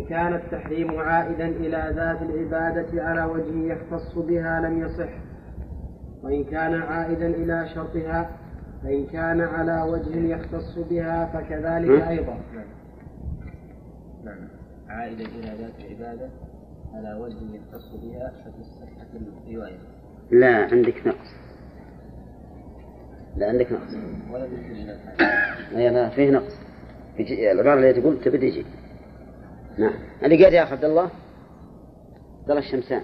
إن 0.00 0.06
كان 0.06 0.34
التحريم 0.34 0.98
عائدا 0.98 1.46
إلى 1.46 1.92
ذات 1.96 2.22
العبادة 2.22 3.02
على 3.02 3.24
وجه 3.24 3.72
يختص 3.72 4.18
بها 4.18 4.60
لم 4.60 4.82
يصح. 4.82 5.10
وإن 6.22 6.44
كان 6.44 6.82
عائدا 6.82 7.26
إلى 7.26 7.68
شرطها 7.74 8.30
فإن 8.82 9.06
كان 9.06 9.40
على 9.40 9.82
وجه 9.82 10.16
يختص 10.16 10.78
بها 10.90 11.26
فكذلك 11.26 12.08
أيضا. 12.08 12.40
نعم. 14.24 14.48
عائدا 14.88 15.24
إلى 15.24 15.62
ذات 15.62 15.72
العبادة 15.78 16.28
على 16.94 17.14
وجه 17.20 17.56
يختص 17.56 17.94
بها 18.02 18.32
ففي 18.44 18.60
الصحة 18.60 19.06
الرواية. 19.46 19.78
لا 20.30 20.56
عندك 20.56 21.06
نقص. 21.06 21.34
لا 23.36 23.48
عندك 23.48 23.72
نقص. 23.72 23.94
ولا 24.32 24.46
لا 25.72 25.90
لا 25.90 26.08
فيه 26.08 26.30
نقص. 26.30 26.58
العبارة 27.20 27.74
اللي 27.74 27.92
تقول 27.92 28.20
تبي 28.20 28.38
تجي. 28.38 28.64
نعم. 29.80 29.94
اللي 30.22 30.40
قاعد 30.40 30.52
يا 30.52 30.62
أخي 30.62 30.72
عبد 30.72 30.84
الله 30.84 31.10
عبد 32.40 32.50
الله 32.50 32.58
الشمسان. 32.58 33.02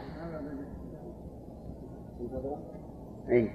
إي. 3.30 3.51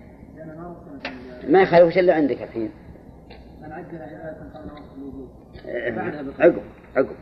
ما 1.48 1.62
يخالف 1.62 1.88
وش 1.88 1.98
اللي 1.98 2.12
عندك 2.12 2.42
الحين؟ 2.42 2.72
وقت 4.74 4.94
الوجوب 4.98 5.30
عقب 6.40 6.62
عقب. 6.96 7.16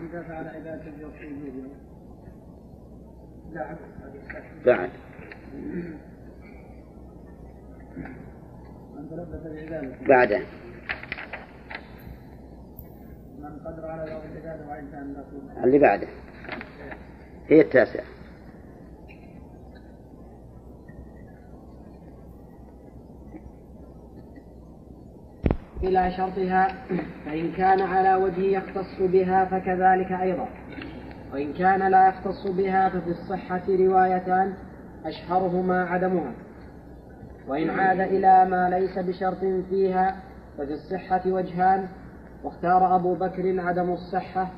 إذا 0.00 0.22
فعل 0.22 0.46
عبادة 0.46 0.82
لا 3.52 3.76
بعد. 4.66 4.90
بعده 10.08 10.38
من 10.38 10.44
قدر 10.44 10.44
على 10.44 10.44
يوم 10.44 10.44
العبادة 10.44 10.44
وعجز 10.44 10.44
عن 13.18 13.35
الرسول 13.35 13.35
اللي 15.64 15.78
بعده. 15.78 16.08
هي 17.48 17.60
التاسعة. 17.60 18.04
إلى 25.82 26.10
شرطها 26.10 26.68
فإن 27.26 27.52
كان 27.52 27.80
على 27.80 28.14
وجه 28.14 28.40
يختص 28.40 29.00
بها 29.00 29.44
فكذلك 29.44 30.12
أيضا. 30.22 30.48
وإن 31.32 31.52
كان 31.52 31.90
لا 31.90 32.08
يختص 32.08 32.46
بها 32.46 32.88
ففي 32.88 33.10
الصحة 33.10 33.62
روايتان 33.68 34.54
أشهرهما 35.04 35.84
عدمها. 35.84 36.32
وإن 37.48 37.70
عاد 37.70 38.00
إلى 38.00 38.44
ما 38.44 38.70
ليس 38.70 38.98
بشرط 38.98 39.38
فيها 39.70 40.16
ففي 40.58 40.72
الصحة 40.72 41.22
وجهان 41.26 41.88
واختار 42.46 42.96
أبو 42.96 43.14
بكر 43.14 43.60
عدم 43.60 43.92
الصحة. 43.92 44.48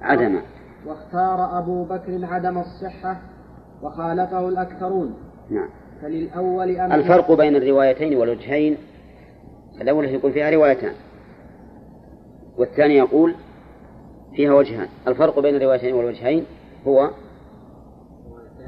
عدم. 0.00 0.40
واختار 0.86 1.58
أبو 1.58 1.84
بكر 1.84 2.24
عدم 2.24 2.58
الصحة 2.58 3.20
وخالفه 3.82 4.48
الأكثرون. 4.48 5.14
نعم. 5.50 5.68
فللأول 6.02 6.76
أمر 6.76 6.94
الفرق 6.94 7.32
بين 7.32 7.56
الروايتين 7.56 8.16
والوجهين 8.16 8.76
الأول 9.80 10.04
يقول 10.04 10.32
فيها 10.32 10.50
روايتان 10.50 10.92
والثاني 12.58 12.96
يقول 12.96 13.34
فيها 14.36 14.52
وجهان. 14.52 14.88
الفرق 15.08 15.38
بين 15.38 15.56
الروايتين 15.56 15.94
والوجهين 15.94 16.44
هو 16.86 17.10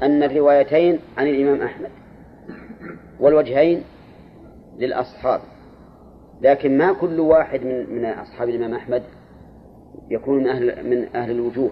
أن 0.03 0.23
الروايتين 0.23 0.99
عن 1.17 1.27
الإمام 1.27 1.61
أحمد 1.61 1.89
والوجهين 3.19 3.83
للأصحاب. 4.77 5.41
لكن 6.41 6.77
ما 6.77 6.93
كل 6.93 7.19
واحد 7.19 7.61
من 7.63 7.95
من 7.95 8.05
أصحاب 8.05 8.49
الإمام 8.49 8.73
أحمد 8.73 9.03
يكون 10.09 10.37
من 10.37 10.47
أهل 10.47 10.89
من 10.89 11.15
أهل 11.15 11.31
الوجوه. 11.31 11.71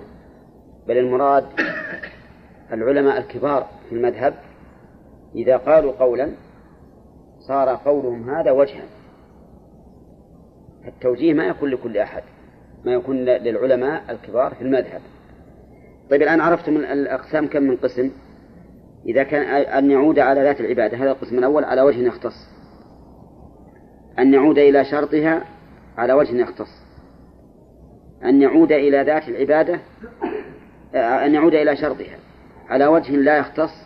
بل 0.87 0.97
المراد 0.97 1.45
العلماء 2.73 3.17
الكبار 3.17 3.67
في 3.89 3.95
المذهب 3.95 4.33
إذا 5.35 5.57
قالوا 5.57 5.91
قولا 5.91 6.31
صار 7.39 7.69
قولهم 7.69 8.29
هذا 8.29 8.51
وجها. 8.51 8.83
التوجيه 10.87 11.33
ما 11.33 11.45
يكون 11.45 11.69
لكل 11.69 11.97
أحد 11.97 12.23
ما 12.85 12.93
يكون 12.93 13.17
للعلماء 13.25 14.03
الكبار 14.09 14.55
في 14.55 14.61
المذهب. 14.61 15.01
طيب 16.09 16.21
الآن 16.21 16.41
عرفتم 16.41 16.77
الأقسام 16.77 17.47
كم 17.47 17.63
من 17.63 17.75
قسم؟ 17.75 18.11
إذا 19.05 19.23
كان 19.23 19.41
أن 19.65 19.91
يعود 19.91 20.19
على 20.19 20.43
ذات 20.43 20.59
العبادة 20.59 20.97
هذا 20.97 21.11
القسم 21.11 21.39
الأول 21.39 21.63
على 21.63 21.81
وجه 21.81 22.07
يختص. 22.07 22.54
أن 24.19 24.33
يعود 24.33 24.57
إلى 24.57 24.85
شرطها 24.85 25.43
على 25.97 26.13
وجه 26.13 26.35
يختص. 26.35 26.85
أن 28.23 28.41
يعود 28.41 28.71
إلى 28.71 29.03
ذات 29.03 29.29
العبادة 29.29 29.79
أن 30.95 31.33
يعود 31.33 31.53
إلى 31.53 31.75
شرطها 31.75 32.17
على 32.69 32.87
وجه 32.87 33.15
لا 33.15 33.37
يختص. 33.37 33.85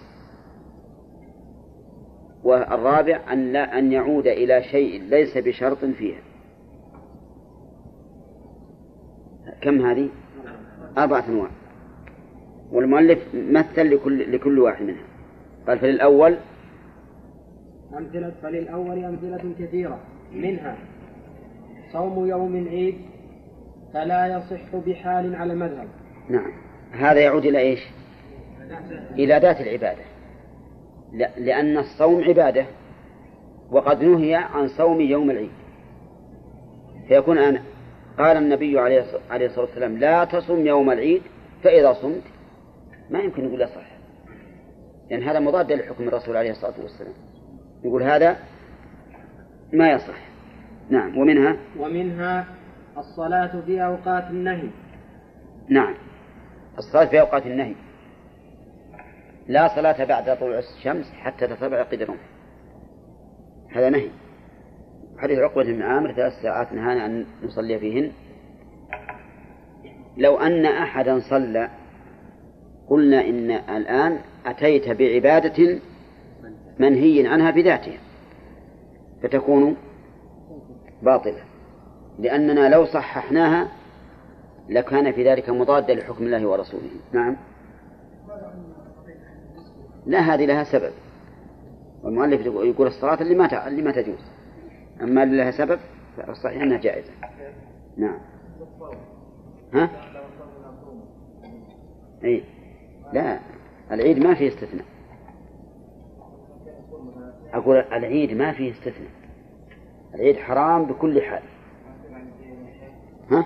والرابع 2.44 3.34
أن 3.34 3.54
لا 3.54 3.80
أن 3.80 3.92
يعود 3.92 4.28
إلى 4.28 4.64
شيء 4.64 5.04
ليس 5.04 5.38
بشرط 5.38 5.86
فيها. 5.86 6.20
كم 9.62 9.86
هذه؟ 9.86 10.10
أربعة 10.98 11.28
أنواع. 11.28 11.50
والمؤلف 12.72 13.20
مثل 13.34 13.96
لكل 13.96 14.32
لكل 14.32 14.60
واحد 14.60 14.84
منها. 14.84 15.04
قال 15.68 15.80
فللأول 15.80 16.38
أمثلة 17.98 18.34
فللأول 18.42 19.06
أمثلة 19.06 19.54
كثيرة. 19.60 20.00
منها. 20.34 20.78
صوم 21.94 22.28
يوم 22.28 22.56
العيد 22.56 22.96
فلا 23.94 24.28
يصح 24.28 24.76
بحال 24.76 25.36
على 25.36 25.54
المذهب. 25.54 25.88
نعم. 26.30 26.52
هذا 26.92 27.20
يعود 27.20 27.46
إلى 27.46 27.60
إيش؟ 27.60 27.80
إلى 29.12 29.40
ذات 29.40 29.62
العبادة. 29.62 30.04
لأن 31.38 31.78
الصوم 31.78 32.24
عبادة 32.24 32.66
وقد 33.72 34.04
نهي 34.04 34.36
عن 34.36 34.68
صوم 34.68 35.02
يوم 35.02 35.32
العيد. 35.32 35.52
فيكون 37.08 37.38
أنا 37.38 37.62
قال 38.18 38.38
النبي 38.38 38.80
عليه 38.80 39.02
الصلاة 39.32 39.60
والسلام 39.60 39.98
لا 39.98 40.26
تصم 40.26 40.68
يوم 40.68 40.92
العيد 40.92 41.22
فإذا 41.64 41.94
صمت. 41.94 42.24
ما 43.10 43.20
يمكن 43.20 43.46
يقول 43.46 43.62
يصح 43.62 43.90
لأن 45.10 45.24
هذا 45.24 45.40
مضاد 45.40 45.72
لحكم 45.72 46.08
الرسول 46.08 46.38
عليه 46.38 46.52
الصلاة 46.52 46.74
والسلام. 46.82 47.14
يقول 47.84 48.04
هذا 48.04 48.38
ما 49.74 49.92
يصح. 49.92 50.30
نعم. 50.90 51.18
ومنها؟ 51.18 51.58
ومنها 51.80 52.48
الصلاة 52.98 53.62
في 53.62 53.86
أوقات 53.86 54.24
النهي. 54.30 54.70
نعم. 55.70 55.96
الصلاة 56.78 57.06
في 57.06 57.20
أوقات 57.20 57.46
النهي. 57.46 57.76
لا 59.48 59.68
صلاة 59.76 60.06
بعد 60.06 60.38
طلوع 60.38 60.60
الشمس 60.60 61.06
حتى 61.14 61.48
ترتفع 61.48 61.84
قدرهم 61.84 62.18
هذا 63.72 63.90
نهي. 63.90 64.10
حديث 65.18 65.40
عقبة 65.40 65.64
بن 65.64 65.82
عامر 65.82 66.14
ثلاث 66.14 66.34
ساعات 66.44 66.74
نهانا 66.74 67.06
أن 67.06 67.26
نصلي 67.44 67.80
فيهن. 67.80 68.12
لو 70.18 70.38
أن 70.38 70.66
أحدا 70.66 71.20
صلى 71.20 71.70
قلنا 72.88 73.22
إن 73.22 73.52
الآن 73.52 74.20
أتيت 74.46 74.90
بعبادة 74.90 75.80
منهي 76.80 77.28
عنها 77.28 77.52
بذاتها. 77.52 78.09
فتكون 79.24 79.76
باطلة. 81.02 81.44
لأننا 82.20 82.70
لو 82.70 82.86
صححناها 82.86 83.68
لكان 84.70 85.12
في 85.12 85.30
ذلك 85.30 85.50
مضادا 85.50 85.96
لحكم 85.96 86.24
الله 86.24 86.48
ورسوله. 86.48 86.90
نعم. 87.12 87.36
لا 90.06 90.20
هذه 90.20 90.46
لها 90.46 90.64
سبب. 90.64 90.92
والمؤلف 92.04 92.46
يقول 92.46 92.88
الصلاة 92.88 93.22
اللي 93.22 93.36
ما 93.36 93.68
اللي 93.68 93.82
ما 93.82 93.92
تجوز. 93.92 94.32
أما 95.02 95.24
اللي 95.24 95.38
لها 95.38 95.52
سبب 95.52 95.80
فالصحيح 96.18 96.62
أنها 96.62 96.78
جائزة. 96.78 97.12
نعم. 97.98 98.20
ها؟ 99.74 99.90
أي 102.24 102.44
لا. 103.14 103.40
العيد 103.92 104.20
ما 104.20 104.36
فيه 104.36 104.48
استثناء. 104.48 104.86
أقول 107.54 107.78
العيد 107.78 108.34
ما 108.34 108.52
فيه 108.52 108.72
استثناء. 108.72 109.12
العيد 110.16 110.38
حرام 110.38 110.86
بكل 110.86 111.22
حال. 111.22 111.42
ها؟ 113.32 113.46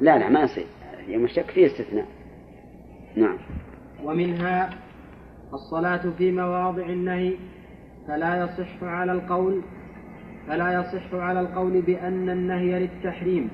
لا 0.00 0.18
لا 0.18 0.28
ما 0.28 0.40
يصير. 0.42 0.66
يوم 1.08 1.24
الشك 1.24 1.50
فيه 1.50 1.66
استثناء. 1.66 2.06
نعم. 3.16 3.38
ومنها 4.04 4.70
الصلاة 5.52 6.10
في 6.18 6.32
مواضع 6.32 6.86
النهي 6.86 7.34
فلا 8.08 8.44
يصح 8.44 8.82
على 8.82 9.12
القول 9.12 9.62
فلا 10.48 10.72
يصح 10.72 11.14
على 11.14 11.40
القول 11.40 11.82
بأن 11.82 12.30
النهي 12.30 12.78
للتحريم 12.78 13.50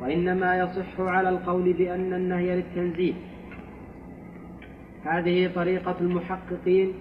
وإنما 0.00 0.58
يصح 0.58 1.00
على 1.00 1.28
القول 1.28 1.72
بأن 1.72 2.12
النهي 2.12 2.56
للتنزيه. 2.56 3.14
هذه 5.04 5.50
طريقة 5.54 5.96
المحققين 6.00 6.92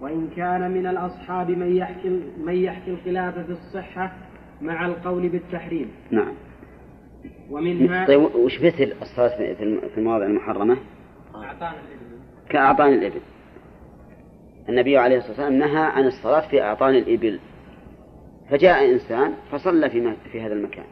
وإن 0.00 0.28
كان 0.36 0.70
من 0.70 0.86
الأصحاب 0.86 1.50
من 1.50 1.76
يحكي 1.76 2.08
من 2.44 2.54
يحكي 2.54 2.90
الخلاف 2.90 3.38
في 3.38 3.52
الصحة 3.52 4.12
مع 4.60 4.86
القول 4.86 5.28
بالتحريم. 5.28 5.90
نعم. 6.10 6.34
ومنها 7.50 8.06
طيب 8.06 8.20
وش 8.20 8.60
مثل 8.60 8.92
الصلاة 9.02 9.54
في 9.94 9.98
المواضع 9.98 10.26
المحرمة؟ 10.26 10.76
كأعطان 12.48 12.92
الإبل. 12.92 13.20
النبي 14.68 14.98
عليه 14.98 15.16
الصلاة 15.16 15.30
والسلام 15.30 15.52
نهى 15.52 15.82
عن 15.82 16.06
الصلاة 16.06 16.48
في 16.48 16.62
أعطان 16.62 16.94
الإبل. 16.94 17.40
فجاء 18.50 18.90
إنسان 18.92 19.32
فصلى 19.50 19.90
في, 19.90 20.12
في 20.32 20.40
هذا 20.40 20.52
المكان. 20.52 20.84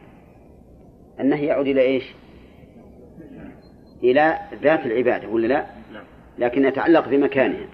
النهي 1.19 1.45
يعود 1.45 1.67
إلى 1.67 1.81
إيش؟ 1.81 2.03
إلى 4.03 4.39
ذات 4.61 4.85
العبادة 4.85 5.27
ولا 5.29 5.47
لا؟ 5.47 5.65
لكن 6.37 6.65
يتعلق 6.65 7.09
بمكانها. 7.09 7.67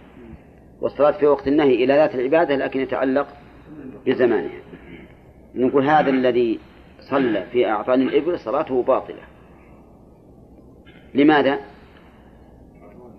والصلاة 0.82 1.12
في 1.12 1.26
وقت 1.26 1.48
النهي 1.48 1.84
إلى 1.84 1.94
ذات 1.94 2.16
العبادة 2.16 2.56
لكن 2.56 2.80
يتعلق 2.80 3.28
بزمانها. 4.06 4.60
نقول 5.56 5.90
هذا 5.90 6.10
الذي 6.10 6.60
صلى 7.10 7.46
في 7.52 7.70
أعطان 7.70 8.02
الإبل 8.02 8.40
صلاته 8.40 8.84
باطلة. 8.84 9.22
لماذا؟ 11.14 11.60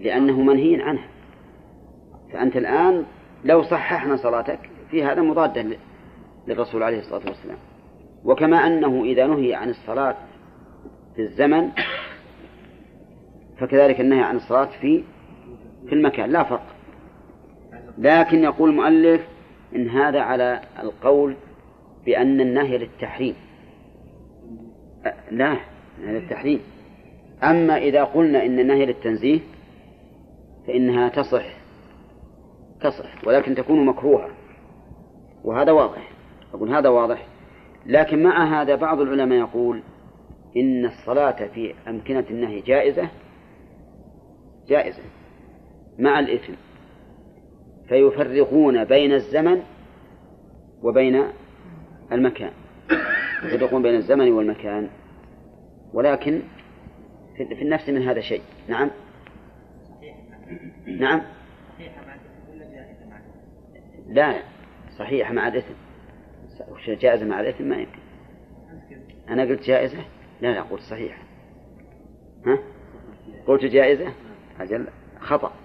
لأنه 0.00 0.40
منهي 0.40 0.82
عنها. 0.82 1.08
فأنت 2.32 2.56
الآن 2.56 3.04
لو 3.44 3.62
صححنا 3.62 4.16
صلاتك 4.16 4.70
في 4.90 5.04
هذا 5.04 5.22
مضادة 5.22 5.76
للرسول 6.46 6.82
عليه 6.82 6.98
الصلاة 6.98 7.22
والسلام. 7.26 7.58
وكما 8.24 8.66
أنه 8.66 9.04
إذا 9.04 9.26
نهي 9.26 9.54
عن 9.54 9.68
الصلاة 9.68 10.16
في 11.16 11.22
الزمن 11.22 11.70
فكذلك 13.58 14.00
النهي 14.00 14.22
عن 14.22 14.36
الصلاة 14.36 14.68
في 14.80 15.04
في 15.86 15.94
المكان. 15.94 16.30
لا 16.30 16.44
فرق. 16.44 16.71
لكن 17.98 18.44
يقول 18.44 18.70
المؤلف 18.70 19.20
إن 19.76 19.88
هذا 19.88 20.20
على 20.20 20.60
القول 20.82 21.36
بأن 22.06 22.40
النهي 22.40 22.78
للتحريم. 22.78 23.34
لا 25.30 25.56
للتحريم. 26.00 26.60
أما 27.42 27.76
إذا 27.76 28.04
قلنا 28.04 28.46
إن 28.46 28.58
النهي 28.58 28.86
للتنزيه 28.86 29.40
فإنها 30.66 31.08
تصح 31.08 31.44
تصح 32.80 33.26
ولكن 33.26 33.54
تكون 33.54 33.86
مكروهة 33.86 34.28
وهذا 35.44 35.72
واضح 35.72 36.10
أقول 36.54 36.74
هذا 36.74 36.88
واضح. 36.88 37.26
لكن 37.86 38.22
مع 38.22 38.62
هذا 38.62 38.74
بعض 38.74 39.00
العلماء 39.00 39.38
يقول 39.38 39.82
إن 40.56 40.84
الصلاة 40.86 41.46
في 41.54 41.74
أمكنة 41.88 42.24
النهي 42.30 42.60
جائزة؟ 42.60 43.08
جائزة 44.68 45.02
مع 45.98 46.18
الإثم. 46.18 46.52
فيفرقون 47.92 48.84
بين 48.84 49.12
الزمن 49.12 49.62
وبين 50.82 51.24
المكان. 52.12 52.52
يفرقون 53.44 53.82
بين 53.82 53.94
الزمن 53.94 54.32
والمكان. 54.32 54.88
ولكن 55.92 56.42
في 57.36 57.62
النفس 57.62 57.88
من 57.88 58.02
هذا 58.02 58.20
شيء. 58.20 58.42
نعم. 58.68 58.90
نعم. 60.86 61.22
لا 64.08 64.42
صحيحة 64.98 65.32
مع 65.32 65.48
الإثم. 65.48 65.74
جائزة 66.88 67.26
مع 67.26 67.40
الإثم؟ 67.40 67.64
ما 67.64 67.76
يمكن. 67.76 67.98
أنا 69.28 69.42
قلت 69.42 69.62
جائزة؟ 69.62 70.04
لا 70.40 70.54
لا 70.54 70.62
قلت 70.62 70.82
صحيحة 70.82 71.22
ها؟ 72.46 72.58
قلت 73.46 73.64
جائزة؟ 73.64 74.12
أجل 74.60 74.86
خطأ. 75.20 75.61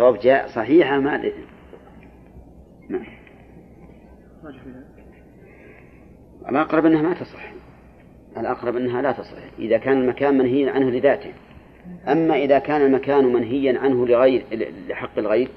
صواب 0.00 0.18
جاء 0.18 0.46
صحيحة 0.46 0.98
مع 0.98 1.16
الإثم 1.16 1.40
نعم. 2.88 3.06
الأقرب 6.48 6.86
أنها 6.86 7.02
ما 7.02 7.14
تصح. 7.14 7.52
الأقرب 8.36 8.76
أنها 8.76 9.02
لا 9.02 9.12
تصح. 9.12 9.42
إذا 9.58 9.78
كان 9.78 10.00
المكان 10.00 10.38
منهيا 10.38 10.72
عنه 10.72 10.90
لذاته. 10.90 11.32
أما 12.08 12.36
إذا 12.36 12.58
كان 12.58 12.82
المكان 12.82 13.24
منهيا 13.24 13.78
عنه 13.78 14.06
لغير 14.06 14.44
لحق 14.88 15.18
الغير 15.18 15.48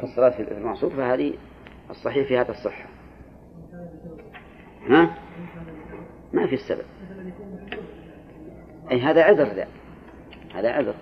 كالصلاة 0.00 0.30
في 0.30 0.52
المعصوب 0.52 0.92
فهذه 0.92 1.34
الصحيح 1.90 2.28
في 2.28 2.38
هذا 2.38 2.50
الصحة 2.50 2.88
ها؟ 4.88 5.14
ما 6.32 6.46
في 6.46 6.54
السبب. 6.54 6.84
أي 8.90 9.00
هذا 9.00 9.22
عذر 9.22 9.54
ذا. 9.54 9.68
هذا 10.54 10.72
عذر. 10.72 10.94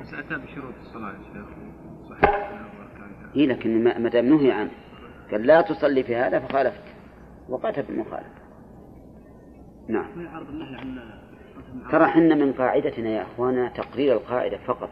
بس 0.00 0.14
أتى 0.14 0.34
بشروط 0.34 0.74
الصلاة 0.82 1.08
يا 1.08 1.18
شيخ. 1.32 1.65
إيه 3.36 3.46
لكن 3.46 3.84
ما 3.84 4.08
دام 4.08 4.26
نهي 4.26 4.52
عنه. 4.52 4.70
قال 5.30 5.46
لا 5.46 5.60
تصلي 5.60 6.02
في 6.02 6.16
هذا 6.16 6.38
فخالفت 6.38 6.82
وقعت 7.48 7.78
نعم. 9.88 10.24
يعرض 10.24 10.48
النهي 10.48 10.74
عن 10.74 10.98
ترى 11.90 12.06
حنا 12.06 12.34
من 12.34 12.52
قاعدتنا 12.52 13.08
يا 13.08 13.22
إخوانا 13.22 13.68
تقرير 13.68 14.12
القاعدة 14.12 14.58
فقط. 14.58 14.90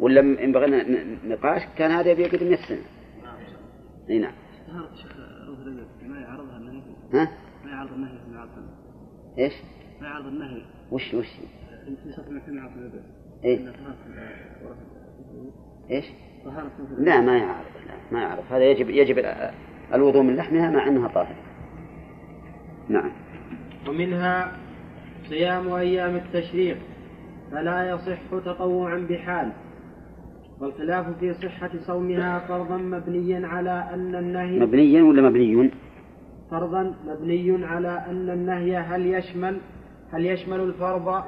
ولا 0.00 0.20
إن 0.20 0.52
بغينا 0.52 0.84
نقاش 1.24 1.62
كان 1.78 1.90
هذا 1.90 2.10
يبي 2.10 2.22
يقدم 2.22 2.46
100 2.46 2.56
سنه 2.56 2.82
اي 4.10 4.18
نعم. 4.18 4.32
ما 6.02 6.20
يعرضها 6.20 6.56
النهي؟ 6.56 6.82
ها؟ 7.12 7.32
ما 7.64 7.70
يعرض 7.70 7.92
النهي 7.92 8.18
في 8.18 9.42
إيش؟ 9.42 9.52
ما 10.00 10.06
يعرض 10.06 10.26
النهي. 10.26 10.62
وش 10.90 11.14
وش؟ 11.14 11.26
إيه. 13.44 13.72
إيش؟ 15.90 16.04
لا 16.98 17.20
ما 17.20 17.38
يعرض 17.38 17.64
لا 17.86 17.94
ما 18.12 18.22
يعرض 18.22 18.44
هذا 18.50 18.64
يجب 18.64 18.90
يجب 18.90 19.24
الوضوء 19.94 20.22
من 20.22 20.36
لحمها 20.36 20.70
مع 20.70 20.88
أنها 20.88 21.08
طاهرة. 21.08 21.36
نعم. 22.88 23.10
ومنها 23.88 24.52
صيام 25.28 25.72
أيام 25.72 26.16
التشريق 26.16 26.78
فلا 27.52 27.90
يصح 27.90 28.18
تطوعا 28.30 29.06
بحال. 29.10 29.52
والخلاف 30.60 31.18
في 31.18 31.34
صحة 31.34 31.70
صومها 31.86 32.38
فرضا 32.38 32.76
مبنيا 32.76 33.46
على 33.46 33.88
أن 33.94 34.14
النهي 34.14 34.58
مبنيا 34.58 35.02
ولا 35.02 35.22
مبني؟ 35.22 35.70
فرضا 36.50 36.94
مبني 37.06 37.64
على 37.64 38.04
أن 38.10 38.30
النهي 38.30 38.76
هل 38.76 39.06
يشمل 39.06 39.60
هل 40.12 40.26
يشمل 40.26 40.60
الفرض 40.60 41.24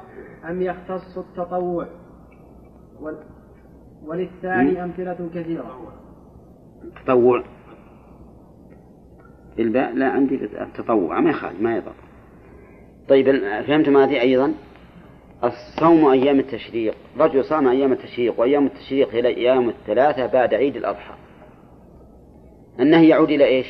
أم 0.49 0.61
يختص 0.61 1.17
التطوع؟ 1.17 1.87
وللثاني 4.05 4.83
أمثلة 4.83 5.29
كثيرة. 5.35 5.93
تطوع. 7.05 7.43
بالباء 9.57 9.93
لا 9.93 10.09
عندي 10.09 10.35
التطوع 10.35 11.19
ما 11.19 11.29
يخالف 11.29 11.61
ما 11.61 11.75
يضر. 11.75 11.93
طيب 13.09 13.37
فهمتم 13.67 13.97
هذه 13.97 14.21
أيضا؟ 14.21 14.53
الصوم 15.43 16.05
أيام 16.05 16.39
التشريق 16.39 16.95
رجل 17.19 17.45
صام 17.45 17.67
أيام 17.67 17.91
التشريق 17.91 18.39
وأيام 18.39 18.65
التشريق 18.65 19.09
هي 19.13 19.19
الأيام 19.19 19.69
الثلاثة 19.69 20.25
بعد 20.25 20.53
عيد 20.53 20.75
الأضحى. 20.75 21.13
النهي 22.79 23.07
يعود 23.07 23.29
إلى 23.29 23.45
إيش؟ 23.45 23.67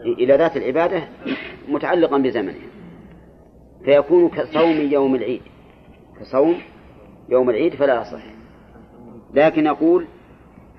إلى 0.00 0.36
ذات 0.36 0.56
العبادة 0.56 1.02
متعلقا 1.68 2.18
بزمنها 2.18 2.54
فيكون 3.84 4.28
كصوم 4.28 4.70
يوم 4.70 5.14
العيد. 5.14 5.42
كصوم 6.20 6.54
يوم 7.28 7.50
العيد 7.50 7.74
فلا 7.74 8.00
يصح 8.00 8.22
لكن 9.34 9.66
يقول 9.66 10.06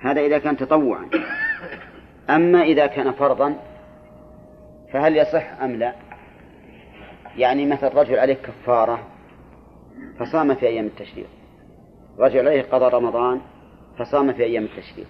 هذا 0.00 0.20
إذا 0.20 0.38
كان 0.38 0.56
تطوعا. 0.56 1.08
أما 2.30 2.62
إذا 2.62 2.86
كان 2.86 3.12
فرضا 3.12 3.54
فهل 4.92 5.16
يصح 5.16 5.62
أم 5.62 5.70
لا؟ 5.70 5.94
يعني 7.36 7.66
مثل 7.66 7.94
رجل 7.94 8.18
عليه 8.18 8.34
كفارة 8.34 9.06
فصام 10.18 10.54
في 10.54 10.66
أيام 10.66 10.86
التشريق. 10.86 11.26
رجل 12.18 12.48
عليه 12.48 12.62
قضى 12.62 12.96
رمضان 12.96 13.40
فصام 13.98 14.32
في 14.32 14.42
أيام 14.42 14.64
التشريق. 14.64 15.06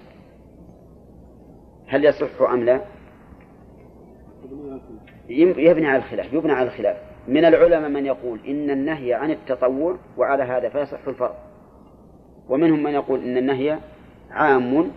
هل 1.86 2.04
يصح 2.04 2.42
أم 2.52 2.64
لا؟ 2.64 2.84
يبني 5.28 5.86
على 5.86 5.96
الخلاف. 5.96 6.32
يبنى 6.32 6.52
على 6.52 6.66
الخلاف. 6.66 7.07
من 7.28 7.44
العلماء 7.44 7.90
من 7.90 8.06
يقول 8.06 8.40
إن 8.48 8.70
النهي 8.70 9.14
عن 9.14 9.30
التطوع 9.30 9.96
وعلى 10.16 10.42
هذا 10.42 10.68
فيصح 10.68 11.08
الفرض 11.08 11.34
ومنهم 12.48 12.82
من 12.82 12.90
يقول 12.90 13.22
إن 13.22 13.36
النهي 13.36 13.78
عام 14.30 14.90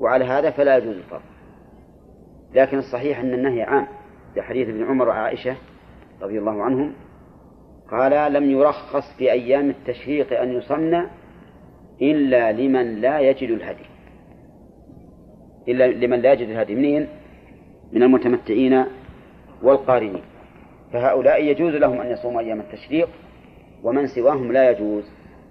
وعلى 0.00 0.24
هذا 0.24 0.50
فلا 0.50 0.76
يجوز 0.76 0.96
الفرض 0.96 1.22
لكن 2.54 2.78
الصحيح 2.78 3.20
أن 3.20 3.34
النهي 3.34 3.62
عام. 3.62 3.86
لحديث 4.36 4.68
ابن 4.68 4.84
عمر 4.84 5.08
وعائشة 5.08 5.56
رضي 6.22 6.38
الله 6.38 6.62
عنهم 6.62 6.92
قال 7.90 8.32
لم 8.32 8.50
يرخص 8.50 9.16
في 9.18 9.32
أيام 9.32 9.70
التشريق 9.70 10.40
أن 10.40 10.52
يصن 10.52 11.06
إلا 12.02 12.52
لمن 12.52 13.00
لا 13.00 13.20
يجد 13.20 13.50
الهدي. 13.50 13.84
إلا 15.68 16.06
لمن 16.06 16.20
لا 16.20 16.32
يجد 16.32 16.48
الهدي 16.48 16.74
منين؟ 16.74 17.08
من 17.92 18.02
المتمتعين 18.02 18.84
والقارنين. 19.62 20.22
فهؤلاء 20.92 21.44
يجوز 21.44 21.74
لهم 21.74 22.00
أن 22.00 22.10
يصوموا 22.10 22.40
أيام 22.40 22.60
التشريق 22.60 23.08
ومن 23.82 24.06
سواهم 24.06 24.52
لا 24.52 24.70
يجوز. 24.70 25.04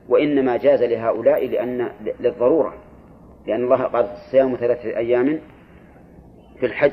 وإنما 0.10 0.58
جاز 0.58 0.84
لهؤلاء 0.84 1.48
لأن 1.48 1.90
للضرورة 2.20 2.74
لأن 3.48 3.64
الله 3.64 3.84
قال 3.84 4.06
الصيام 4.06 4.56
ثلاثة 4.56 4.98
أيام 4.98 5.40
في 6.60 6.66
الحج. 6.66 6.92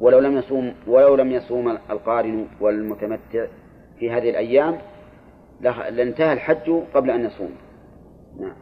ولو 0.00 0.18
لم 0.18 0.36
يصوم 0.36 0.74
ولو 0.86 1.14
لم 1.14 1.32
يصوم 1.32 1.68
القارن 1.68 2.46
والمتمتع 2.60 3.46
في 3.98 4.10
هذه 4.10 4.30
الأيام 4.30 4.78
لانتهى 5.90 6.32
الحج 6.32 6.70
قبل 6.94 7.10
أن 7.10 7.24
يصوم. 7.24 7.50
نعم. 8.40 8.56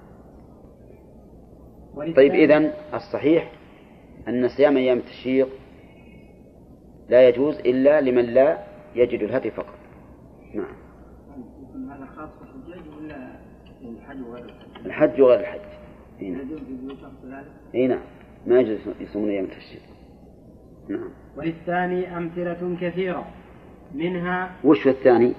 طيب 2.17 2.35
إذن 2.35 2.73
الصحيح 2.95 3.53
أن 4.29 4.49
صيام 4.49 4.77
أيام 4.77 4.99
التشريق 4.99 5.49
لا 7.09 7.29
يجوز 7.29 7.59
إلا 7.59 8.01
لمن 8.01 8.25
لا 8.25 8.70
يجد 8.95 9.23
الهدي 9.23 9.51
فقط. 9.51 9.79
نعم. 10.55 10.75
هذا 11.91 12.07
خاص 12.07 12.31
بالحجاج 12.41 12.95
ولا 12.99 13.41
الحج 13.83 14.23
وغير 14.23 14.45
الحج؟ 14.45 14.87
الحج 14.87 15.21
وغير 15.21 15.41
الحج 15.41 15.61
إي 16.23 16.31
نعم. 16.31 16.49
إي 17.75 17.87
نعم. 17.87 18.03
ما 18.47 18.61
يجوز 18.61 18.79
يصومون 19.01 19.31
أيام 19.31 19.45
التشريق 19.45 19.83
نعم. 20.89 21.11
وللثاني 21.37 22.17
أمثلة 22.17 22.77
كثيرة. 22.81 23.27
منها 23.95 24.51
وش 24.65 24.89
الثاني؟ 24.89 25.35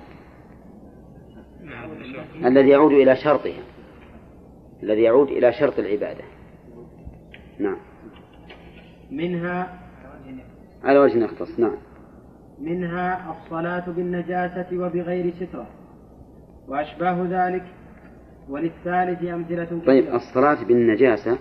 الذي 2.46 2.70
يعود 2.70 2.92
إلى 2.92 3.16
شرطها. 3.16 3.64
الذي 4.84 5.02
يعود 5.02 5.28
إلى 5.28 5.54
شرط 5.54 5.80
العبادة. 5.80 6.24
نعم. 7.60 7.78
منها 9.12 9.80
على 10.84 11.00
وجه 11.00 11.24
يختص 11.24 11.60
نعم. 11.60 11.78
منها 12.62 13.32
الصلاة 13.32 13.84
بالنجاسة 13.88 14.68
وبغير 14.74 15.34
سترة 15.34 15.68
وأشباه 16.68 17.26
ذلك 17.30 17.64
وللثالث 18.50 19.24
أمثلة 19.24 19.66
كثيرة 19.66 19.86
طيب 19.86 20.16
الصلاة 20.16 20.64
بالنجاسة 20.64 21.38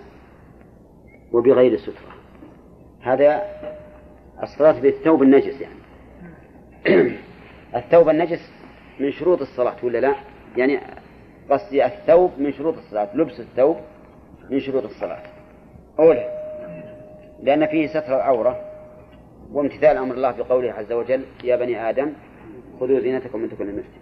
وبغير 1.31 1.77
سترة. 1.77 2.11
هذا 3.01 3.41
الصلاة 4.43 4.81
بالثوب 4.81 5.23
النجس 5.23 5.61
يعني. 5.61 5.81
الثوب 7.75 8.09
النجس 8.09 8.51
من 8.99 9.11
شروط 9.11 9.41
الصلاة 9.41 9.75
ولا 9.83 9.97
لا؟ 9.97 10.15
يعني 10.57 10.79
قصدي 11.49 11.85
الثوب 11.85 12.31
من 12.37 12.53
شروط 12.53 12.77
الصلاة 12.77 13.17
لبس 13.17 13.39
الثوب 13.39 13.77
من 14.49 14.59
شروط 14.59 14.83
الصلاة. 14.83 15.23
أولا 15.99 16.27
لأن 17.43 17.65
فيه 17.65 17.87
ستر 17.87 18.15
العورة. 18.15 18.70
وامتثال 19.51 19.97
أمر 19.97 20.15
الله 20.15 20.31
في 20.31 20.41
قوله 20.41 20.71
عز 20.71 20.91
وجل 20.91 21.25
يا 21.43 21.55
بني 21.55 21.89
آدم 21.89 22.13
خذوا 22.79 22.99
زينتكم 22.99 23.39
من 23.39 23.49
كل 23.49 23.69
المسجد. 23.69 24.01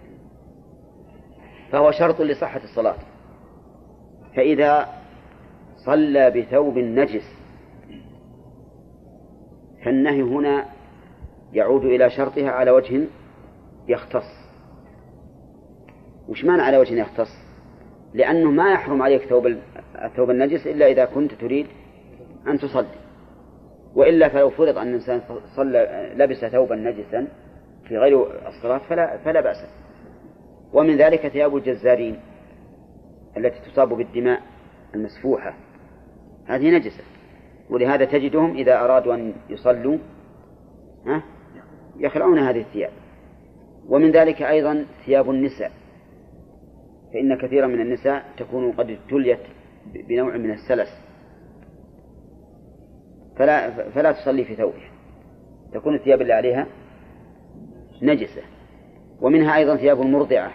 فهو 1.72 1.90
شرط 1.90 2.20
لصحة 2.20 2.60
الصلاة. 2.64 2.96
فإذا 4.36 4.88
صلى 5.86 6.30
بثوب 6.30 6.78
نجس 6.78 7.40
فالنهي 9.84 10.22
هنا 10.22 10.66
يعود 11.52 11.84
إلى 11.84 12.10
شرطها 12.10 12.50
على 12.50 12.70
وجه 12.70 13.00
يختص. 13.88 14.40
وش 16.28 16.44
معنى 16.44 16.62
على 16.62 16.78
وجه 16.78 16.94
يختص؟ 16.94 17.30
لأنه 18.14 18.50
ما 18.50 18.72
يحرم 18.72 19.02
عليك 19.02 19.22
ثوب 19.22 19.46
الثوب 20.04 20.30
النجس 20.30 20.66
إلا 20.66 20.86
إذا 20.86 21.04
كنت 21.04 21.34
تريد 21.34 21.66
أن 22.46 22.58
تصلي. 22.58 23.09
وإلا 23.94 24.28
فلو 24.28 24.50
فرض 24.50 24.78
أن 24.78 24.88
الإنسان 24.88 25.20
صلى 25.56 26.12
لبس 26.16 26.44
ثوبا 26.44 26.76
نجسا 26.76 27.28
في 27.88 27.98
غير 27.98 28.48
الصلاة 28.48 28.78
فلا 28.78 29.16
فلا 29.16 29.40
بأس. 29.40 29.56
ومن 30.72 30.96
ذلك 30.96 31.28
ثياب 31.28 31.56
الجزارين 31.56 32.20
التي 33.36 33.70
تصاب 33.70 33.88
بالدماء 33.88 34.42
المسفوحة. 34.94 35.54
هذه 36.46 36.70
نجسة. 36.70 37.04
ولهذا 37.70 38.04
تجدهم 38.04 38.56
إذا 38.56 38.84
أرادوا 38.84 39.14
أن 39.14 39.32
يصلوا 39.48 39.98
ها 41.06 41.22
يخلعون 41.98 42.38
هذه 42.38 42.60
الثياب. 42.60 42.90
ومن 43.88 44.10
ذلك 44.10 44.42
أيضا 44.42 44.86
ثياب 45.06 45.30
النساء. 45.30 45.70
فإن 47.12 47.38
كثيرا 47.38 47.66
من 47.66 47.80
النساء 47.80 48.24
تكون 48.36 48.72
قد 48.72 48.90
ابتليت 48.90 49.40
بنوع 50.08 50.36
من 50.36 50.50
السلس. 50.50 51.09
فلا 53.40 53.70
فلا 53.90 54.12
تصلي 54.12 54.44
في 54.44 54.54
ثوبها 54.54 54.90
تكون 55.72 55.94
الثياب 55.94 56.20
اللي 56.20 56.32
عليها 56.32 56.66
نجسة. 58.02 58.42
ومنها 59.20 59.56
أيضا 59.56 59.76
ثياب 59.76 60.00
المرضعة 60.00 60.52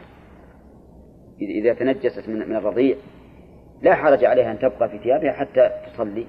إذا 1.41 1.73
تنجست 1.73 2.29
من 2.29 2.55
الرضيع 2.55 2.95
لا 3.81 3.95
حرج 3.95 4.25
عليها 4.25 4.51
أن 4.51 4.59
تبقى 4.59 4.89
في 4.89 4.97
ثيابها 4.97 5.31
حتى 5.31 5.69
تصلي. 5.93 6.27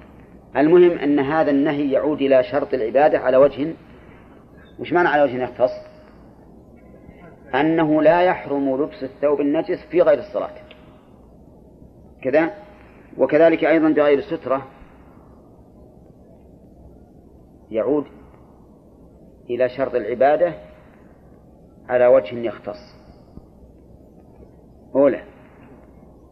المهم 0.57 0.91
أن 0.91 1.19
هذا 1.19 1.51
النهي 1.51 1.91
يعود 1.91 2.21
إلى 2.21 2.43
شرط 2.43 2.73
العبادة 2.73 3.19
على 3.19 3.37
وجه 3.37 3.73
وش 4.79 4.93
معنى 4.93 5.07
على 5.07 5.23
وجه 5.23 5.43
يختص؟ 5.43 5.71
أنه 7.55 8.01
لا 8.01 8.21
يحرم 8.21 8.83
لبس 8.83 9.03
الثوب 9.03 9.41
النجس 9.41 9.85
في 9.91 10.01
غير 10.01 10.19
الصلاة. 10.19 10.53
كذا 12.23 12.51
وكذلك 13.17 13.65
أيضا 13.65 13.89
بغير 13.89 14.17
السترة 14.17 14.76
يعود 17.71 18.05
إلى 19.49 19.69
شرط 19.69 19.95
العبادة 19.95 20.53
على 21.89 22.07
وجه 22.07 22.35
يختص. 22.35 22.97
أولى. 24.95 25.23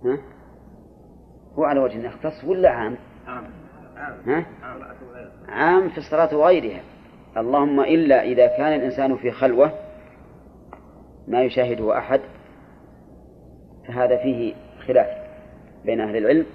ها؟ 0.06 0.18
هو 1.54 1.64
على 1.64 1.80
وجه 1.80 2.06
يختص 2.06 2.44
ولا 2.44 2.70
عام؟ 2.70 2.98
عام. 3.28 3.44
ها؟ 4.26 4.46
عام. 5.48 5.90
في 5.90 5.98
الصلاة 5.98 6.38
وغيرها. 6.38 6.82
اللهم 7.38 7.80
إلا 7.80 8.24
إذا 8.24 8.48
كان 8.48 8.74
الإنسان 8.74 9.18
في 9.18 9.32
خلوة 9.32 9.72
ما 11.28 11.42
يشاهده 11.44 11.98
أحد 11.98 12.22
فهذا 13.88 14.18
فيه 14.18 14.54
خلاف 14.88 15.08
بين 15.86 16.02
أهل 16.02 16.18
العلم. 16.18 16.46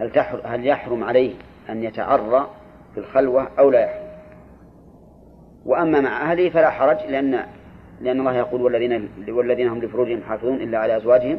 هل 0.00 0.18
هل 0.44 0.66
يحرم 0.66 1.04
عليه 1.04 1.34
أن 1.70 1.82
يتعرى 1.82 2.50
في 2.96 3.02
الخلوة 3.02 3.48
أو 3.58 3.70
لا 3.70 3.80
يحرم 3.80 4.06
وأما 5.66 6.00
مع 6.00 6.30
أهله 6.30 6.50
فلا 6.50 6.70
حرج 6.70 6.96
لأن 7.10 7.46
لأن 8.00 8.20
الله 8.20 8.36
يقول 8.36 8.62
والذين 8.62 9.10
والذين 9.28 9.68
هم 9.68 9.78
لفروجهم 9.78 10.22
حافظون 10.22 10.54
إلا 10.54 10.78
على 10.78 10.96
أزواجهم 10.96 11.38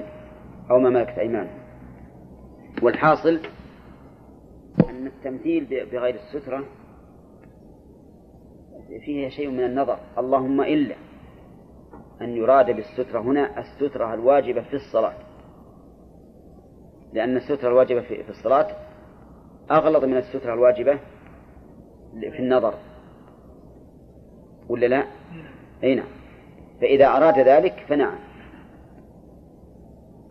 أو 0.72 0.80
ما 0.80 0.90
ملكت 0.90 1.20
أيمانهم. 1.20 1.58
والحاصل 2.82 3.40
أن 4.90 5.08
التمثيل 5.08 5.66
بغير 5.92 6.16
السترة 6.16 6.64
فيه 9.06 9.30
شيء 9.30 9.50
من 9.50 9.64
النظر. 9.64 9.98
اللهم 10.18 10.62
إلا 10.62 10.96
أن 12.22 12.30
يراد 12.30 12.72
بالسترة 12.76 13.20
هنا 13.20 13.60
السترة 13.60 14.14
الواجبة 14.14 14.62
في 14.62 14.74
الصلاة. 14.74 15.14
لأن 17.14 17.38
السترة 17.38 17.68
الواجبة 17.68 18.02
في 18.02 18.30
الصلاة 18.30 18.68
أغلظ 19.72 20.06
من 20.06 20.18
السترة 20.18 20.54
الواجبة 20.54 21.00
في 22.20 22.40
النظر. 22.40 22.74
ولا 24.70 24.86
لا؟ 24.86 25.04
أي 25.84 25.96
نعم. 25.96 26.08
فإذا 26.82 27.08
أراد 27.08 27.40
ذلك 27.40 27.86
فنعم. 27.88 28.20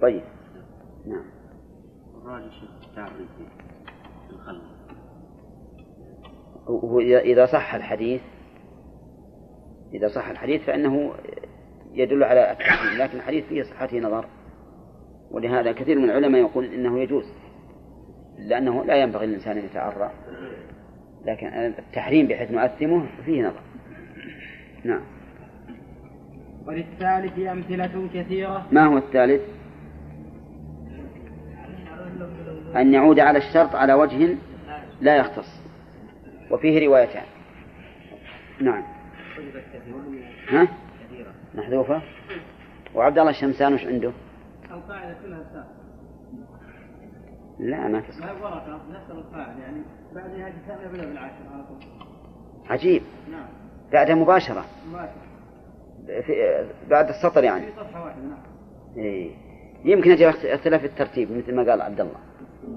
طيب. 0.03 0.23
نعم. 1.07 1.25
إذا 7.19 7.47
صح 7.47 7.75
الحديث 7.75 8.23
إذا 9.95 10.09
صح 10.09 10.29
الحديث 10.29 10.63
فإنه 10.63 11.13
يدل 11.93 12.25
على 12.25 12.53
التحريم 12.53 13.03
لكن 13.03 13.19
الحديث 13.19 13.45
فيه 13.45 13.63
صحته 13.63 13.99
نظر. 13.99 14.27
ولهذا 15.31 15.73
كثير 15.73 15.99
من 15.99 16.05
العلماء 16.05 16.41
يقول 16.41 16.65
إنه 16.65 16.99
يجوز 16.99 17.25
لأنه 18.39 18.85
لا 18.85 18.97
ينبغي 18.97 19.27
للإنسان 19.27 19.59
أن 19.59 19.65
يتعرى. 19.65 20.11
لكن 21.27 21.47
التحريم 21.47 22.27
بحيث 22.27 22.51
نؤثمه 22.51 23.07
فيه 23.25 23.43
نظر. 23.43 23.61
نعم. 24.85 25.03
وللثالث 26.67 27.39
أمثلة 27.39 28.09
كثيرة. 28.15 28.67
ما 28.73 28.87
هو 28.87 28.99
الثالث؟ 28.99 29.43
أن 32.77 32.95
يعود 32.95 33.21
على 33.21 33.39
الشرط 33.39 33.75
على 33.75 33.95
وجه 33.95 34.37
لا 35.01 35.17
يختص. 35.17 35.63
وفيه 36.51 36.87
روايتان. 36.87 37.25
نعم. 38.61 38.85
ها؟ 40.49 40.69
محذوفة؟ 41.55 42.03
وعبد 42.95 43.19
الله 43.19 43.31
الشمسان 43.31 43.75
وش 43.75 43.87
عنده؟ 43.87 44.13
القاعدة 44.71 45.17
كلها 45.23 45.67
لا 47.59 47.89
ما 47.89 48.01
تصح. 48.01 48.27
ما 48.27 48.33
ورقة؟ 48.33 48.81
نفس 48.91 49.11
القاعدة 49.11 49.63
يعني. 49.63 49.83
بعد 50.17 50.31
هذه 50.31 50.55
الساعة 50.63 50.83
يبدأ 50.83 51.07
بالعاشر 51.07 51.49
على 51.53 51.65
طول. 51.65 51.79
عجيب. 52.71 53.03
نعم. 53.31 53.49
بعدها 53.93 54.15
مباشرة. 54.15 54.65
مباشرة. 54.89 55.27
في 56.07 56.67
بعد 56.91 57.09
السطر 57.09 57.45
يعني. 57.45 57.67
في 57.67 57.73
صفحة 57.73 58.05
واحدة 58.05 58.23
نعم. 58.23 58.39
إيه. 58.97 59.31
يمكن 59.85 60.11
يجي 60.11 60.29
اختلاف 60.29 60.85
الترتيب 60.85 61.33
مثل 61.33 61.55
ما 61.55 61.71
قال 61.71 61.83
عبد 61.83 62.01
الله. 62.01 62.19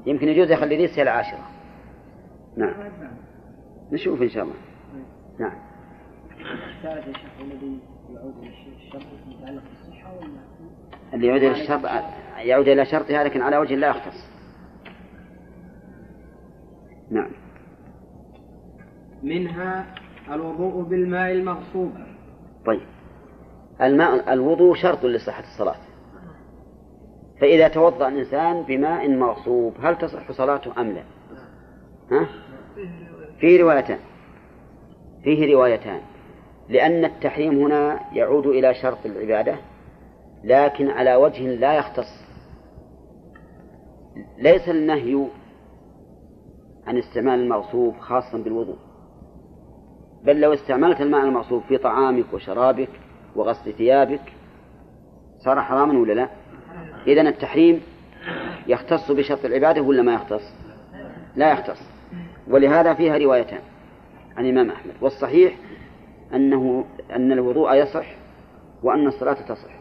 يمكن 0.06 0.28
يجوز 0.28 0.52
يخلي 0.52 0.78
ذي 0.78 0.86
السنة 0.86 1.04
العاشرة. 1.04 1.50
نعم. 2.58 2.74
نشوف 3.92 4.22
إن 4.22 4.30
شاء 4.30 4.44
الله. 4.44 4.56
نعم 5.40 5.70
الثالث 6.78 7.08
يا 7.08 7.14
شيخ 7.14 7.32
الذي 7.42 7.80
يعود 8.14 8.38
إلى 8.38 8.50
الشرط 8.76 9.04
متعلق 9.28 9.64
بالصحة 9.70 10.14
ولا 10.18 10.30
اللي 11.14 11.28
يعود 11.28 11.44
إلى 11.44 11.62
الشرط 11.62 11.82
يعود 12.38 12.68
إلى 12.68 12.86
شرطها 12.86 13.24
لكن 13.24 13.42
على 13.42 13.58
وجه 13.58 13.76
لا 13.76 13.88
يختص 13.88 14.30
نعم. 17.12 17.32
منها 19.24 19.96
الوضوء 20.32 20.84
بالماء 20.84 21.32
المغصوب. 21.32 21.92
طيب. 22.66 22.82
الماء 23.82 24.34
الوضوء 24.34 24.76
شرط 24.76 25.06
لصحة 25.06 25.44
الصلاة. 25.44 25.76
فإذا 27.42 27.68
توضأ 27.68 28.08
الإنسان 28.08 28.62
بماء 28.62 29.10
مغصوب 29.10 29.74
هل 29.82 29.98
تصح 29.98 30.32
صلاته 30.32 30.82
أم 30.82 30.92
لا؟ 30.92 31.04
ها؟ 32.12 32.28
فيه 33.40 33.62
روايتان. 33.62 34.00
فيه 35.24 35.56
روايتان. 35.56 36.02
لأن 36.70 37.06
التحريم 37.06 37.60
هنا 37.64 38.00
يعود 38.14 38.48
إلى 38.48 38.74
شرط 38.74 39.06
العبادة 39.06 39.56
لكن 40.44 40.90
على 40.90 41.16
وجه 41.16 41.56
لا 41.56 41.74
يختص. 41.74 42.30
ليس 44.38 44.70
النهي 44.70 45.28
عن 46.88 46.98
استعمال 46.98 47.40
المغصوب 47.40 47.98
خاصا 48.00 48.38
بالوضوء. 48.38 48.78
بل 50.24 50.42
لو 50.42 50.54
استعملت 50.54 51.02
الماء 51.02 51.26
المغصوب 51.26 51.62
في 51.62 51.78
طعامك 51.78 52.34
وشرابك 52.34 52.90
وغسل 53.36 53.74
ثيابك 53.74 54.34
صار 55.46 55.62
حراما 55.62 56.00
ولا 56.00 56.14
لا؟ 56.14 56.30
إذن 57.08 57.28
التحريم 57.28 57.82
يختص 58.68 59.12
بشرط 59.12 59.46
العبادة 59.46 59.82
ولا 59.82 60.02
ما 60.02 60.14
يختص؟ 60.14 60.54
لا 61.36 61.52
يختص. 61.52 61.82
ولهذا 62.48 62.94
فيها 62.94 63.18
روايتان 63.18 63.62
عن 64.38 64.46
الإمام 64.46 64.70
أحمد. 64.70 64.94
والصحيح 65.02 65.58
أنه 66.34 66.86
أن 67.12 67.32
الوضوء 67.32 67.74
يصح 67.74 68.06
وأن 68.84 69.08
الصلاة 69.08 69.34
تصح. 69.34 69.80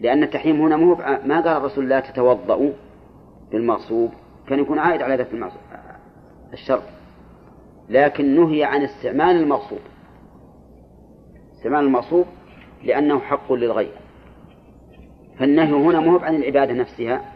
لأن 0.00 0.22
التحريم 0.22 0.60
هنا 0.60 0.76
مو 0.76 0.94
ما 1.24 1.40
قال 1.40 1.56
الرسول 1.56 1.88
لا 1.88 2.00
تتوضأوا 2.00 2.72
بالمغصوب. 3.50 4.10
كان 4.48 4.58
يكون 4.58 4.78
عائد 4.78 5.02
على 5.02 5.16
ذات 5.16 5.28
الشرط. 6.52 6.82
لكن 7.88 8.40
نهي 8.40 8.64
عن 8.64 8.82
استعمال 8.82 9.36
المغصوب 9.36 9.78
استعمال 11.56 11.84
المغصوب 11.84 12.26
لأنه 12.84 13.18
حق 13.18 13.52
للغير. 13.52 13.92
فالنهي 15.38 15.72
هنا 15.72 16.00
مو 16.00 16.18
عن 16.18 16.34
العبادة 16.34 16.72
نفسها 16.72 17.32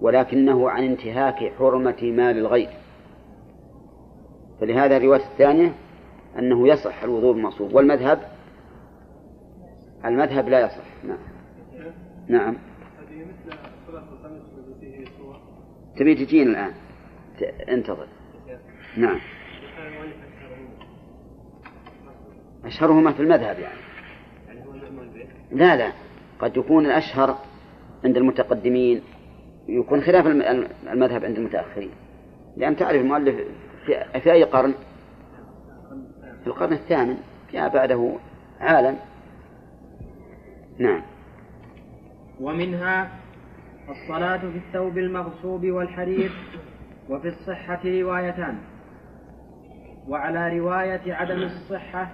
ولكنه 0.00 0.70
عن 0.70 0.84
انتهاك 0.84 1.52
حرمة 1.58 2.02
مال 2.02 2.38
الغير. 2.38 2.70
فلهذا 4.60 4.96
الرواية 4.96 5.20
الثانية 5.32 5.74
أنه 6.38 6.68
يصح 6.68 7.02
الوضوء 7.02 7.32
بالمغصوب 7.32 7.74
والمذهب؟ 7.74 8.20
المذهب 10.04 10.48
لا 10.48 10.60
يصح. 10.60 11.04
نعم. 11.04 11.18
نعم. 12.28 12.56
تبي 16.00 16.14
تجينا 16.14 16.50
الآن؟ 16.50 16.72
انتظر. 17.68 18.06
نعم. 18.96 19.20
أشهرهما 22.64 23.12
في 23.12 23.22
المذهب 23.22 23.58
يعني. 23.58 23.80
لا 25.52 25.76
لا. 25.76 25.92
قد 26.38 26.56
يكون 26.56 26.86
الأشهر 26.86 27.38
عند 28.04 28.16
المتقدمين 28.16 29.02
يكون 29.68 30.00
خلاف 30.00 30.26
المذهب 30.92 31.24
عند 31.24 31.36
المتأخرين. 31.36 31.90
لأن 32.56 32.76
تعرف 32.76 33.00
المؤلف 33.00 33.36
في 34.22 34.32
أي 34.32 34.44
قرن؟ 34.44 34.74
في 36.40 36.46
القرن 36.46 36.72
الثامن 36.72 37.16
جاء 37.52 37.68
بعده 37.68 38.16
عالم. 38.60 38.96
نعم. 40.78 41.02
ومنها 42.40 43.10
الصلاة 43.90 44.38
في 44.38 44.56
الثوب 44.68 44.98
المغصوب 44.98 45.66
والحرير 45.66 46.32
وفي 47.08 47.28
الصحة 47.28 47.80
روايتان. 47.84 48.58
وعلى 50.08 50.58
رواية 50.58 51.14
عدم 51.14 51.42
الصحة 51.42 52.10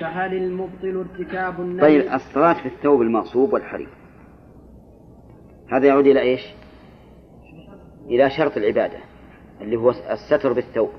فهل 0.00 0.34
المبطل 0.34 0.96
ارتكاب 0.96 1.60
النهي؟ 1.60 1.80
طيب 1.80 2.12
الصلاة 2.12 2.52
في 2.52 2.66
الثوب 2.66 3.02
المغصوب 3.02 3.52
والحرير. 3.52 3.88
هذا 5.72 5.86
يعود 5.86 6.06
إلى 6.06 6.20
إيش؟ 6.20 6.40
إلى 8.06 8.30
شرط 8.30 8.56
العبادة 8.56 8.98
اللي 9.60 9.76
هو 9.76 9.90
الستر 9.90 10.52
بالثوب. 10.52 10.90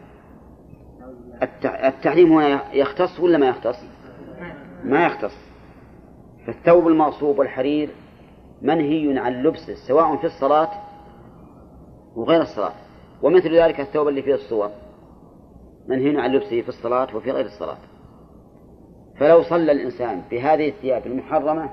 التحريم 1.64 2.34
هنا 2.34 2.74
يختص 2.74 3.20
ولا 3.20 3.38
ما 3.38 3.48
يختص؟ 3.48 3.80
ما 4.84 5.06
يختص. 5.06 5.38
فالثوب 6.46 6.88
المغصوب 6.88 7.40
والحرير 7.40 7.90
منهي 8.64 9.20
عن 9.20 9.44
لبسه 9.44 9.76
سواء 9.88 10.18
في 10.18 10.24
الصلاة 10.24 10.70
وغير 12.16 12.42
الصلاة. 12.42 12.74
ومثل 13.22 13.56
ذلك 13.56 13.80
الثوب 13.80 14.08
اللي 14.08 14.22
فيه 14.22 14.34
الصور. 14.34 14.70
منهي 15.88 16.22
عن 16.22 16.32
لبسه 16.32 16.62
في 16.62 16.70
الصلاة 16.70 17.16
وفي 17.16 17.32
غير 17.32 17.46
الصلاة. 17.46 17.78
فلو 19.20 19.44
صلى 19.44 19.72
الإنسان 19.72 20.22
بهذه 20.32 20.70
الثياب 20.70 21.08
المحرمة 21.08 21.70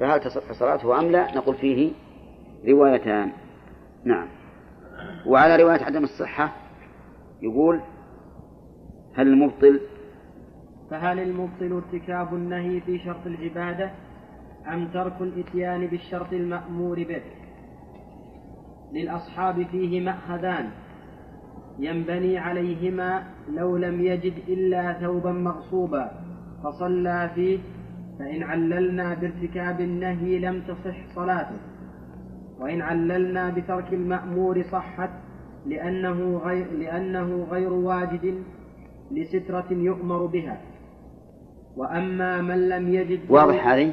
فهل 0.00 0.20
تصح 0.20 0.52
صلاته 0.52 0.98
أم 1.00 1.10
لا؟ 1.10 1.36
نقول 1.36 1.54
فيه 1.54 1.92
روايتان. 2.68 3.32
نعم. 4.04 4.28
وعلى 5.26 5.62
رواية 5.62 5.84
عدم 5.84 6.04
الصحة 6.04 6.52
يقول 7.42 7.80
هل 9.14 9.26
المبطل؟ 9.26 9.80
فهل 10.90 11.18
المبطل 11.18 11.72
ارتكاب 11.72 12.34
النهي 12.34 12.80
في 12.80 12.98
شرط 12.98 13.26
العبادة؟ 13.26 13.90
أم 14.68 14.88
ترك 14.88 15.20
الإتيان 15.20 15.86
بالشرط 15.86 16.32
المأمور 16.32 16.96
به؟ 17.04 17.22
للأصحاب 18.92 19.66
فيه 19.66 20.00
مأخذان. 20.00 20.70
ينبني 21.78 22.38
عليهما 22.38 23.22
لو 23.52 23.76
لم 23.76 24.00
يجد 24.00 24.32
إلا 24.48 24.92
ثوبا 24.92 25.32
مغصوبا. 25.32 26.10
فصلى 26.64 27.30
فيه 27.34 27.58
فإن 28.18 28.42
عللنا 28.42 29.14
بارتكاب 29.14 29.80
النهي 29.80 30.38
لم 30.38 30.62
تصح 30.68 31.14
صلاته. 31.14 31.56
وإن 32.60 32.82
عللنا 32.82 33.50
بترك 33.50 33.92
المأمور 33.92 34.62
صحت 34.62 35.10
لأنه 35.66 36.40
غير, 36.44 36.72
لأنه 36.72 37.46
غير 37.50 37.72
واجد 37.72 38.42
لسترة 39.10 39.66
يؤمر 39.70 40.26
بها. 40.26 40.60
وأما 41.76 42.40
من 42.42 42.68
لم 42.68 42.94
يجد 42.94 43.20
واضح 43.28 43.66
هذه؟ 43.66 43.92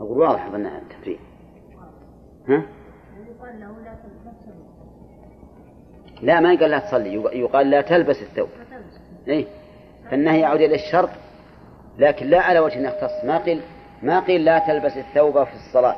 أقول 0.00 0.18
واضح 0.18 0.46
أظن 0.46 0.66
التفريق. 0.66 1.18
ها؟ 2.48 2.62
لا 6.22 6.40
ما 6.40 6.52
يقال 6.52 6.70
لا 6.70 6.78
تصلي 6.78 7.14
يقال 7.14 7.70
لا 7.70 7.80
تلبس 7.80 8.22
الثوب. 8.22 8.48
إيه 9.28 9.46
فالنهي 10.10 10.40
يعود 10.40 10.60
إلى 10.60 10.74
الشرط 10.74 11.10
لكن 11.98 12.26
لا 12.26 12.40
على 12.40 12.60
وجه 12.60 12.78
يختص 12.78 13.24
ما 13.24 13.38
قيل 13.38 13.62
ما 14.02 14.20
قيل 14.20 14.44
لا 14.44 14.58
تلبس 14.58 14.96
الثوب 14.96 15.44
في 15.44 15.54
الصلاة. 15.54 15.96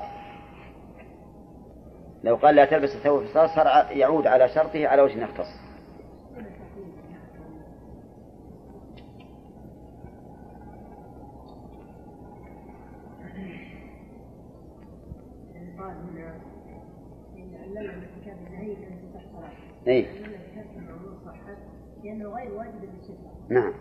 لو 2.25 2.37
قال 2.37 2.55
لا 2.55 2.65
تلبس 2.65 2.95
الثوب 2.95 3.21
في 3.21 3.27
الصلاة 3.27 3.47
صار 3.47 3.97
يعود 3.97 4.27
على 4.27 4.49
شرطه 4.49 4.87
على 4.87 5.03
وجه 5.03 5.23
يختص 5.23 5.68
اي 19.89 20.07
نعم. 23.51 23.73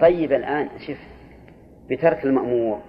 طيب 0.00 0.32
الآن 0.32 0.68
شف 0.78 0.98
بترك 1.90 2.24
المأمور 2.24 2.80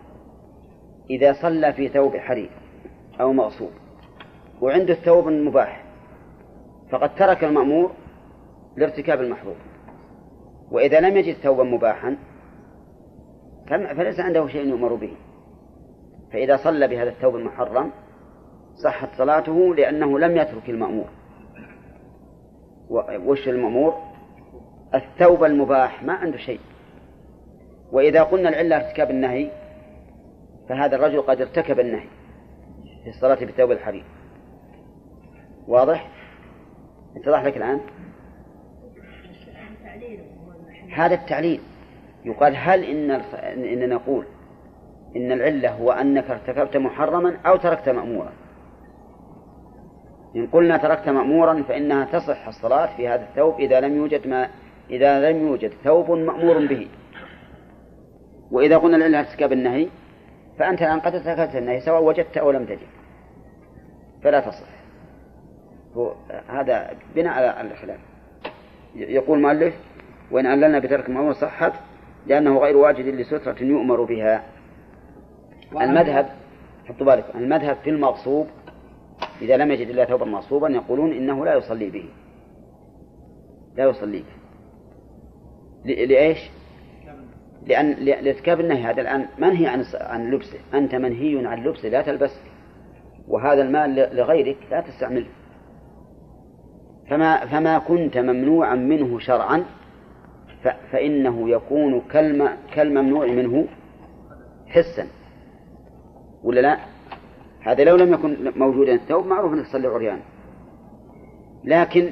إذا 1.10 1.34
صلى 1.34 1.74
في 1.74 1.88
ثوب 1.88 2.18
حرير 2.18 2.50
أو 3.22 3.34
مغصوب 3.34 3.72
وعنده 4.62 4.94
الثوب 4.94 5.28
المباح 5.28 5.86
فقد 6.92 7.16
ترك 7.16 7.44
المأمور 7.44 7.92
لارتكاب 8.78 9.22
المحظور 9.22 9.56
وإذا 10.72 11.00
لم 11.00 11.18
يجد 11.18 11.36
ثوبا 11.36 11.64
مباحا 11.64 12.18
فليس 13.70 14.20
عنده 14.20 14.48
شيء 14.48 14.68
يؤمر 14.68 14.96
به. 14.96 15.18
فإذا 16.34 16.58
صلى 16.58 16.88
بهذا 16.88 17.10
الثوب 17.10 17.36
المحرم 17.36 17.92
صحت 18.76 19.10
صلاته 19.18 19.76
لأنه 19.76 20.20
لم 20.20 20.38
يترك 20.38 20.70
المأمور. 20.70 21.10
وش 23.26 23.48
المأمور؟ 23.48 23.94
الثوب 24.96 25.44
المباح 25.44 26.04
ما 26.04 26.14
عنده 26.14 26.38
شيء. 26.38 26.60
وإذا 27.92 28.24
قلنا 28.24 28.50
العلة 28.50 28.76
ارتكاب 28.76 29.10
النهي 29.10 29.52
فهذا 30.70 30.96
الرجل 30.96 31.22
قد 31.22 31.42
ارتكب 31.42 31.80
النهي 31.80 32.08
في 33.04 33.10
الصلاة 33.10 33.40
بالثوب 33.40 33.72
الحرير. 33.72 34.04
واضح؟ 35.68 36.10
اتضح 37.16 37.44
لك 37.44 37.58
الآن؟ 37.58 37.80
هذا 40.94 41.16
التعليل. 41.16 41.62
يقال 42.26 42.56
هل 42.56 42.84
إن 42.84 43.12
إن 43.64 43.90
نقول 43.90 44.26
إن 45.16 45.32
العلة 45.32 45.72
هو 45.72 45.92
أنك 45.92 46.30
ارتكبت 46.30 46.78
محرما 46.78 47.38
أو 47.46 47.58
تركت 47.58 47.90
مأمورا. 47.90 48.32
إن 50.36 50.48
قلنا 50.48 50.78
تركت 50.78 51.10
مأمورا 51.10 51.64
فإنها 51.64 52.06
تصح 52.06 52.48
الصلاة 52.48 52.98
في 52.98 53.08
هذا 53.08 53.24
الثوب 53.24 53.60
إذا 53.60 53.80
لم 53.80 53.96
يوجد 53.96 54.28
ما 54.28 54.50
إذا 54.90 55.32
لم 55.32 55.48
يوجد 55.48 55.74
ثوب 55.84 56.12
مأمور 56.12 56.66
به. 56.66 56.88
وإذا 58.52 58.78
قلنا 58.78 58.98
العلة 58.98 59.20
ارتكاب 59.20 59.52
النهي 59.52 59.88
فأنت 60.60 60.82
الآن 60.82 61.00
قد 61.00 61.16
ارتكبت 61.16 61.56
النهي 61.56 61.80
سواء 61.80 62.04
وجدت 62.04 62.38
أو 62.38 62.52
لم 62.52 62.66
تجد. 62.66 62.88
فلا 64.24 64.40
تصح. 64.40 64.82
هذا 66.48 66.92
بناء 67.16 67.34
على 67.34 67.72
الخلاف 67.72 68.00
يقول 68.96 69.38
المؤلف 69.38 69.74
وإن 70.32 70.46
عللنا 70.46 70.80
بترك 70.80 71.10
المأمور 71.10 71.34
صحت 71.34 71.74
لأنه 72.28 72.58
غير 72.58 72.78
واجد 72.78 73.06
لسترة 73.06 73.56
يؤمر 73.62 74.04
بها. 74.04 74.44
المذهب 75.82 76.30
حطوا 76.86 77.06
بالك 77.06 77.26
المذهب 77.36 77.76
في 77.84 77.90
المغصوب 77.90 78.48
إذا 79.42 79.58
لم 79.58 79.72
يجد 79.72 79.90
إلا 79.90 80.06
ثوبا 80.06 80.26
مغصوبا 80.26 80.70
يقولون 80.70 81.12
إنه 81.12 81.46
لا 81.46 81.56
يصلي 81.56 81.90
به. 81.90 82.06
لا 83.76 83.84
يصلي 83.84 84.20
به. 84.20 85.96
لإيش؟ 86.06 86.38
لأن 87.68 87.92
لارتكاب 87.92 88.60
النهي. 88.60 88.84
هذا 88.84 89.02
الآن 89.02 89.26
منهي 89.38 89.68
عن 89.68 89.86
عن 89.94 90.32
لبسه. 90.32 90.58
أنت 90.74 90.96
منهي 90.96 91.48
عن 91.48 91.64
لبسه 91.64 91.90
لا 91.90 92.02
تلبس. 92.02 92.40
وهذا 93.28 93.62
المال 93.62 93.96
لغيرك 94.16 94.58
لا 94.72 94.82
تستعمله. 94.82 95.30
فما 97.10 97.46
فما 97.46 97.80
كنت 97.80 98.18
ممنوعا 98.18 98.76
منه 98.76 99.20
شرعا 99.20 99.64
فإنه 100.92 101.50
يكون 101.50 102.02
كالممنوع 102.76 103.26
منه 103.28 103.68
حسا. 104.68 105.08
ولا 106.44 106.60
لا؟ 106.60 106.78
هذا 107.62 107.84
لو 107.84 107.96
لم 107.96 108.14
يكن 108.14 108.52
موجودا 108.56 108.94
الثوب 108.94 109.26
معروف 109.26 109.54
أنك 109.54 109.68
تصلي 109.68 109.88
عريان. 109.88 110.20
لكن 111.64 112.12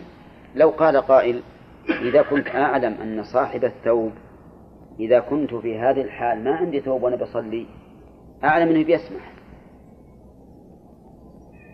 لو 0.55 0.69
قال 0.69 0.97
قائل 0.97 1.41
إذا 1.89 2.21
كنت 2.21 2.47
أعلم 2.47 2.93
أن 2.93 3.23
صاحب 3.23 3.65
الثوب 3.65 4.11
إذا 4.99 5.19
كنت 5.19 5.55
في 5.55 5.79
هذه 5.79 6.01
الحال 6.01 6.43
ما 6.43 6.55
عندي 6.55 6.79
ثوب 6.79 7.03
وأنا 7.03 7.15
بصلي 7.15 7.65
أعلم 8.43 8.69
أنه 8.69 8.83
بيسمح. 8.83 9.31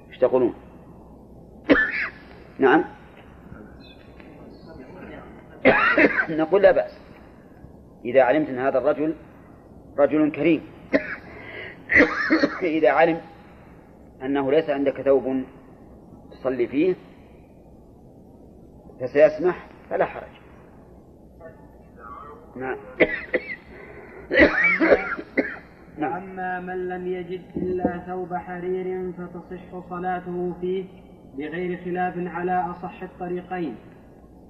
إيش 0.09 0.17
تقولون؟ 0.17 0.53
نعم. 2.59 2.83
نقول 6.29 6.61
لا 6.61 6.71
بأس. 6.71 6.91
إذا 8.05 8.21
علمت 8.21 8.49
أن 8.49 8.59
هذا 8.59 8.77
الرجل 8.77 9.15
رجل 9.97 10.31
كريم. 10.31 10.74
إذا 12.61 12.89
علم 12.89 13.21
أنه 14.23 14.51
ليس 14.51 14.69
عندك 14.69 15.01
ثوب 15.01 15.43
تصلي 16.31 16.67
فيه 16.67 16.95
فسيسمح 19.01 19.67
فلا 19.89 20.05
حرج. 20.05 20.27
نعم. 22.55 22.77
نعم. 25.97 26.13
أما 26.13 26.59
من 26.59 26.89
لم 26.89 27.07
يجد 27.07 27.41
إلا 27.57 28.03
ثوب 28.07 28.33
حرير 28.33 29.11
فتصح 29.11 29.89
صلاته 29.89 30.53
فيه 30.61 30.85
بغير 31.37 31.79
خلاف 31.85 32.13
على 32.17 32.65
أصح 32.71 33.03
الطريقين 33.03 33.75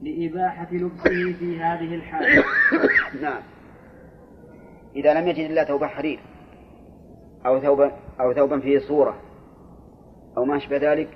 لإباحة 0.02 0.68
لبسه 0.72 1.34
في 1.40 1.60
هذه 1.60 1.96
الحالة. 1.96 2.44
نعم. 3.22 3.42
إذا 4.96 5.14
لم 5.14 5.28
يجد 5.28 5.50
إلا 5.52 5.64
ثوب 5.64 5.84
حرير 5.84 6.20
أو 7.46 7.60
ثوبا 7.60 7.92
أو 8.20 8.34
ثوبا 8.34 8.60
فيه 8.60 8.80
صورة. 8.80 9.16
أو 10.38 10.46
ما 10.46 10.58
أشبه 10.58 10.78
ذلك 10.78 11.08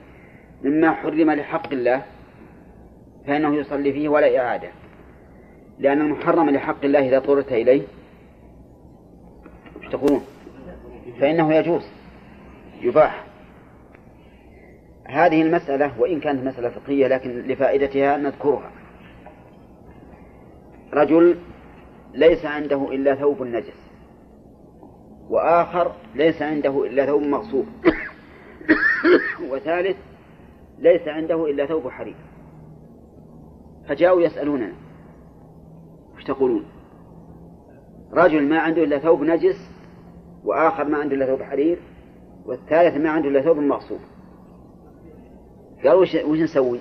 مما 0.63 0.91
حرم 0.91 1.31
لحق 1.31 1.73
الله 1.73 2.01
فإنه 3.27 3.55
يصلي 3.55 3.93
فيه 3.93 4.09
ولا 4.09 4.39
إعادة. 4.39 4.69
لأن 5.79 6.01
المحرم 6.01 6.49
لحق 6.49 6.85
الله 6.85 7.07
إذا 7.07 7.17
اضطررت 7.17 7.51
إليه 7.51 7.81
إيش 9.81 9.91
تقولون؟ 9.91 10.21
فإنه 11.19 11.53
يجوز 11.53 11.85
يباح. 12.81 13.25
هذه 15.05 15.41
المسألة 15.41 16.01
وإن 16.01 16.19
كانت 16.19 16.47
مسألة 16.47 16.69
فقهية 16.69 17.07
لكن 17.07 17.29
لفائدتها 17.29 18.17
نذكرها. 18.17 18.71
رجل 20.93 21.37
ليس 22.13 22.45
عنده 22.45 22.91
إلا 22.91 23.15
ثوب 23.15 23.43
نجس. 23.43 23.88
وآخر 25.29 25.91
ليس 26.15 26.41
عنده 26.41 26.83
إلا 26.85 27.05
ثوب 27.05 27.21
مغصوب. 27.21 27.65
وثالث 29.51 29.97
ليس 30.79 31.07
عنده 31.07 31.45
إلا 31.45 31.65
ثوب 31.65 31.89
حرير. 31.89 32.15
فجاءوا 33.87 34.21
يسألوننا 34.21 34.73
وش 36.15 36.23
تقولون؟ 36.23 36.65
رجل 38.13 38.43
ما 38.43 38.59
عنده 38.59 38.83
إلا 38.83 38.99
ثوب 38.99 39.23
نجس 39.23 39.69
وآخر 40.43 40.83
ما 40.83 40.97
عنده 40.97 41.15
إلا 41.15 41.25
ثوب 41.25 41.41
حرير 41.41 41.79
والثالث 42.45 42.97
ما 42.97 43.09
عنده 43.09 43.29
إلا 43.29 43.41
ثوب 43.41 43.57
مغصوب. 43.57 43.99
قال 45.83 45.95
وش, 45.95 46.15
وش 46.15 46.39
نسوي؟ 46.39 46.79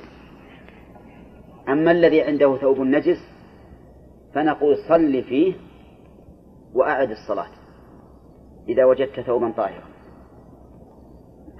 أما 1.68 1.90
الذي 1.90 2.22
عنده 2.22 2.56
ثوب 2.56 2.80
نجس 2.80 3.28
فنقول 4.34 4.76
صل 4.88 5.22
فيه 5.22 5.54
وأعد 6.74 7.10
الصلاة. 7.10 7.50
إذا 8.68 8.84
وجدت 8.84 9.20
ثوبا 9.20 9.52
طاهرا. 9.56 9.88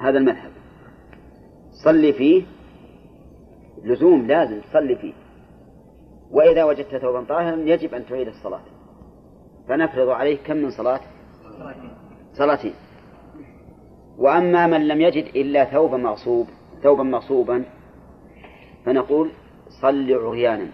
هذا 0.01 0.18
المذهب. 0.18 0.51
صل 1.85 2.12
فيه. 2.12 2.42
لزوم 3.85 4.27
لازم 4.27 4.61
تصلي 4.61 4.97
فيه. 4.97 5.12
وإذا 6.31 6.64
وجدت 6.64 6.97
ثوبا 6.97 7.25
طاهرا 7.25 7.57
يجب 7.57 7.94
أن 7.94 8.07
تعيد 8.07 8.29
الصلاة. 8.29 8.62
فنفرض 9.68 10.09
عليه 10.09 10.37
كم 10.37 10.57
من 10.57 10.71
صلاة؟ 10.71 11.01
صلاتين. 12.33 12.75
وأما 14.18 14.66
من 14.66 14.88
لم 14.88 15.01
يجد 15.01 15.25
إلا 15.25 15.64
ثوبا 15.64 15.97
مغصوب 15.97 16.47
ثوبا 16.83 17.03
مغصوبا 17.03 17.64
فنقول 18.85 19.31
صل 19.83 20.12
عريانا. 20.12 20.68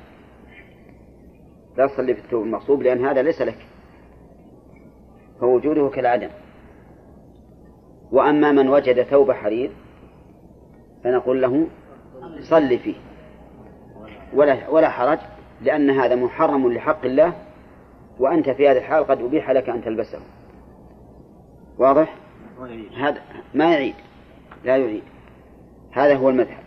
لا 1.77 1.87
تصلي 1.87 2.15
في 2.15 2.21
الثوب 2.21 2.43
المغصوب 2.43 2.83
لأن 2.83 3.07
هذا 3.07 3.23
ليس 3.23 3.43
لك. 3.43 3.67
فوجوده 5.41 5.89
كالعدم. 5.89 6.31
وأما 8.13 8.53
من 8.53 8.69
وجد 8.69 9.03
ثوب 9.03 9.33
حرير 9.33 9.71
فنقول 11.05 11.43
له 11.43 11.67
صل 12.41 12.79
فيه. 12.79 12.95
ولا 14.35 14.69
ولا 14.69 14.89
حرج 14.89 15.19
لأن 15.63 15.91
هذا 15.91 16.15
محرم 16.15 16.73
لحق 16.73 17.05
الله 17.05 17.33
وأنت 18.19 18.51
في 18.51 18.69
هذه 18.69 18.79
الحال 18.79 19.05
قد 19.07 19.21
أبيح 19.21 19.51
لك 19.51 19.69
أن 19.69 19.85
تلبسه. 19.85 20.21
واضح؟ 21.79 22.15
هذا 22.97 23.21
ما 23.55 23.73
يعيد 23.73 23.95
لا 24.65 24.77
يعيد. 24.77 25.03
هذا 25.93 26.17
هو 26.17 26.31
المذهب. 26.31 26.65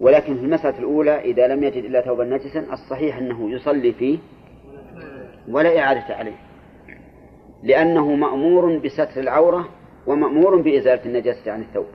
ولكن 0.00 0.34
في 0.36 0.44
المسألة 0.44 0.78
الأولى 0.78 1.20
إذا 1.20 1.48
لم 1.48 1.64
يجد 1.64 1.84
إلا 1.84 2.00
ثوبا 2.00 2.24
نجسا 2.24 2.66
الصحيح 2.72 3.18
أنه 3.18 3.50
يصلي 3.50 3.92
فيه 3.92 4.18
ولا 5.48 5.78
إعادة 5.78 6.14
عليه. 6.14 6.36
لأنه 7.62 8.14
مأمور 8.14 8.78
بستر 8.78 9.20
العورة 9.20 9.68
ومأمور 10.06 10.56
بإزالة 10.60 11.04
النجاسة 11.04 11.52
عن 11.52 11.60
الثوب. 11.60 11.86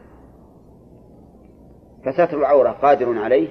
فستر 2.05 2.39
العورة 2.39 2.69
قادر 2.69 3.19
عليه 3.19 3.47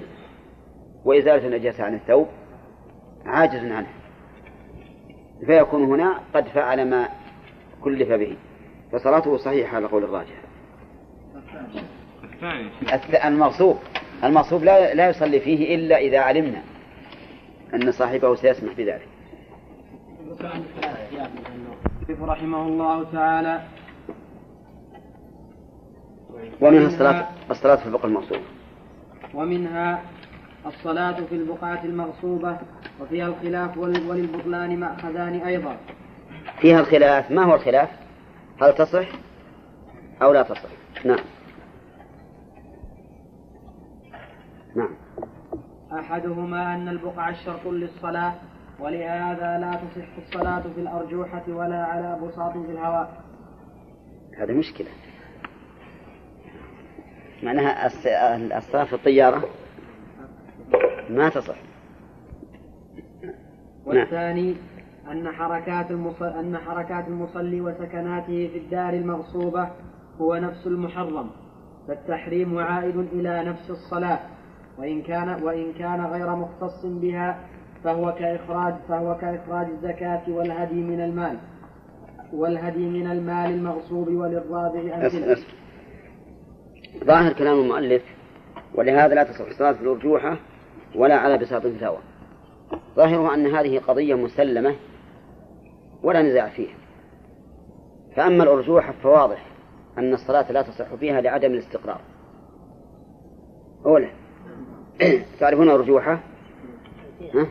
وإزالة 1.05 1.47
النجاسة 1.47 1.83
عن 1.83 1.95
الثوب 1.95 2.27
عاجز 3.25 3.71
عنه. 3.71 3.87
فيكون 5.45 5.83
هنا 5.83 6.19
قد 6.33 6.47
فعل 6.47 6.89
ما 6.89 7.09
كلف 7.81 8.11
به. 8.11 8.37
فصلاته 8.91 9.37
صحيحة 9.37 9.75
على 9.75 9.85
قول 9.85 10.03
الراجح. 10.03 10.41
المغصوب. 13.25 13.77
المغصوب 14.23 14.63
لا 14.63 14.93
لا 14.93 15.09
يصلي 15.09 15.39
فيه 15.39 15.75
إلا 15.75 15.97
إذا 15.97 16.19
علمنا 16.19 16.61
أن 17.73 17.91
صاحبه 17.91 18.35
سيسمح 18.35 18.73
بذلك. 18.73 19.07
رحمه 22.09 22.61
الله 22.61 23.11
تعالى. 23.11 23.61
ومنها 26.61 26.87
الصلاة 26.87 27.27
الصلاة 27.51 27.75
في 27.75 27.85
البقعة 27.85 28.05
المغصوبة. 28.05 28.41
ومنها 29.33 30.01
الصلاة 30.65 31.23
في 31.29 31.35
البقعة 31.35 31.83
المغصوبة 31.83 32.57
وفيها 33.01 33.27
الخلاف 33.27 33.77
وللبطلان 33.77 34.79
مأخذان 34.79 35.33
أيضا. 35.33 35.77
فيها 36.61 36.79
الخلاف 36.79 37.31
ما 37.31 37.43
هو 37.43 37.55
الخلاف؟ 37.55 37.89
هل 38.61 38.75
تصح 38.75 39.07
أو 40.21 40.33
لا 40.33 40.41
تصح؟ 40.43 40.69
نعم. 41.05 41.19
نعم. 44.75 44.89
أحدهما 45.99 46.75
أن 46.75 46.87
البقعة 46.87 47.33
شرط 47.45 47.67
للصلاة 47.67 48.33
ولهذا 48.79 49.57
لا 49.59 49.71
تصح 49.75 50.17
الصلاة 50.17 50.61
في 50.61 50.81
الأرجوحة 50.81 51.43
ولا 51.47 51.83
على 51.83 52.19
بساط 52.21 52.51
في 52.51 52.71
الهواء. 52.71 53.21
هذا 54.37 54.53
مشكلة. 54.53 54.87
معناها 57.43 57.85
الصلاة 58.57 58.83
في 58.85 58.93
الطيارة 58.93 59.43
ما 61.09 61.29
تصح. 61.29 61.55
والثاني 63.85 64.55
أن 65.11 65.31
حركات 65.31 65.91
المصلي 65.91 66.39
أن 66.39 66.57
حركات 66.57 67.07
المصلي 67.07 67.61
وسكناته 67.61 68.49
في 68.53 68.57
الدار 68.57 68.93
المغصوبة 68.93 69.69
هو 70.21 70.35
نفس 70.35 70.67
المحرم 70.67 71.29
فالتحريم 71.87 72.57
عائد 72.57 72.97
إلى 72.97 73.43
نفس 73.43 73.69
الصلاة 73.69 74.19
وإن 74.77 75.01
كان 75.01 75.43
وإن 75.43 75.73
كان 75.73 76.05
غير 76.05 76.35
مختص 76.35 76.85
بها 76.85 77.39
فهو 77.83 78.13
كإخراج 78.13 78.73
فهو 78.89 79.17
كإخراج 79.17 79.67
الزكاة 79.67 80.21
والهدي 80.27 80.81
من 80.81 81.01
المال. 81.01 81.37
والهدي 82.33 82.85
من 82.89 83.11
المال 83.11 83.51
المغصوب 83.51 84.07
وللرابع 84.07 84.95
أمثلة 84.95 85.37
ظاهر 87.03 87.33
كلام 87.33 87.59
المؤلف 87.59 88.03
ولهذا 88.75 89.15
لا 89.15 89.23
تصح 89.23 89.45
الصلاة 89.45 89.73
في 89.73 89.81
الأرجوحة 89.81 90.37
ولا 90.95 91.15
على 91.15 91.37
بساط 91.37 91.65
الفتاوى 91.65 91.97
ظاهرها 92.95 93.33
أن 93.33 93.47
هذه 93.47 93.79
قضية 93.79 94.15
مسلمة 94.15 94.75
ولا 96.03 96.21
نزاع 96.21 96.49
فيها. 96.49 96.75
فأما 98.15 98.43
الأرجوحة 98.43 98.93
فواضح 99.03 99.45
أن 99.97 100.13
الصلاة 100.13 100.51
لا 100.51 100.61
تصح 100.61 100.95
فيها 100.95 101.21
لعدم 101.21 101.51
الاستقرار. 101.51 102.01
أولا 103.85 104.09
تعرفون 105.39 105.63
الأرجوحة؟ 105.63 106.19
ها؟ 107.33 107.47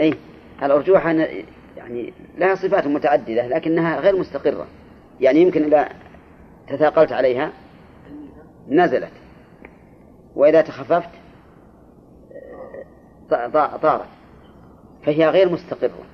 أي 0.00 0.14
الأرجوحة 0.62 1.10
يعني 1.76 2.12
لها 2.38 2.54
صفات 2.54 2.86
متعددة 2.86 3.46
لكنها 3.46 4.00
غير 4.00 4.16
مستقرة. 4.18 4.66
يعني 5.20 5.40
يمكن 5.40 5.64
إذا 5.64 5.88
تثاقلت 6.68 7.12
عليها 7.12 7.52
نزلت. 8.68 9.12
وإذا 10.34 10.60
تخففت 10.60 11.10
طارت. 13.82 14.08
فهي 15.06 15.28
غير 15.28 15.52
مستقرة. 15.52 16.04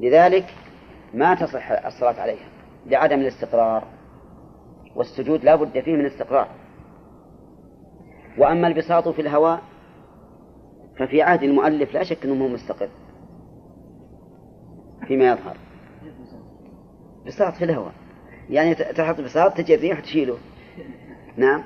لذلك 0.00 0.46
ما 1.14 1.34
تصح 1.34 1.86
الصلاة 1.86 2.20
عليها. 2.20 2.48
لعدم 2.86 3.20
الاستقرار. 3.20 3.84
والسجود 4.96 5.44
لا 5.44 5.54
بد 5.54 5.80
فيه 5.80 5.96
من 5.96 6.06
استقرار 6.06 6.48
وأما 8.38 8.68
البساط 8.68 9.08
في 9.08 9.22
الهواء 9.22 9.62
ففي 10.98 11.22
عهد 11.22 11.42
المؤلف 11.42 11.94
لا 11.94 12.02
شك 12.02 12.24
أنه 12.24 12.48
مستقر. 12.48 12.88
فيما 15.06 15.24
يظهر. 15.24 15.56
بساط 17.26 17.54
في 17.54 17.64
الهواء. 17.64 17.92
يعني 18.50 18.74
تحط 18.74 19.20
بساط 19.20 19.56
تجي 19.56 19.74
الريح 19.74 20.00
تشيله. 20.00 20.38
نعم. 21.36 21.62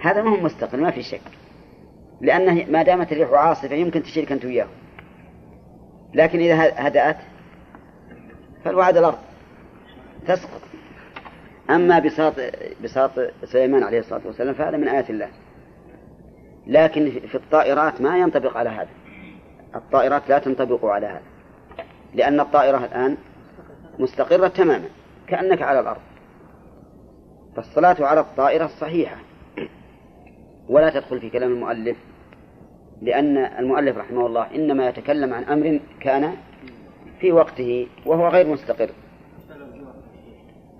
هذا 0.00 0.22
ما 0.22 0.30
هو 0.30 0.40
مستقر 0.40 0.80
ما 0.80 0.90
في 0.90 1.02
شك. 1.02 1.20
لأنه 2.20 2.70
ما 2.70 2.82
دامت 2.82 3.12
الريح 3.12 3.30
عاصفة 3.30 3.74
يمكن 3.74 4.02
تشيلك 4.02 4.32
أنت 4.32 4.44
وياه. 4.44 4.68
لكن 6.14 6.38
إذا 6.38 6.88
هدأت 6.88 7.16
فالوعد 8.64 8.96
الأرض. 8.96 9.18
تسقط. 10.26 10.60
أما 11.70 11.98
بساط 11.98 12.34
بساط 12.84 13.10
سليمان 13.44 13.82
عليه 13.82 13.98
الصلاة 13.98 14.20
والسلام 14.26 14.54
فهذا 14.54 14.76
من 14.76 14.88
آيات 14.88 15.10
الله. 15.10 15.28
لكن 16.66 17.10
في 17.10 17.34
الطائرات 17.34 18.00
ما 18.00 18.18
ينطبق 18.18 18.56
على 18.56 18.70
هذا. 18.70 18.88
الطائرات 19.74 20.28
لا 20.28 20.38
تنطبق 20.38 20.84
على 20.84 21.06
هذا. 21.06 21.22
لأن 22.14 22.40
الطائرة 22.40 22.84
الآن 22.84 23.16
مستقرة 23.98 24.48
تماما 24.48 24.88
كأنك 25.26 25.62
على 25.62 25.80
الأرض. 25.80 26.00
فالصلاة 27.56 27.96
على 28.00 28.20
الطائرة 28.20 28.66
صحيحة. 28.66 29.16
ولا 30.68 30.90
تدخل 30.90 31.20
في 31.20 31.30
كلام 31.30 31.52
المؤلف 31.52 31.96
لأن 33.02 33.36
المؤلف 33.36 33.96
رحمه 33.96 34.26
الله 34.26 34.54
إنما 34.54 34.88
يتكلم 34.88 35.34
عن 35.34 35.44
أمر 35.44 35.80
كان 36.00 36.34
في 37.20 37.32
وقته 37.32 37.88
وهو 38.06 38.28
غير 38.28 38.46
مستقر. 38.46 38.90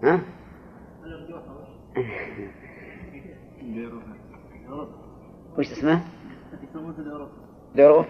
ها؟ 0.02 0.20
وش 5.58 5.72
اسمه؟ 5.72 6.00
ديروف 7.74 8.06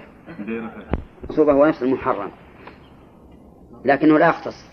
صوبة 1.31 1.53
هو 1.53 1.67
نفس 1.67 1.83
المحرم. 1.83 2.31
لكنه 3.85 4.19
لا 4.19 4.29
يختص. 4.29 4.71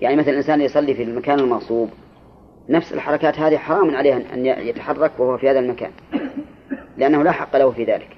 يعني 0.00 0.16
مثلا 0.16 0.30
الإنسان 0.30 0.60
يصلي 0.60 0.94
في 0.94 1.02
المكان 1.02 1.40
المغصوب. 1.40 1.90
نفس 2.68 2.92
الحركات 2.92 3.38
هذه 3.38 3.56
حرام 3.56 3.96
عليه 3.96 4.34
أن 4.34 4.46
يتحرك 4.46 5.20
وهو 5.20 5.38
في 5.38 5.50
هذا 5.50 5.58
المكان. 5.58 5.90
لأنه 6.96 7.22
لا 7.22 7.32
حق 7.32 7.56
له 7.56 7.70
في 7.70 7.84
ذلك. 7.84 8.16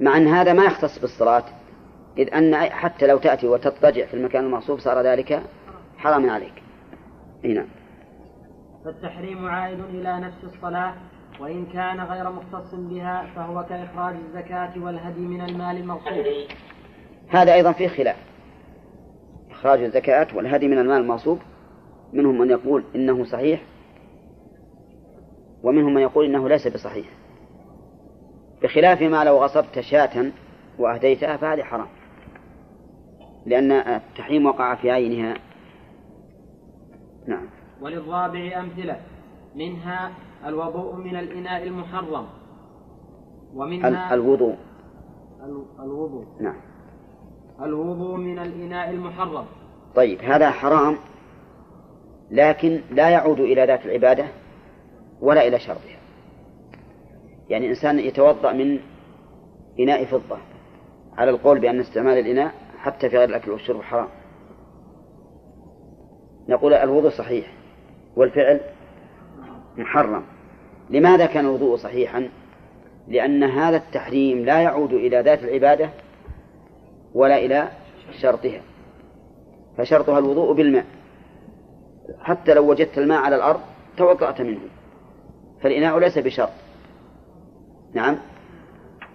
مع 0.00 0.16
أن 0.16 0.26
هذا 0.26 0.52
ما 0.52 0.64
يختص 0.64 0.98
بالصلاة 0.98 1.44
إذ 2.18 2.34
أن 2.34 2.54
حتى 2.54 3.06
لو 3.06 3.18
تأتي 3.18 3.48
وتضطجع 3.48 4.06
في 4.06 4.14
المكان 4.14 4.44
المغصوب 4.44 4.78
صار 4.78 5.00
ذلك 5.00 5.42
حراما 5.96 6.32
عليك. 6.32 6.62
نعم. 7.44 7.66
فالتحريم 8.84 9.46
عائد 9.46 9.80
إلى 9.80 10.20
نفس 10.20 10.44
الصلاة. 10.44 10.94
وإن 11.40 11.66
كان 11.66 12.00
غير 12.00 12.30
مختص 12.30 12.74
بها 12.74 13.26
فهو 13.36 13.64
كإخراج 13.64 14.14
الزكاة 14.14 14.84
والهدي 14.84 15.20
من 15.20 15.40
المال 15.40 15.76
المغصوب 15.76 16.24
هذا 17.28 17.54
أيضا 17.54 17.72
فيه 17.72 17.88
خلاف. 17.88 18.16
إخراج 19.50 19.82
الزكاة 19.82 20.36
والهدي 20.36 20.68
من 20.68 20.78
المال 20.78 21.00
المغصوب 21.00 21.38
منهم 22.12 22.38
من 22.38 22.50
يقول 22.50 22.84
إنه 22.94 23.24
صحيح 23.24 23.62
ومنهم 25.62 25.94
من 25.94 26.02
يقول 26.02 26.24
إنه 26.24 26.48
ليس 26.48 26.68
بصحيح. 26.68 27.06
بخلاف 28.62 29.02
ما 29.02 29.24
لو 29.24 29.44
غصبت 29.44 29.80
شاة 29.80 30.32
وأهديتها 30.78 31.36
فهذه 31.36 31.62
حرام. 31.62 31.88
لأن 33.46 33.72
التحريم 33.72 34.46
وقع 34.46 34.74
في 34.74 34.90
عينها. 34.90 35.34
نعم. 37.26 37.46
وللرابع 37.80 38.60
أمثلة. 38.60 39.00
منها 39.54 40.12
الوضوء 40.46 40.96
من 40.96 41.16
الإناء 41.16 41.62
المحرم. 41.62 42.26
ومنها 43.54 44.14
الوضوء. 44.14 44.56
الوضوء. 45.80 46.24
نعم. 46.40 46.60
الوضوء 47.62 48.16
من 48.16 48.38
الإناء 48.38 48.90
المحرم. 48.90 49.44
طيب 49.94 50.20
هذا 50.20 50.50
حرام 50.50 50.96
لكن 52.30 52.80
لا 52.90 53.10
يعود 53.10 53.40
إلى 53.40 53.64
ذات 53.66 53.86
العبادة 53.86 54.26
ولا 55.20 55.46
إلى 55.48 55.58
شرطها. 55.58 55.98
يعني 57.48 57.68
إنسان 57.68 57.98
يتوضأ 57.98 58.52
من 58.52 58.78
إناء 59.80 60.04
فضة 60.04 60.38
على 61.16 61.30
القول 61.30 61.60
بأن 61.60 61.80
استعمال 61.80 62.18
الإناء 62.18 62.54
حتى 62.78 63.10
في 63.10 63.16
غير 63.16 63.28
الأكل 63.28 63.50
والشرب 63.50 63.82
حرام. 63.82 64.08
نقول 66.48 66.74
الوضوء 66.74 67.10
صحيح 67.10 67.52
والفعل 68.16 68.60
محرم. 69.78 70.22
لماذا 70.90 71.26
كان 71.26 71.44
الوضوء 71.44 71.76
صحيحا؟ 71.76 72.28
لأن 73.08 73.44
هذا 73.44 73.76
التحريم 73.76 74.44
لا 74.44 74.60
يعود 74.60 74.92
إلى 74.92 75.20
ذات 75.20 75.44
العبادة 75.44 75.90
ولا 77.14 77.38
إلى 77.38 77.68
شرطها. 78.20 78.60
فشرطها 79.78 80.18
الوضوء 80.18 80.54
بالماء. 80.54 80.84
حتى 82.20 82.54
لو 82.54 82.70
وجدت 82.70 82.98
الماء 82.98 83.22
على 83.22 83.36
الأرض 83.36 83.60
توضأت 83.96 84.40
منه. 84.40 84.60
فالإناء 85.62 85.98
ليس 85.98 86.18
بشرط. 86.18 86.52
نعم؟ 87.94 88.16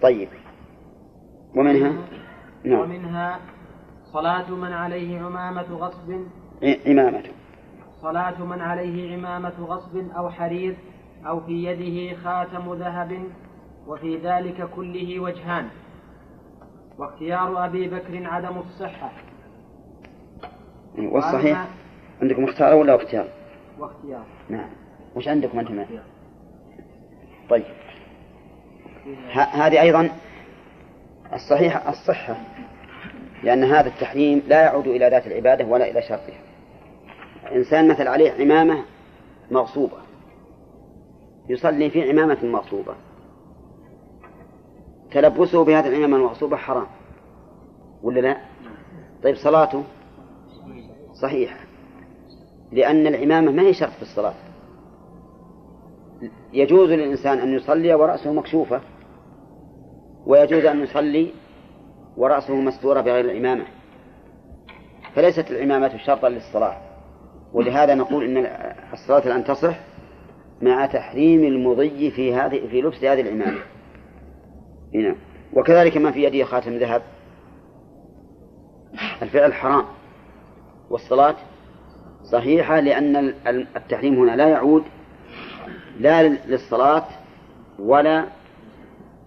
طيب. 0.02 0.28
ومنها؟ 1.56 1.92
نعم. 2.64 2.80
ومنها 2.80 3.40
صلاة 4.12 4.50
من 4.50 4.72
عليه 4.72 5.20
عمامة 5.20 5.76
غصب. 5.76 6.20
عمامة 6.86 7.22
صلاة 8.04 8.44
من 8.44 8.60
عليه 8.60 9.16
عمامة 9.16 9.52
غصب 9.60 10.10
أو 10.16 10.30
حرير 10.30 10.76
أو 11.26 11.40
في 11.40 11.64
يده 11.64 12.16
خاتم 12.16 12.74
ذهب 12.74 13.24
وفي 13.86 14.16
ذلك 14.16 14.68
كله 14.76 15.20
وجهان. 15.20 15.68
واختيار 16.98 17.64
أبي 17.64 17.88
بكر 17.88 18.26
عدم 18.26 18.58
الصحة. 18.58 19.12
والصحيح 20.98 21.66
عندكم 22.22 22.44
اختيار 22.44 22.74
ولا 22.74 22.94
اختيار؟ 22.94 23.26
واختيار. 23.78 24.24
نعم. 24.48 24.68
وش 25.16 25.28
عندكم 25.28 25.58
أنتم؟ 25.58 25.84
طيب. 27.50 27.64
هذه 29.32 29.80
أيضا 29.80 30.08
الصحيح 31.32 31.88
الصحة 31.88 32.36
لأن 33.42 33.64
هذا 33.64 33.88
التحريم 33.88 34.42
لا 34.48 34.62
يعود 34.62 34.86
إلى 34.86 35.08
ذات 35.08 35.26
العبادة 35.26 35.64
ولا 35.64 35.90
إلى 35.90 36.02
شرطها. 36.02 36.43
إنسان 37.52 37.88
مثل 37.88 38.08
عليه 38.08 38.32
عمامة 38.32 38.84
مغصوبة. 39.50 39.96
يصلي 41.48 41.90
في 41.90 42.10
عمامة 42.10 42.44
مغصوبة. 42.44 42.94
تلبسه 45.10 45.64
بهذه 45.64 45.88
العمامة 45.88 46.16
المغصوبة 46.16 46.56
حرام. 46.56 46.86
ولا 48.02 48.20
لا؟ 48.20 48.36
طيب 49.22 49.36
صلاته؟ 49.36 49.82
صحيحة. 51.22 51.56
لأن 52.72 53.06
العمامة 53.06 53.52
ما 53.52 53.62
هي 53.62 53.74
شرط 53.74 53.90
في 53.90 54.02
الصلاة. 54.02 54.34
يجوز 56.52 56.90
للإنسان 56.90 57.38
أن 57.38 57.54
يصلي 57.54 57.94
ورأسه 57.94 58.32
مكشوفة. 58.32 58.80
ويجوز 60.26 60.64
أن 60.64 60.82
يصلي 60.82 61.32
ورأسه 62.16 62.54
مستورة 62.54 63.00
بغير 63.00 63.24
العمامة. 63.24 63.64
فليست 65.14 65.50
العمامة 65.50 65.96
شرطا 65.96 66.28
للصلاة. 66.28 66.83
ولهذا 67.54 67.94
نقول 67.94 68.24
إن 68.24 68.46
الصلاة 68.92 69.26
الآن 69.26 69.44
تصح 69.44 69.76
مع 70.62 70.86
تحريم 70.86 71.44
المضي 71.44 72.10
في 72.10 72.34
هذه 72.34 72.68
في 72.68 72.82
لبس 72.82 73.04
هذه 73.04 73.20
العمامة. 73.20 73.60
هنا 74.94 75.16
وكذلك 75.52 75.96
ما 75.96 76.10
في 76.10 76.24
يده 76.24 76.44
خاتم 76.44 76.76
ذهب. 76.76 77.02
الفعل 79.22 79.54
حرام. 79.54 79.84
والصلاة 80.90 81.36
صحيحة 82.32 82.80
لأن 82.80 83.34
التحريم 83.76 84.14
هنا 84.14 84.36
لا 84.36 84.48
يعود 84.48 84.84
لا 86.00 86.28
للصلاة 86.28 87.06
ولا 87.78 88.24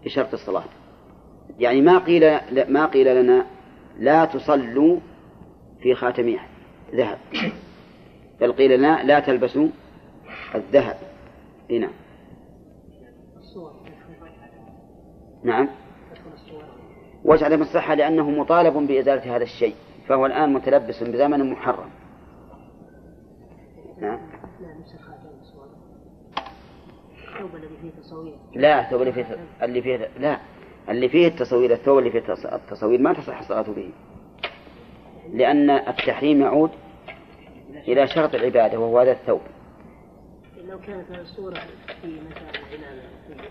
لشرط 0.05 0.33
الصلاة. 0.33 0.63
يعني 1.59 1.81
ما 1.81 1.97
قيل 1.97 2.39
ما 2.69 2.85
قيل 2.85 3.23
لنا 3.23 3.45
لا 3.99 4.25
تصلوا 4.25 4.99
في 5.81 5.95
خاتم 5.95 6.35
ذهب. 6.95 7.17
بل 8.41 8.51
قيل 8.51 8.77
لنا 8.77 9.03
لا 9.03 9.19
تلبسوا 9.19 9.67
الذهب. 10.55 10.97
هنا 11.71 11.89
نعم. 15.43 15.69
وجه 17.25 17.45
عدم 17.45 17.61
الصحة 17.61 17.93
لأنه 17.93 18.29
مطالب 18.29 18.87
بإزالة 18.87 19.35
هذا 19.35 19.43
الشيء 19.43 19.75
فهو 20.07 20.25
الآن 20.25 20.53
متلبس 20.53 21.03
بزمن 21.03 21.51
محرم. 21.51 21.89
نعم. 24.01 24.19
لا 28.55 28.81
الثوب 28.81 29.01
اللي 29.01 29.13
فيه 29.13 29.37
اللي 29.63 29.81
فيه 29.81 30.09
لا. 30.19 30.39
اللي 30.89 31.09
فيه 31.09 31.27
التصوير 31.27 31.71
الثوب 31.71 31.99
اللي 31.99 32.11
فيه 32.11 32.33
التصوير 32.53 33.01
ما 33.01 33.13
تصح 33.13 33.39
الصلاة 33.39 33.61
به. 33.61 33.89
لأن 35.33 35.69
التحريم 35.69 36.41
يعود 36.41 36.71
إلى 37.87 38.07
شرط 38.07 38.35
العبادة 38.35 38.79
وهو 38.79 38.99
هذا 38.99 39.11
الثوب. 39.11 39.41
لو 40.69 40.79
كانت 40.79 41.11
الصورة 41.11 41.59
في 42.01 42.07
مكان 42.07 42.47
العمامة 42.73 43.43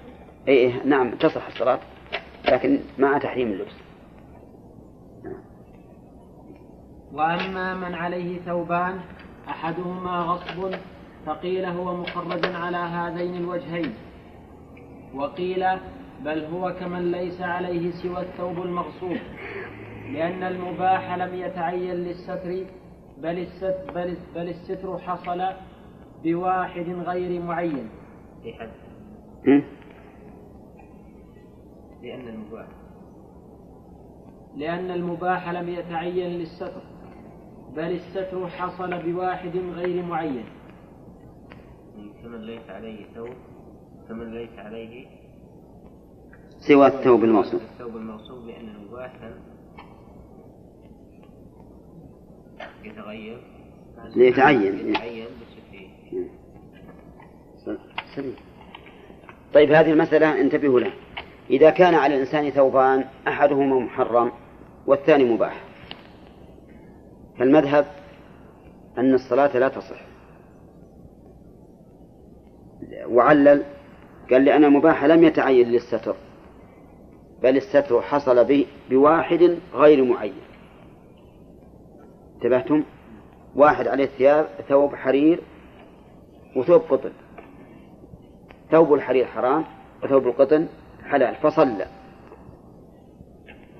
إيه, 0.49 0.68
إيه 0.68 0.83
نعم 0.85 1.14
تصح 1.14 1.46
الصلاة 1.46 1.79
لكن 2.49 2.81
مع 2.99 3.18
تحريم 3.18 3.53
اللبس. 3.53 3.75
وأما 7.12 7.75
من 7.75 7.94
عليه 7.94 8.40
ثوبان 8.40 9.01
أحدهما 9.49 10.18
غصب 10.20 10.75
فقيل 11.27 11.64
هو 11.64 11.96
مخرج 11.96 12.44
على 12.55 12.77
هذين 12.77 13.37
الوجهين. 13.37 13.94
وقيل 15.14 15.66
بل 16.25 16.44
هو 16.44 16.75
كمن 16.81 17.12
ليس 17.12 17.40
عليه 17.40 17.90
سوى 17.90 18.20
الثوب 18.20 18.62
المغصوب 18.62 19.16
لأن 20.12 20.42
المباح 20.42 21.14
لم 21.14 21.35
يتعين 21.35 21.94
للستر 21.94 22.64
بل 23.22 23.38
الستر, 23.38 23.92
بل, 23.94 24.16
بل 24.35 24.48
الستر 24.48 24.98
حصل 24.98 25.42
بواحد 26.24 26.88
غير 26.88 27.42
معين. 27.42 27.88
في 28.42 28.52
حد. 28.52 28.70
لأن 32.02 32.29
المباح. 32.29 32.66
لأن 34.57 34.90
المباح 34.90 35.48
لم 35.48 35.68
يتعين 35.68 36.31
للستر 36.31 36.83
بل 37.76 37.92
الستر 37.92 38.48
حصل 38.48 39.02
بواحد 39.02 39.57
غير 39.57 40.02
معين. 40.02 40.44
كمن 42.22 42.40
ليس 42.40 42.70
عليه 42.70 43.07
ثوب 43.14 43.35
كمن 44.09 44.35
ليس 44.35 44.59
عليه 44.59 45.07
سوى 46.59 46.87
الثوب 46.87 47.24
الموصوف. 47.24 47.62
الثوب 47.62 47.96
الموصوف 47.96 48.44
لأن 48.46 48.68
المباح 48.68 49.12
يتغير؟ 52.85 53.38
ليتعين 54.16 54.88
يتعين 54.88 55.27
سليم. 58.14 58.35
طيب 59.55 59.73
هذه 59.73 59.90
المسألة 59.90 60.40
انتبهوا 60.40 60.81
لها. 60.81 60.92
إذا 61.51 61.71
كان 61.71 61.95
على 61.95 62.14
الإنسان 62.14 62.51
ثوبان 62.51 63.05
أحدهما 63.29 63.79
محرم 63.79 64.33
والثاني 64.87 65.25
مباح. 65.25 65.64
فالمذهب 67.38 67.87
أن 68.99 69.14
الصلاة 69.14 69.59
لا 69.59 69.69
تصح. 69.69 70.01
وعلل 73.07 73.62
قال 74.31 74.45
لأن 74.45 74.64
المباح 74.64 75.05
لم 75.05 75.25
يتعين 75.25 75.69
للستر 75.69 76.16
بل 77.42 77.57
الستر 77.57 78.03
حصل 78.03 78.45
به 78.45 78.66
بواحد 78.90 79.59
غير 79.75 80.05
معين. 80.05 80.46
انتبهتم؟ 82.37 82.85
واحد 83.55 83.88
عليه 83.88 84.07
ثياب 84.07 84.46
ثوب 84.68 84.94
حرير 84.94 85.42
وثوب 86.57 86.81
قطن. 86.81 87.12
ثوب 88.70 88.94
الحرير 88.94 89.27
حرام 89.27 89.64
وثوب 90.05 90.27
القطن 90.27 90.66
حلال 91.05 91.35
فصلى. 91.35 91.87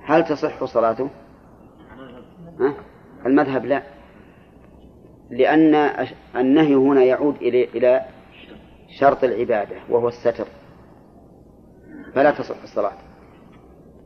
هل 0.03 0.25
تصح 0.25 0.65
صلاته؟ 0.65 1.09
المذهب 3.25 3.65
لا. 3.65 3.83
لأن 5.29 5.75
النهي 6.35 6.75
هنا 6.75 7.03
يعود 7.03 7.35
إلى 7.35 7.63
إلى 7.63 8.05
شرط 8.99 9.23
العبادة 9.23 9.75
وهو 9.89 10.07
الستر. 10.07 10.47
فلا 12.15 12.31
تصح 12.31 12.61
الصلاة. 12.63 12.97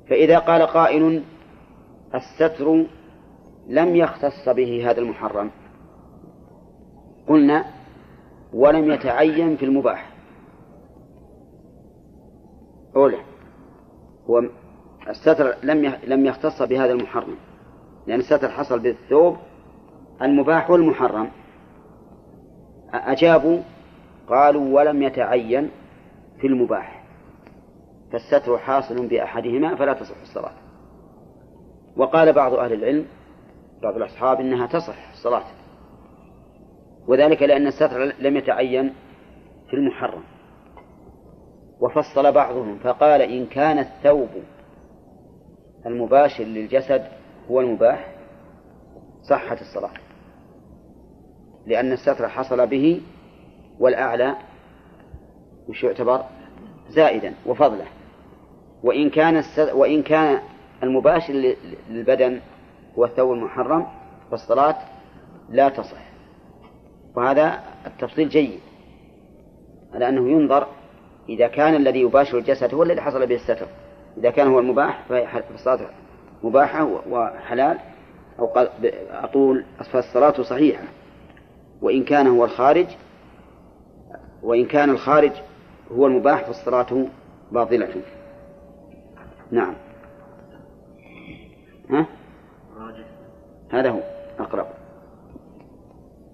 فإذا 0.09 0.39
قال 0.39 0.61
قائل 0.61 1.23
الستر 2.15 2.85
لم 3.67 3.95
يختص 3.95 4.49
به 4.49 4.91
هذا 4.91 4.99
المحرم. 4.99 5.51
قلنا 7.27 7.65
ولم 8.53 8.91
يتعين 8.91 9.57
في 9.57 9.65
المباح. 9.65 10.11
أولى 12.95 13.17
هو 14.29 14.43
الستر 15.09 15.55
لم 15.63 15.93
لم 16.03 16.25
يختص 16.25 16.61
بهذا 16.61 16.91
المحرم. 16.93 17.35
لأن 18.07 18.19
الستر 18.19 18.49
حصل 18.49 18.79
بالثوب 18.79 19.37
المباح 20.21 20.69
والمحرم. 20.69 21.29
أجابوا 22.93 23.59
قالوا 24.27 24.75
ولم 24.79 25.03
يتعين 25.03 25.69
في 26.41 26.47
المباح. 26.47 27.03
فالستر 28.11 28.57
حاصل 28.57 29.07
بأحدهما 29.07 29.75
فلا 29.75 29.93
تصح 29.93 30.21
الصلاة. 30.21 30.53
وقال 31.97 32.33
بعض 32.33 32.53
أهل 32.53 32.73
العلم 32.73 33.05
بعض 33.83 33.95
الأصحاب 33.95 34.39
إنها 34.39 34.67
تصح 34.67 35.09
الصلاة. 35.11 35.45
وذلك 37.07 37.43
لأن 37.43 37.67
الستر 37.67 38.13
لم 38.19 38.37
يتعين 38.37 38.93
في 39.69 39.73
المحرم. 39.73 40.23
وفصل 41.79 42.31
بعضهم 42.31 42.77
فقال 42.77 43.21
إن 43.21 43.45
كان 43.45 43.79
الثوب 43.79 44.29
المباشر 45.85 46.43
للجسد 46.43 47.05
هو 47.51 47.61
المباح 47.61 48.15
صحت 49.29 49.61
الصلاة. 49.61 49.93
لأن 51.67 51.91
الستر 51.91 52.29
حصل 52.29 52.67
به 52.67 53.01
والأعلى 53.79 54.35
وش 55.69 55.83
يعتبر؟ 55.83 56.23
زائدا 56.89 57.33
وفضله. 57.45 57.85
وإن 58.83 59.09
كان 59.09 59.43
وإن 59.73 60.03
كان 60.03 60.41
المباشر 60.83 61.55
للبدن 61.89 62.39
هو 62.97 63.05
الثوب 63.05 63.33
المحرم 63.33 63.87
فالصلاة 64.31 64.75
لا 65.49 65.69
تصح. 65.69 66.11
وهذا 67.15 67.59
التفصيل 67.87 68.29
جيد 68.29 68.59
على 69.93 70.09
أنه 70.09 70.29
ينظر 70.29 70.67
إذا 71.29 71.47
كان 71.47 71.75
الذي 71.75 72.01
يباشر 72.01 72.37
الجسد 72.37 72.73
هو 72.73 72.83
الذي 72.83 73.01
حصل 73.01 73.27
به 73.27 73.35
الستر. 73.35 73.67
إذا 74.17 74.29
كان 74.29 74.47
هو 74.47 74.59
المباح 74.59 75.03
فالصلاة 75.07 75.89
مباحة 76.43 77.01
وحلال 77.09 77.77
أو 78.39 78.45
أقول 79.11 79.65
فالصلاة 79.91 80.41
صحيحة. 80.41 80.83
وإن 81.81 82.03
كان 82.03 82.27
هو 82.27 82.45
الخارج 82.45 82.87
وإن 84.43 84.65
كان 84.65 84.89
الخارج 84.89 85.31
هو 85.91 86.07
المباح 86.07 86.43
فالصلاة 86.43 87.05
باطلة. 87.51 88.01
نعم. 89.51 89.73
ها؟ 91.89 92.05
هذا 93.71 93.89
هو 93.89 93.99
أقرب. 94.39 94.67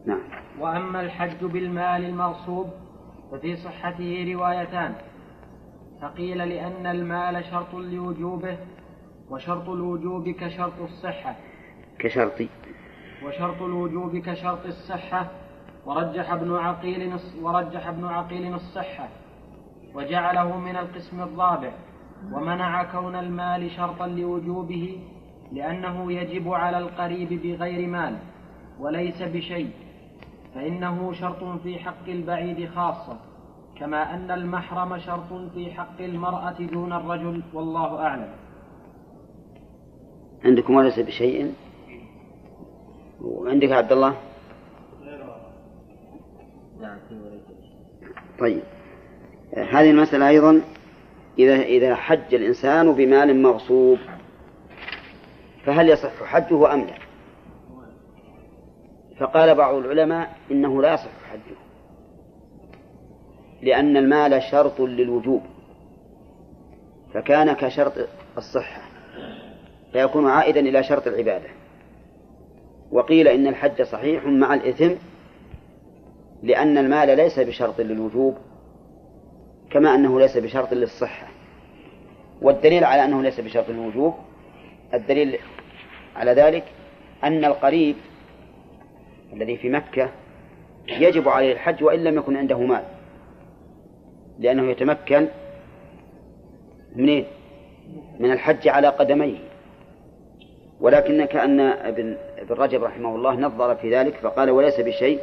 نعم. 0.05 0.19
وأما 0.59 1.01
الحج 1.01 1.45
بالمال 1.45 2.05
المغصوب 2.05 2.69
ففي 3.31 3.55
صحته 3.55 4.33
روايتان. 4.33 4.95
فقيل 6.01 6.37
لأن 6.37 6.85
المال 6.85 7.45
شرط 7.45 7.75
لوجوبه 7.75 8.57
وشرط 9.29 9.69
الوجوب 9.69 10.29
كشرط 10.29 10.81
الصحة. 10.81 11.35
كشرط. 11.99 12.41
وشرط 13.25 13.61
الوجوب 13.61 14.17
كشرط 14.17 14.65
الصحة. 14.65 15.27
ورجح 15.85 16.31
ابن 16.31 16.55
عقيل 16.55 17.13
ورجح 17.41 17.87
ابن 17.87 18.05
عقيل 18.05 18.53
الصحة. 18.53 19.07
وجعله 19.93 20.57
من 20.57 20.75
القسم 20.75 21.21
الرابع. 21.21 21.71
ومنع 22.31 22.83
كون 22.83 23.15
المال 23.15 23.71
شرطا 23.71 24.07
لوجوبه 24.07 24.99
لأنه 25.51 26.11
يجب 26.11 26.53
على 26.53 26.77
القريب 26.77 27.41
بغير 27.41 27.87
مال 27.87 28.17
وليس 28.79 29.21
بشيء 29.21 29.69
فإنه 30.55 31.13
شرط 31.13 31.61
في 31.63 31.79
حق 31.79 32.07
البعيد 32.07 32.69
خاصة 32.69 33.17
كما 33.79 34.15
أن 34.15 34.31
المحرم 34.31 34.99
شرط 34.99 35.51
في 35.53 35.71
حق 35.71 36.01
المرأة 36.01 36.55
دون 36.59 36.93
الرجل 36.93 37.43
والله 37.53 37.99
أعلم. 37.99 38.29
عندكم 40.45 40.75
وليس 40.75 40.99
بشيء؟ 40.99 41.53
وعندك 43.21 43.71
عبد 43.71 43.91
الله؟ 43.91 44.15
طيب. 48.39 48.61
هذه 49.53 49.91
المسألة 49.91 50.29
أيضا 50.29 50.61
إذا 51.39 51.55
إذا 51.55 51.95
حج 51.95 52.35
الإنسان 52.35 52.91
بمال 52.93 53.41
مغصوب 53.41 53.97
فهل 55.67 55.89
يصح 55.89 56.23
حجه 56.23 56.73
أم 56.73 56.79
لا؟ 56.79 56.93
فقال 59.19 59.55
بعض 59.55 59.75
العلماء 59.75 60.35
إنه 60.51 60.81
لا 60.81 60.93
يصح 60.93 61.23
حجه 61.31 61.57
لأن 63.61 63.97
المال 63.97 64.43
شرط 64.43 64.81
للوجوب 64.81 65.41
فكان 67.13 67.53
كشرط 67.53 67.93
الصحة 68.37 68.81
فيكون 69.91 70.27
عائدا 70.29 70.59
إلى 70.59 70.83
شرط 70.83 71.07
العبادة 71.07 71.49
وقيل 72.91 73.27
إن 73.27 73.47
الحج 73.47 73.81
صحيح 73.81 74.25
مع 74.25 74.53
الإثم 74.53 74.91
لأن 76.43 76.77
المال 76.77 77.17
ليس 77.17 77.39
بشرط 77.39 77.81
للوجوب 77.81 78.37
كما 79.71 79.95
أنه 79.95 80.19
ليس 80.19 80.37
بشرط 80.37 80.73
للصحة 80.73 81.27
والدليل 82.41 82.83
على 82.83 83.05
أنه 83.05 83.21
ليس 83.21 83.39
بشرط 83.39 83.69
للوجوب 83.69 84.13
الدليل 84.93 85.39
على 86.17 86.31
ذلك 86.31 86.63
أن 87.23 87.45
القريب 87.45 87.95
الذي 89.33 89.57
في 89.57 89.69
مكة 89.69 90.09
يجب 90.87 91.29
عليه 91.29 91.53
الحج 91.53 91.83
وإن 91.83 92.03
لم 92.03 92.17
يكن 92.17 92.37
عنده 92.37 92.59
مال 92.59 92.83
لأنه 94.39 94.71
يتمكن 94.71 95.27
منين؟ 96.95 97.25
من 98.19 98.31
الحج 98.31 98.67
على 98.67 98.87
قدميه 98.87 99.37
ولكن 100.81 101.25
كأن 101.25 101.59
ابن 101.59 102.17
ابن 102.37 102.55
رجب 102.55 102.83
رحمه 102.83 103.15
الله 103.15 103.35
نظر 103.35 103.75
في 103.75 103.95
ذلك 103.95 104.15
فقال 104.15 104.49
وليس 104.49 104.79
بشيء 104.79 105.19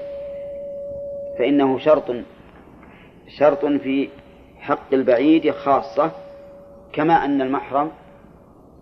فإنه 1.39 1.79
شرط 1.79 2.15
شرط 3.39 3.65
في 3.67 4.09
حق 4.59 4.95
البعيد 4.95 5.51
خاصة 5.51 6.11
كما 6.93 7.25
أن 7.25 7.43
المحرم 7.43 7.91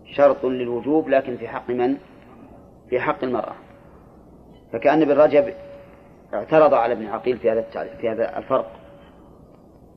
شرط 0.05 0.45
للوجوب 0.45 1.09
لكن 1.09 1.37
في 1.37 1.49
حق 1.49 1.71
من؟ 1.71 1.97
في 2.91 3.01
حق 3.01 3.25
المرأة. 3.25 3.55
فكأن 4.73 5.03
ابن 5.03 5.13
رجب 5.13 5.55
اعترض 6.35 6.75
على 6.75 6.93
ابن 6.93 7.07
عقيل 7.07 7.37
في 7.37 7.51
هذا 7.51 7.63
في 8.01 8.09
هذا 8.09 8.39
الفرق 8.39 8.71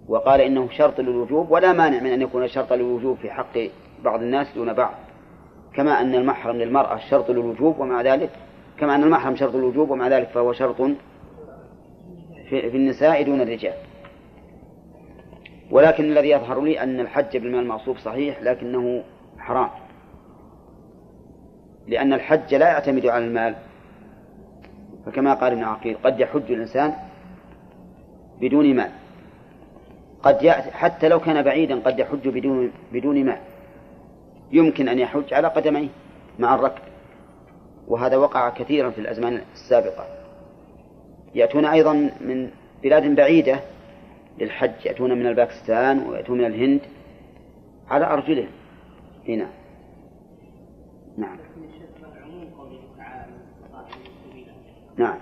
وقال 0.08 0.42
إنه 0.42 0.70
شرط 0.70 1.00
للوجوب 1.00 1.52
ولا 1.52 1.74
مانع 1.74 2.00
من 2.00 2.12
أن 2.12 2.22
يكون 2.22 2.48
شرطا 2.48 2.76
للوجوب 2.76 3.18
في 3.18 3.32
حق 3.32 3.58
بعض 4.04 4.22
الناس 4.22 4.48
دون 4.56 4.74
بعض. 4.74 4.94
كما 5.76 6.02
أن 6.02 6.16
المحرم 6.16 6.56
للمرأة 6.56 6.98
شرط 6.98 7.32
للوجوب 7.32 7.80
ومع 7.80 8.02
ذلك 8.02 8.30
كما 8.80 8.96
أن 8.96 9.04
المحرم 9.04 9.36
شرط 9.36 9.56
للوجوب 9.56 9.90
ومع 9.90 10.08
ذلك 10.08 10.28
فهو 10.28 10.54
شرط 10.54 10.82
في, 12.50 12.72
في 12.72 12.78
النساء 12.78 13.24
دون 13.24 13.42
الرجال. 13.42 13.74
ولكن 15.72 16.04
الذي 16.04 16.30
يظهر 16.30 16.62
لي 16.62 16.84
أن 16.84 17.00
الحج 17.00 17.38
بالمال 17.38 17.60
المغصوب 17.60 17.98
صحيح 17.98 18.42
لكنه 18.42 19.04
حرام. 19.40 19.70
لأن 21.88 22.14
الحج 22.14 22.56
لا 22.56 22.68
يعتمد 22.68 23.06
على 23.06 23.26
المال. 23.26 23.56
فكما 25.06 25.34
قال 25.34 25.52
ابن 25.52 25.64
عقيل 25.64 25.98
قد 26.04 26.20
يحج 26.20 26.52
الإنسان 26.52 26.94
بدون 28.42 28.76
مال. 28.76 28.92
قد 30.24 30.44
يأتي 30.44 30.72
حتى 30.72 31.10
لو 31.10 31.20
كان 31.20 31.42
بعيدا 31.42 31.80
قد 31.80 32.00
يحج 32.00 32.28
بدون 32.28 32.72
بدون 32.92 33.26
ماء 33.26 33.42
يمكن 34.52 34.88
أن 34.88 35.00
يحج 35.00 35.34
على 35.34 35.48
قدميه 35.48 35.88
مع 36.40 36.56
الركب. 36.56 36.82
وهذا 37.88 38.18
وقع 38.18 38.50
كثيرا 38.50 38.90
في 38.90 39.02
الأزمان 39.02 39.42
السابقة. 39.54 40.06
يأتون 41.36 41.66
أيضا 41.66 41.94
من 42.22 42.50
بلاد 42.84 43.16
بعيدة 43.16 43.60
للحج. 44.40 44.86
يأتون 44.86 45.12
من 45.12 45.28
الباكستان 45.28 46.00
ويأتون 46.00 46.38
من 46.38 46.46
الهند 46.46 46.82
على 47.90 48.06
أرجلهم. 48.06 48.50
هنا. 49.28 49.48
نعم. 51.18 51.38
نعم. 54.98 55.18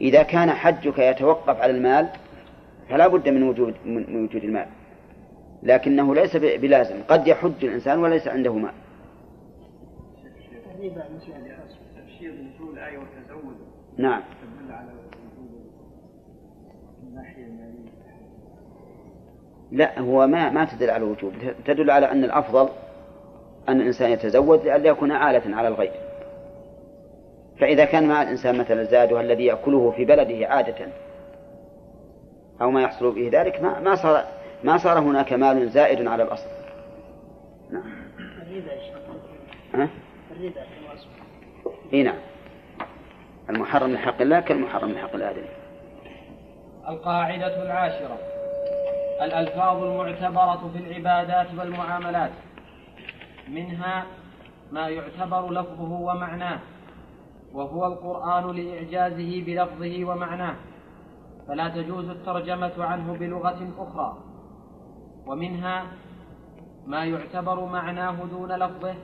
إذا 0.00 0.22
كان 0.22 0.50
حجك 0.50 0.98
يتوقف 0.98 1.60
على 1.60 1.72
المال 1.72 2.08
فلا 2.88 3.06
بد 3.06 3.28
من 3.28 3.42
وجود 3.42 3.74
من 3.84 4.24
وجود 4.24 4.44
المال. 4.44 4.66
لكنه 5.62 6.14
ليس 6.14 6.36
بلازم. 6.36 7.02
قد 7.08 7.26
يحج 7.26 7.64
الإنسان 7.64 7.98
وليس 7.98 8.28
عنده 8.28 8.54
مال. 8.54 8.72
نعم. 13.98 14.22
تدل 14.22 14.72
على 14.72 14.90
الناحية 17.08 17.44
المالية. 17.44 17.90
لا 19.72 20.00
هو 20.00 20.26
ما 20.26 20.50
ما 20.50 20.64
تدل 20.64 20.90
على 20.90 21.04
الوجوب 21.04 21.32
تدل 21.64 21.90
على 21.90 22.10
أن 22.12 22.24
الأفضل 22.24 22.68
أن 23.68 23.80
الإنسان 23.80 24.10
يتزود 24.10 24.64
لئلا 24.64 24.88
يكون 24.88 25.12
آلة 25.12 25.56
على 25.56 25.68
الغير 25.68 25.92
فإذا 27.60 27.84
كان 27.84 28.08
مع 28.08 28.22
الإنسان 28.22 28.58
مثلا 28.58 28.84
زاده 28.84 29.20
الذي 29.20 29.44
يأكله 29.44 29.90
في 29.90 30.04
بلده 30.04 30.46
عادة 30.46 30.86
أو 32.62 32.70
ما 32.70 32.82
يحصل 32.82 33.14
به 33.14 33.30
ذلك 33.32 33.62
ما 33.62 33.80
ما 33.80 33.94
صار 33.94 34.24
ما 34.64 34.78
صار 34.78 34.98
هناك 34.98 35.32
مال 35.32 35.70
زائد 35.70 36.06
على 36.06 36.22
الأصل. 36.22 36.48
نعم. 37.70 37.82
الربا 38.42 38.72
ها؟ 39.74 39.88
الربا 40.30 40.62
إي 41.92 42.02
نعم. 42.02 42.18
المحرم 43.50 43.90
من 43.90 43.98
حق 43.98 44.20
الله 44.22 44.40
كالمحرم 44.40 44.88
من 44.88 44.98
حق 44.98 45.14
الآدمي. 45.14 45.48
القاعدة 46.88 47.62
العاشرة 47.62 48.18
الألفاظ 49.22 49.82
المعتبرة 49.82 50.70
في 50.72 50.78
العبادات 50.78 51.46
والمعاملات 51.58 52.30
منها 53.48 54.06
ما 54.72 54.88
يعتبر 54.88 55.50
لفظه 55.50 55.92
ومعناه 55.92 56.60
وهو 57.52 57.86
القرآن 57.86 58.56
لإعجازه 58.56 59.44
بلفظه 59.44 60.04
ومعناه 60.04 60.56
فلا 61.48 61.68
تجوز 61.68 62.08
الترجمة 62.08 62.72
عنه 62.78 63.12
بلغة 63.12 63.68
أخرى. 63.78 64.16
ومنها 65.26 65.86
ما 66.86 67.04
يعتبر 67.04 67.64
معناه 67.64 68.24
دون 68.24 68.52
لفظه 68.52 68.94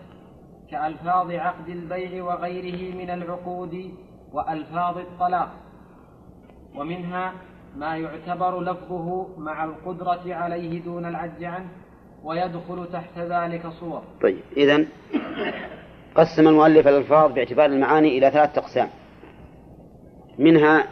كألفاظ 0.70 1.30
عقد 1.30 1.68
البيع 1.68 2.24
وغيره 2.24 2.96
من 2.96 3.10
العقود 3.10 3.94
وألفاظ 4.32 4.98
الطلاق. 4.98 5.50
ومنها 6.76 7.32
ما 7.76 7.96
يعتبر 7.96 8.60
لفظه 8.60 9.38
مع 9.38 9.64
القدرة 9.64 10.34
عليه 10.34 10.84
دون 10.84 11.06
العجز 11.06 11.44
عنه 11.44 11.68
ويدخل 12.24 12.88
تحت 12.92 13.18
ذلك 13.18 13.66
صور. 13.80 14.02
طيب 14.22 14.40
إذن 14.56 14.86
قسم 16.14 16.48
المؤلف 16.48 16.88
الألفاظ 16.88 17.32
باعتبار 17.32 17.66
المعاني 17.66 18.18
إلى 18.18 18.30
ثلاثة 18.30 18.60
أقسام. 18.60 18.88
منها 20.38 20.86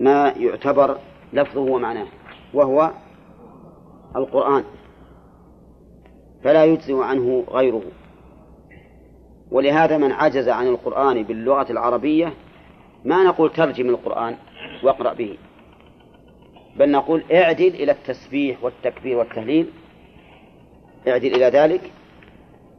ما 0.00 0.28
يعتبر 0.28 0.98
لفظه 1.32 1.60
ومعناه 1.60 2.06
وهو 2.54 2.90
القرآن 4.16 4.64
فلا 6.44 6.64
يجزئ 6.64 7.02
عنه 7.02 7.44
غيره. 7.50 7.82
ولهذا 9.50 9.98
من 9.98 10.12
عجز 10.12 10.48
عن 10.48 10.66
القرآن 10.66 11.22
باللغة 11.22 11.72
العربية 11.72 12.32
ما 13.04 13.24
نقول 13.24 13.52
ترجم 13.52 13.88
القرآن 13.88 14.36
واقرأ 14.82 15.14
به. 15.14 15.38
بل 16.76 16.90
نقول 16.90 17.22
اعدل 17.32 17.66
إلى 17.66 17.92
التسبيح 17.92 18.64
والتكبير 18.64 19.16
والتهليل 19.16 19.66
اعدل 21.08 21.34
إلى 21.34 21.44
ذلك 21.44 21.90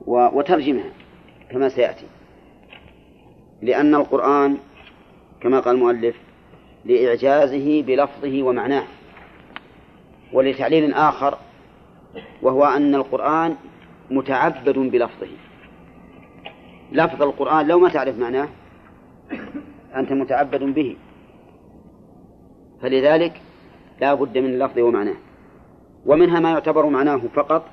وترجمها 0.08 0.90
كما 1.50 1.70
سيأتي. 1.70 2.06
لأن 3.62 3.96
القرآن 3.96 4.58
كما 5.42 5.60
قال 5.60 5.76
المؤلف 5.76 6.16
لإعجازه 6.86 7.82
بلفظه 7.82 8.44
ومعناه 8.44 8.84
ولتعليل 10.34 10.94
آخر 10.94 11.38
وهو 12.42 12.66
أن 12.66 12.96
القرآن 12.96 13.56
متعبد 14.12 14.78
بلفظه. 14.80 15.28
لفظ 16.92 17.22
القرآن 17.22 17.68
لو 17.68 17.80
ما 17.80 17.90
تعرف 17.90 18.18
معناه 18.18 18.48
أنت 19.96 20.12
متعبد 20.12 20.64
به. 20.64 20.96
فلذلك 22.82 23.42
لا 24.02 24.14
بد 24.14 24.38
من 24.38 24.46
اللفظ 24.46 24.80
ومعناه. 24.80 25.16
ومنها 26.06 26.40
ما 26.40 26.52
يعتبر 26.52 26.86
معناه 26.86 27.22
فقط 27.36 27.66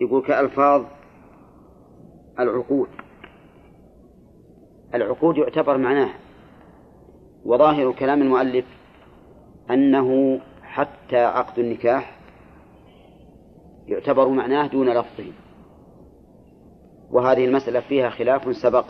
يقول 0.00 0.22
كألفاظ 0.22 0.84
العقود. 2.38 2.88
العقود 4.94 5.36
يعتبر 5.36 5.78
معناه. 5.78 6.10
وظاهر 7.44 7.92
كلام 7.92 8.22
المؤلف 8.22 8.64
أنه 9.70 10.40
حتى 10.62 11.16
عقد 11.16 11.58
النكاح 11.58 12.18
يعتبر 13.86 14.28
معناه 14.28 14.66
دون 14.66 14.88
لفظه. 14.88 15.32
وهذه 17.10 17.44
المسألة 17.44 17.80
فيها 17.80 18.10
خلاف 18.10 18.56
سبق 18.56 18.84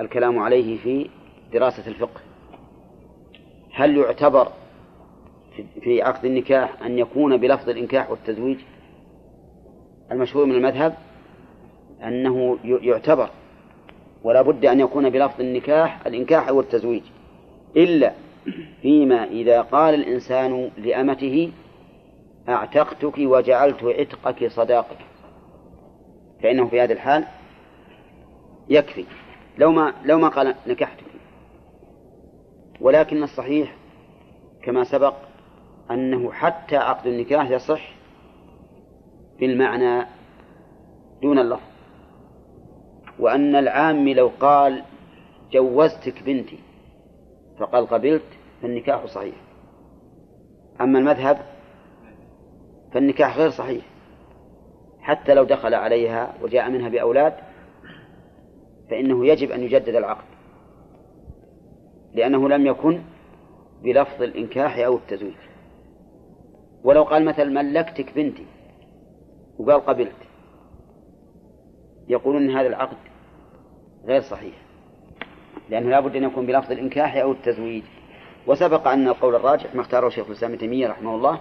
الكلام 0.00 0.38
عليه 0.38 0.78
في 0.78 1.10
دراسة 1.52 1.86
الفقه. 1.86 2.27
هل 3.78 3.96
يعتبر 3.96 4.52
في 5.80 6.02
عقد 6.02 6.24
النكاح 6.24 6.82
أن 6.82 6.98
يكون 6.98 7.36
بلفظ 7.36 7.68
الإنكاح 7.68 8.10
والتزويج 8.10 8.58
المشهور 10.12 10.44
من 10.44 10.54
المذهب؟ 10.54 10.94
أنه 12.04 12.58
يعتبر 12.64 13.30
ولا 14.22 14.42
بد 14.42 14.66
أن 14.66 14.80
يكون 14.80 15.10
بلفظ 15.10 15.40
النكاح 15.40 16.06
الإنكاح 16.06 16.48
أو 16.48 16.60
التزويج 16.60 17.02
إلا 17.76 18.12
فيما 18.82 19.24
إذا 19.24 19.60
قال 19.60 19.94
الإنسان 19.94 20.70
لأمته 20.78 21.52
أعتقتك 22.48 23.18
وجعلت 23.18 23.84
عتقك 23.84 24.46
صداقك. 24.50 24.98
فإنه 26.42 26.68
في 26.68 26.80
هذه 26.80 26.92
الحال 26.92 27.24
يكفي. 28.68 29.04
لو 29.58 29.72
ما 29.72 29.94
لو 30.04 30.18
ما 30.18 30.28
قال 30.28 30.54
نكحتك. 30.66 31.04
ولكن 32.80 33.22
الصحيح 33.22 33.76
كما 34.62 34.84
سبق 34.84 35.14
أنه 35.90 36.32
حتى 36.32 36.76
عقد 36.76 37.06
النكاح 37.06 37.50
يصح 37.50 37.90
بالمعنى 39.40 40.06
دون 41.22 41.38
اللفظ 41.38 41.68
وأن 43.18 43.56
العام 43.56 44.08
لو 44.08 44.30
قال 44.40 44.82
جوزتك 45.52 46.22
بنتي 46.22 46.58
فقال 47.58 47.86
قبلت 47.86 48.24
فالنكاح 48.62 49.06
صحيح. 49.06 49.34
أما 50.80 50.98
المذهب 50.98 51.38
فالنكاح 52.92 53.38
غير 53.38 53.50
صحيح 53.50 53.84
حتى 55.00 55.34
لو 55.34 55.44
دخل 55.44 55.74
عليها 55.74 56.34
وجاء 56.42 56.70
منها 56.70 56.88
بأولاد 56.88 57.34
فإنه 58.90 59.26
يجب 59.26 59.50
أن 59.50 59.62
يجدد 59.62 59.94
العقد. 59.94 60.27
لأنه 62.14 62.48
لم 62.48 62.66
يكن 62.66 63.00
بلفظ 63.82 64.22
الإنكاح 64.22 64.78
أو 64.78 64.96
التزويج. 64.96 65.34
ولو 66.84 67.02
قال 67.02 67.24
مثلا 67.24 67.62
ملكتك 67.62 68.14
بنتي 68.14 68.46
وقال 69.58 69.86
قبلت 69.86 70.16
يقولون 72.08 72.42
أن 72.42 72.56
هذا 72.56 72.66
العقد 72.66 72.96
غير 74.04 74.20
صحيح 74.20 74.54
لأنه 75.70 75.90
لا 75.90 76.00
بد 76.00 76.16
أن 76.16 76.24
يكون 76.24 76.46
بلفظ 76.46 76.72
الإنكاح 76.72 77.16
أو 77.16 77.32
التزويج. 77.32 77.82
وسبق 78.46 78.88
أن 78.88 79.08
القول 79.08 79.34
الراجح 79.34 79.74
ما 79.74 79.80
اختاره 79.80 80.08
شيخ 80.08 80.26
الإسلام 80.26 80.50
ابن 80.50 80.60
تيمية 80.60 80.88
رحمه 80.88 81.14
الله 81.14 81.40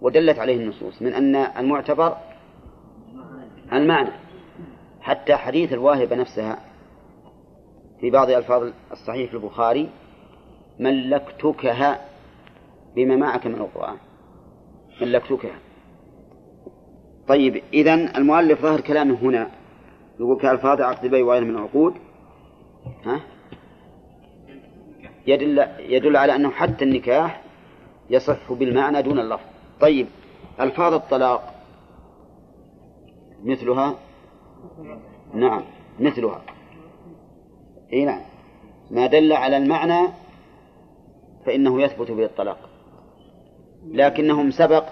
ودلت 0.00 0.38
عليه 0.38 0.56
النصوص 0.56 1.02
من 1.02 1.14
أن 1.14 1.36
المعتبر 1.36 2.16
المعنى 3.72 4.10
حتى 5.00 5.36
حديث 5.36 5.72
الواهبة 5.72 6.16
نفسها 6.16 6.58
في 8.00 8.10
بعض 8.10 8.30
ألفاظ 8.30 8.72
الصحيح 8.92 9.30
في 9.30 9.36
البخاري 9.36 9.90
ملكتكها 10.78 12.00
بما 12.96 13.16
معك 13.16 13.46
من 13.46 13.54
القرآن. 13.54 13.96
ملكتكها. 15.00 15.58
طيب 17.28 17.62
إذا 17.72 17.94
المؤلف 17.94 18.62
ظاهر 18.62 18.80
كلامه 18.80 19.14
هنا. 19.22 19.50
يقول 20.20 20.40
كألفاظ 20.40 20.80
عقد 20.80 21.04
البيع 21.04 21.24
وغيره 21.24 21.44
من 21.44 21.50
العقود. 21.50 21.94
ها؟ 23.04 23.20
يدل 25.26 25.66
يدل 25.78 26.16
على 26.16 26.36
أنه 26.36 26.50
حتى 26.50 26.84
النكاح 26.84 27.42
يصح 28.10 28.52
بالمعنى 28.52 29.02
دون 29.02 29.18
اللفظ. 29.18 29.44
طيب 29.80 30.06
ألفاظ 30.60 30.94
الطلاق 30.94 31.54
مثلها؟ 33.44 33.94
نعم 35.34 35.62
مثلها. 36.00 36.42
إي 37.92 38.04
نعم. 38.04 38.20
ما 38.90 39.06
دل 39.06 39.32
على 39.32 39.56
المعنى 39.56 40.08
فإنه 41.46 41.82
يثبت 41.82 42.10
به 42.10 42.24
الطلاق 42.24 42.68
لكنهم 43.90 44.50
سبق 44.50 44.84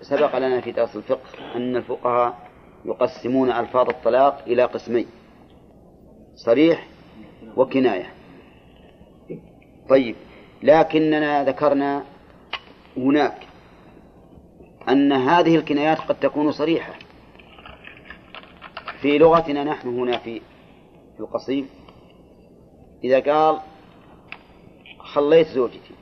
سبق 0.00 0.38
لنا 0.38 0.60
في 0.60 0.72
درس 0.72 0.96
الفقه 0.96 1.56
أن 1.56 1.76
الفقهاء 1.76 2.48
يقسمون 2.84 3.50
ألفاظ 3.50 3.88
الطلاق 3.88 4.42
إلى 4.46 4.64
قسمين 4.64 5.06
صريح 6.34 6.86
وكناية. 7.56 8.12
طيب 9.88 10.16
لكننا 10.62 11.44
ذكرنا 11.44 12.04
هناك 12.96 13.46
أن 14.88 15.12
هذه 15.12 15.56
الكنايات 15.56 15.98
قد 15.98 16.20
تكون 16.20 16.52
صريحة. 16.52 16.94
في 19.00 19.18
لغتنا 19.18 19.64
نحن 19.64 19.88
هنا 19.88 20.18
في 20.18 20.40
في 21.16 21.20
القصيم 21.20 21.68
إذا 23.04 23.20
قال 23.20 23.60
خليت 24.98 25.46
زوجتي 25.46 25.94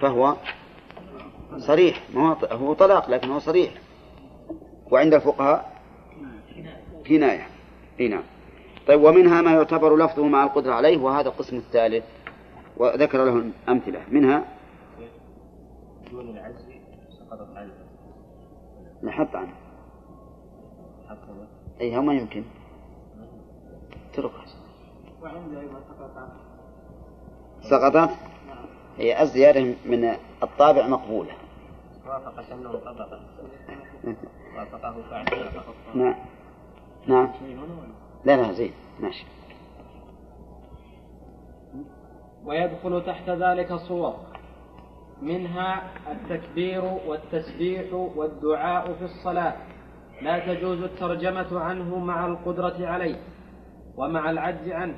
فهو 0.00 0.36
صريح 1.58 2.02
هو 2.52 2.72
طلاق 2.72 3.10
لكنه 3.10 3.38
صريح. 3.38 3.72
وعند 4.90 5.14
الفقهاء 5.14 5.76
كناية. 7.06 7.46
إي 8.00 8.08
نعم. 8.08 8.22
طيب 8.88 9.02
ومنها 9.02 9.42
ما 9.42 9.52
يعتبر 9.52 9.96
لفظه 9.96 10.26
مع 10.26 10.44
القدرة 10.44 10.74
عليه 10.74 10.98
وهذا 10.98 11.28
القسم 11.28 11.56
الثالث 11.56 12.04
وذكر 12.76 13.24
له 13.24 13.50
أمثلة. 13.68 14.02
منها 14.10 14.44
دون 16.10 16.28
العجز 16.28 16.68
سقطت 17.18 17.56
عنه. 17.56 17.72
نحط 19.02 19.36
عنه. 19.36 19.54
أي 21.80 22.00
ما 22.00 22.14
يمكن. 22.14 22.44
اتركها 24.10 24.44
أيضا 25.30 25.80
سقطت؟ 27.60 28.10
هي 28.98 29.22
الزيادة 29.22 29.74
من 29.86 30.16
الطابع 30.42 30.86
مقبولة. 30.86 31.32
وافق 32.06 32.42
شمله 32.48 32.72
طبقا 32.72 33.20
وافقه 34.56 34.94
نعم. 35.94 36.14
نعم. 37.06 37.30
لا 38.24 38.36
لا 38.36 38.52
زين. 38.52 38.72
ماشي. 39.00 39.26
ويدخل 42.44 43.04
تحت 43.06 43.30
ذلك 43.30 43.72
صور. 43.74 44.14
منها 45.22 45.82
التكبير 46.12 46.84
والتسبيح 47.06 47.94
والدعاء 47.94 48.92
في 48.92 49.04
الصلاة. 49.04 49.56
لا 50.22 50.54
تجوز 50.54 50.82
الترجمة 50.82 51.60
عنه 51.60 51.98
مع 51.98 52.26
القدرة 52.26 52.86
عليه 52.86 53.16
ومع 53.96 54.30
العجز 54.30 54.68
عنه. 54.68 54.94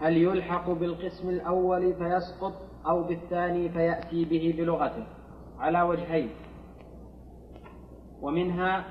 هل 0.00 0.16
يلحق 0.16 0.70
بالقسم 0.70 1.28
الأول 1.28 1.94
فيسقط 1.94 2.52
أو 2.86 3.02
بالثاني 3.02 3.68
فيأتي 3.68 4.24
به 4.24 4.54
بلغته؟ 4.58 5.06
على 5.58 5.82
وجهين. 5.82 6.30
ومنها 8.22 8.84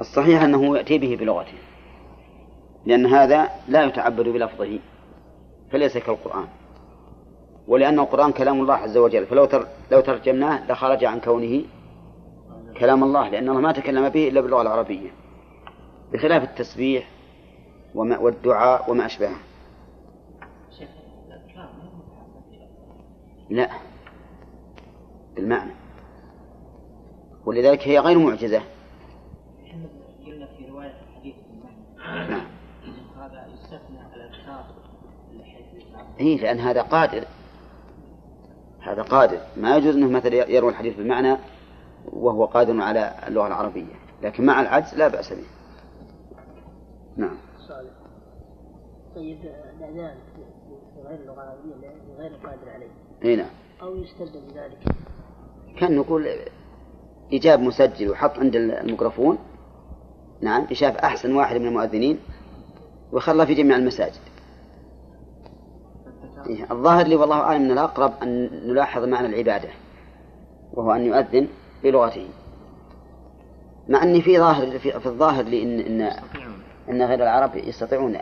الصحيح 0.00 0.42
أنه 0.42 0.76
يأتي 0.76 0.98
به 0.98 1.16
بلغته 1.16 1.58
لأن 2.86 3.06
هذا 3.06 3.48
لا 3.68 3.84
يتعبد 3.84 4.28
بلفظه 4.28 4.78
فليس 5.70 5.98
كالقرآن. 5.98 6.46
ولأن 7.68 7.98
القرآن 7.98 8.32
كلام 8.32 8.60
الله 8.60 8.74
عز 8.74 8.96
وجل 8.96 9.26
فلو 9.26 9.44
تر 9.44 9.66
لو 9.92 10.00
ترجمناه 10.00 10.72
لخرج 10.72 11.04
عن 11.04 11.20
كونه 11.20 11.62
كلام 12.78 13.04
الله 13.04 13.28
لأن 13.28 13.48
الله 13.48 13.60
ما 13.60 13.72
تكلم 13.72 14.08
به 14.08 14.28
إلا 14.28 14.40
باللغة 14.40 14.62
العربية 14.62 15.10
بخلاف 16.12 16.42
التسبيح 16.42 17.08
والدعاء 17.94 18.90
وما 18.90 19.06
أشبهه. 19.06 19.36
لا. 23.50 23.70
بالمعنى. 25.34 25.72
ولذلك 27.46 27.88
هي 27.88 27.98
غير 27.98 28.18
معجزة. 28.18 28.62
قلنا 30.26 30.46
في 30.46 30.66
رواية 30.70 30.94
الحديث 31.00 31.34
بالمعنى. 31.50 32.28
نعم. 32.30 32.46
هذا 33.16 33.46
يستثنى 33.46 34.00
الأذكار 34.14 34.64
إيه 36.20 36.40
لأن 36.40 36.58
هذا 36.58 36.82
قادر. 36.82 37.24
هذا 38.80 39.02
قادر. 39.02 39.40
ما 39.56 39.76
يجوز 39.76 39.96
أنه 39.96 40.08
مثلا 40.08 40.34
يروي 40.34 40.70
الحديث 40.70 40.96
بالمعنى 40.96 41.36
وهو 42.12 42.44
قادر 42.44 42.80
على 42.80 43.14
اللغة 43.26 43.46
العربية. 43.46 43.94
لكن 44.22 44.46
مع 44.46 44.60
العجز 44.60 44.94
لا 44.94 45.08
بأس 45.08 45.32
به. 45.32 45.46
نعم. 47.16 47.36
طيب 49.14 49.38
الأذان 49.78 50.18
في 50.36 51.02
غير 51.08 51.20
اللغة 51.20 51.42
العربية 51.42 51.74
غير 52.18 52.32
قادر 52.34 52.70
عليه. 52.70 53.09
إي 53.24 53.36
نعم. 53.36 53.50
أو 53.82 53.96
يستبدل 53.96 54.40
بذلك 54.40 54.78
كان 55.78 55.96
نقول 55.96 56.28
إجاب 57.32 57.60
مسجل 57.60 58.10
وحط 58.10 58.38
عند 58.38 58.56
الميكروفون. 58.56 59.38
نعم 60.40 60.66
يشاف 60.70 60.96
أحسن 60.96 61.34
واحد 61.34 61.56
من 61.56 61.66
المؤذنين 61.66 62.18
وخلى 63.12 63.46
في 63.46 63.54
جميع 63.54 63.76
المساجد. 63.76 64.20
إيه، 66.46 66.72
الظاهر 66.72 67.06
لي 67.06 67.16
والله 67.16 67.40
أعلم 67.40 67.62
من 67.62 67.70
الأقرب 67.70 68.12
أن 68.22 68.50
نلاحظ 68.68 69.04
معنى 69.04 69.26
العبادة 69.26 69.68
وهو 70.72 70.92
أن 70.92 71.04
يؤذن 71.04 71.48
بلغته. 71.82 72.28
مع 73.88 74.02
أني 74.02 74.22
في 74.22 74.38
ظاهر 74.38 74.78
في, 74.78 75.00
في 75.00 75.06
الظاهر 75.06 75.44
لي 75.44 75.62
إن 75.62 75.80
إن 75.80 76.12
أن 76.88 77.02
غير 77.02 77.22
العرب 77.22 77.56
يستطيعون 77.56 78.16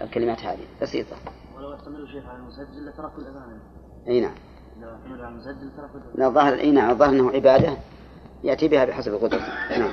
الكلمات 0.00 0.44
هذه. 0.44 0.64
بسيطة. 0.82 1.16
ولو 1.56 1.74
استمروا 1.74 2.06
شيخ 2.06 2.26
على 2.26 2.38
المسجل 2.38 2.86
لتركوا 2.86 3.18
الأذان. 3.18 3.58
أي 4.08 4.20
نعم. 4.20 4.34
لا 6.14 6.26
الظاهر 6.26 6.54
أي 6.54 6.70
نعم 6.70 6.90
الظاهر 6.90 7.12
أنه 7.12 7.30
عبادة 7.30 7.76
يأتي 8.44 8.68
بها 8.68 8.84
بحسب 8.84 9.14
قدرته. 9.14 9.78
نعم. 9.78 9.92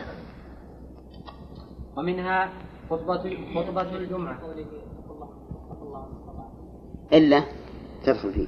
ومنها 1.98 2.50
خطبة 2.90 3.38
خطبة 3.56 3.96
الجمعة 3.96 4.40
إلا 7.14 7.44
تدخل 8.04 8.34
فيه 8.34 8.48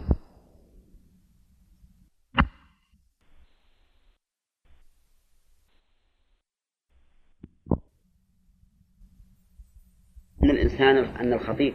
أن 10.44 10.50
الإنسان 10.50 10.98
أن 10.98 11.34
الخطيب 11.34 11.74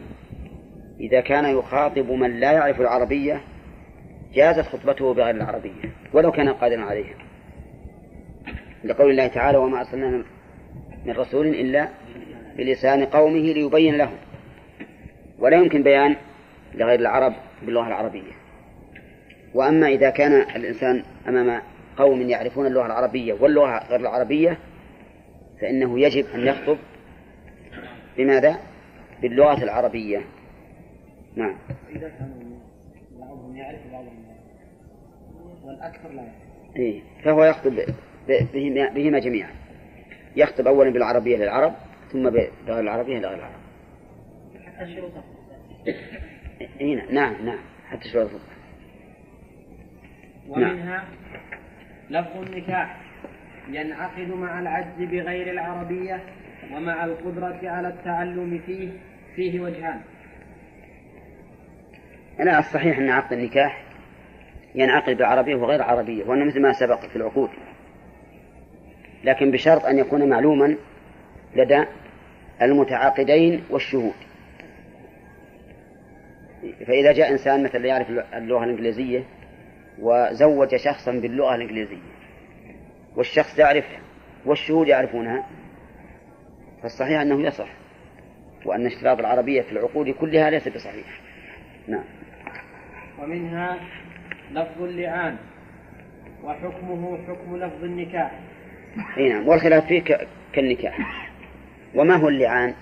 إذا 0.99 1.21
كان 1.21 1.57
يخاطب 1.57 2.11
من 2.11 2.39
لا 2.39 2.51
يعرف 2.51 2.81
العربية 2.81 3.41
جازت 4.33 4.61
خطبته 4.61 5.13
بغير 5.13 5.35
العربية 5.35 5.91
ولو 6.13 6.31
كان 6.31 6.49
قادرا 6.49 6.81
عليها. 6.81 7.15
لقول 8.83 9.11
الله 9.11 9.27
تعالى 9.27 9.57
وما 9.57 9.79
أرسلنا 9.79 10.23
من 11.05 11.13
رسول 11.13 11.47
إلا 11.47 11.89
بلسان 12.57 13.05
قومه 13.05 13.53
ليبين 13.53 13.95
لهم. 13.95 14.17
ولا 15.39 15.57
يمكن 15.57 15.83
بيان 15.83 16.15
لغير 16.75 16.99
العرب 16.99 17.33
باللغة 17.61 17.87
العربية. 17.87 18.31
وأما 19.53 19.87
إذا 19.87 20.09
كان 20.09 20.31
الإنسان 20.55 21.03
أمام 21.27 21.61
قوم 21.97 22.21
يعرفون 22.21 22.67
اللغة 22.67 22.85
العربية 22.85 23.33
واللغة 23.33 23.87
غير 23.89 23.99
العربية 23.99 24.57
فإنه 25.61 25.99
يجب 25.99 26.25
أن 26.35 26.47
يخطب 26.47 26.77
بماذا؟ 28.17 28.59
باللغة 29.21 29.63
العربية. 29.63 30.21
نعم. 31.35 31.55
يعرف 33.59 33.79
وبعضهم 33.87 34.25
والأكثر 35.63 36.09
لا 36.09 36.21
يعرف. 36.21 36.75
إيه 36.75 37.01
فهو 37.23 37.43
يخطب 37.43 37.73
بهما, 38.93 39.19
جميعا. 39.19 39.49
يخطب 40.35 40.67
أولا 40.67 40.89
بالعربية 40.89 41.37
للعرب 41.37 41.73
ثم 42.11 42.29
بغير 42.29 42.79
العربية 42.79 43.19
لغير 43.19 43.37
العرب. 43.37 43.59
حتى 44.65 44.83
الشروط 44.83 45.11
نعم 47.11 47.45
نعم 47.45 47.59
حتى 47.89 48.05
الشروط 48.05 48.29
ومنها 50.47 51.03
لفظ 52.09 52.37
النكاح 52.37 53.01
ينعقد 53.69 54.27
مع 54.27 54.59
العجز 54.59 54.97
بغير 54.97 55.51
العربية 55.51 56.23
ومع 56.73 57.05
القدرة 57.05 57.59
على 57.69 57.87
التعلم 57.87 58.61
فيه 58.65 58.91
فيه 59.35 59.59
وجهان. 59.59 60.01
لا 62.39 62.59
الصحيح 62.59 62.97
أن 62.97 63.09
عقد 63.09 63.33
النكاح 63.33 63.83
ينعقد 64.75 65.17
بعربية 65.17 65.55
وغير 65.55 65.81
عربية 65.81 66.23
وأنه 66.23 66.45
مثل 66.45 66.61
ما 66.61 66.73
سبق 66.73 67.05
في 67.05 67.15
العقود. 67.15 67.49
لكن 69.23 69.51
بشرط 69.51 69.85
أن 69.85 69.97
يكون 69.99 70.29
معلوما 70.29 70.75
لدى 71.55 71.83
المتعاقدين 72.61 73.63
والشهود. 73.69 74.13
فإذا 76.87 77.11
جاء 77.11 77.31
إنسان 77.31 77.63
مثلا 77.63 77.85
يعرف 77.85 78.09
اللغة 78.33 78.63
الإنجليزية 78.63 79.23
وزوج 79.99 80.75
شخصا 80.75 81.11
باللغة 81.11 81.55
الإنجليزية 81.55 82.09
والشخص 83.15 83.59
يعرفها 83.59 83.99
والشهود 84.45 84.87
يعرفونها 84.87 85.45
فالصحيح 86.81 87.21
أنه 87.21 87.41
يصح 87.41 87.69
وأن 88.65 88.85
اشتراط 88.85 89.19
العربية 89.19 89.61
في 89.61 89.71
العقود 89.71 90.09
كلها 90.09 90.49
ليس 90.49 90.67
بصحيح. 90.67 91.21
نعم. 91.87 92.03
ومنها 93.21 93.79
لفظ 94.51 94.81
اللعان 94.81 95.37
وحكمه 96.43 97.17
حكم 97.27 97.57
لفظ 97.57 97.83
النكاح. 97.83 98.39
إي 99.17 99.29
نعم 99.29 99.47
والخلاف 99.47 99.85
فيه 99.87 100.03
كالنكاح. 100.53 101.29
وما 101.95 102.15
هو 102.15 102.29
اللعان؟ 102.29 102.73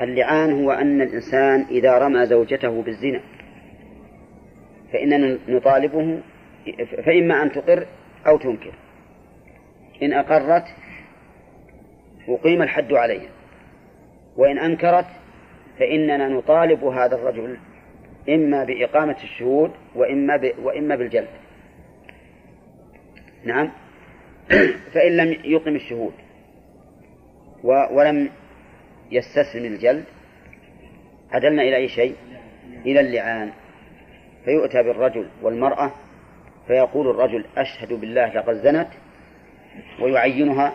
اللعان 0.00 0.52
هو 0.52 0.70
أن 0.70 1.02
الإنسان 1.02 1.66
إذا 1.70 1.98
رمى 1.98 2.26
زوجته 2.26 2.82
بالزنا 2.82 3.20
فإننا 4.92 5.38
نطالبه 5.48 6.20
فإما 7.06 7.42
أن 7.42 7.52
تقر 7.52 7.86
أو 8.26 8.38
تنكر. 8.38 8.72
إن 10.02 10.12
أقرت 10.12 10.64
أقيم 12.28 12.62
الحد 12.62 12.92
عليها 12.92 13.30
وإن 14.36 14.58
أنكرت 14.58 15.06
فإننا 15.78 16.28
نطالب 16.28 16.84
هذا 16.84 17.16
الرجل 17.16 17.56
إما 18.28 18.64
بإقامة 18.64 19.16
الشهود 19.22 19.70
وإما 19.94 20.36
ب... 20.36 20.52
وإما 20.62 20.96
بالجلد. 20.96 21.28
نعم. 23.44 23.70
فإن 24.94 25.16
لم 25.16 25.36
يقم 25.44 25.76
الشهود 25.76 26.12
و... 27.64 27.86
ولم 27.90 28.30
يستسلم 29.10 29.64
الجلد 29.64 30.04
عدلنا 31.30 31.62
إلى 31.62 31.76
أي 31.76 31.88
شيء؟ 31.88 32.14
إلى 32.86 33.00
اللعان. 33.00 33.50
فيؤتى 34.44 34.82
بالرجل 34.82 35.26
والمرأة 35.42 35.92
فيقول 36.66 37.10
الرجل 37.10 37.44
أشهد 37.56 37.92
بالله 37.92 38.34
لقد 38.34 38.54
زنت 38.54 38.88
ويعينها 40.00 40.72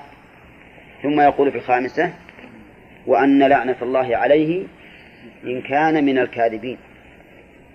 ثم 1.04 1.22
يقول 1.22 1.52
في 1.52 1.58
الخامسة 1.58 2.14
وأن 3.08 3.44
لعنة 3.44 3.76
الله 3.82 4.18
عليه 4.18 4.66
إن 5.44 5.62
كان 5.62 6.06
من 6.06 6.20
الكاذبين. 6.20 6.78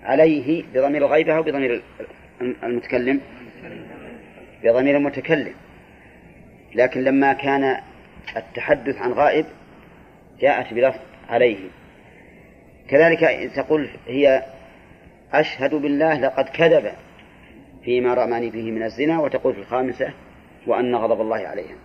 عليه 0.03 0.63
بضمير 0.73 1.05
الغيبة 1.05 1.37
أو 1.37 1.43
بضمير 1.43 1.81
المتكلم؟ 2.41 3.21
بضمير 4.63 4.97
المتكلم. 4.97 5.53
لكن 6.75 7.03
لما 7.03 7.33
كان 7.33 7.77
التحدث 8.37 8.97
عن 8.97 9.11
غائب 9.11 9.45
جاءت 10.39 10.73
بلفظ 10.73 10.99
عليه. 11.29 11.57
كذلك 12.89 13.51
تقول 13.55 13.89
هي 14.07 14.45
أشهد 15.33 15.75
بالله 15.75 16.19
لقد 16.19 16.45
كذب 16.45 16.91
فيما 17.83 18.13
رماني 18.13 18.49
به 18.49 18.71
من 18.71 18.83
الزنا 18.83 19.19
وتقول 19.19 19.53
في 19.53 19.59
الخامسة 19.59 20.13
وأن 20.67 20.95
غضب 20.95 21.21
الله 21.21 21.47
عليها. 21.47 21.75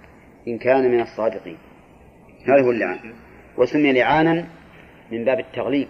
إن 0.48 0.58
كان 0.58 0.90
من 0.90 1.00
الصادقين. 1.00 1.58
هذا 2.46 2.62
هو 2.62 2.70
اللعان. 2.70 3.14
وسمي 3.56 3.92
لعانا 3.92 4.46
من 5.12 5.24
باب 5.24 5.40
التغليب. 5.40 5.88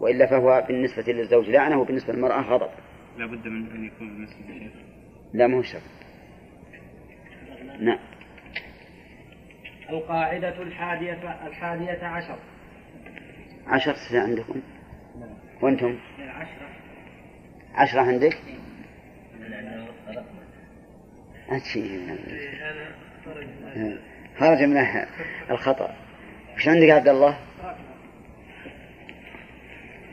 وإلا 0.00 0.26
فهو 0.26 0.64
بالنسبة 0.68 1.12
للزوج 1.12 1.50
لعنة 1.50 1.80
وبالنسبة 1.80 2.12
للمرأة 2.12 2.40
غضب. 2.40 2.70
لا 3.18 3.26
بد 3.26 3.46
من 3.46 3.70
أن 3.70 3.84
يكون 3.84 4.08
بالنسبة 4.08 4.40
للشيخ 4.48 4.72
لا 5.32 5.46
ما 5.46 5.56
هو 5.56 5.62
شرط. 5.62 5.82
نعم. 7.80 7.98
القاعدة 9.90 10.62
الحادية 10.62 11.46
الحادية 11.46 12.06
عشر. 12.06 12.38
عشر 13.66 13.94
سنة 13.94 14.20
عندكم؟ 14.20 14.60
وأنتم؟ 15.62 15.98
عشرة 16.18 16.68
عشرة 17.74 18.00
عندك؟ 18.00 18.38
أتشي. 21.48 21.98
خرج 24.38 24.62
من 24.62 24.76
الخطأ. 25.50 25.94
وش 26.56 26.68
عندك 26.68 26.90
عبد 26.90 27.08
الله؟ 27.08 27.38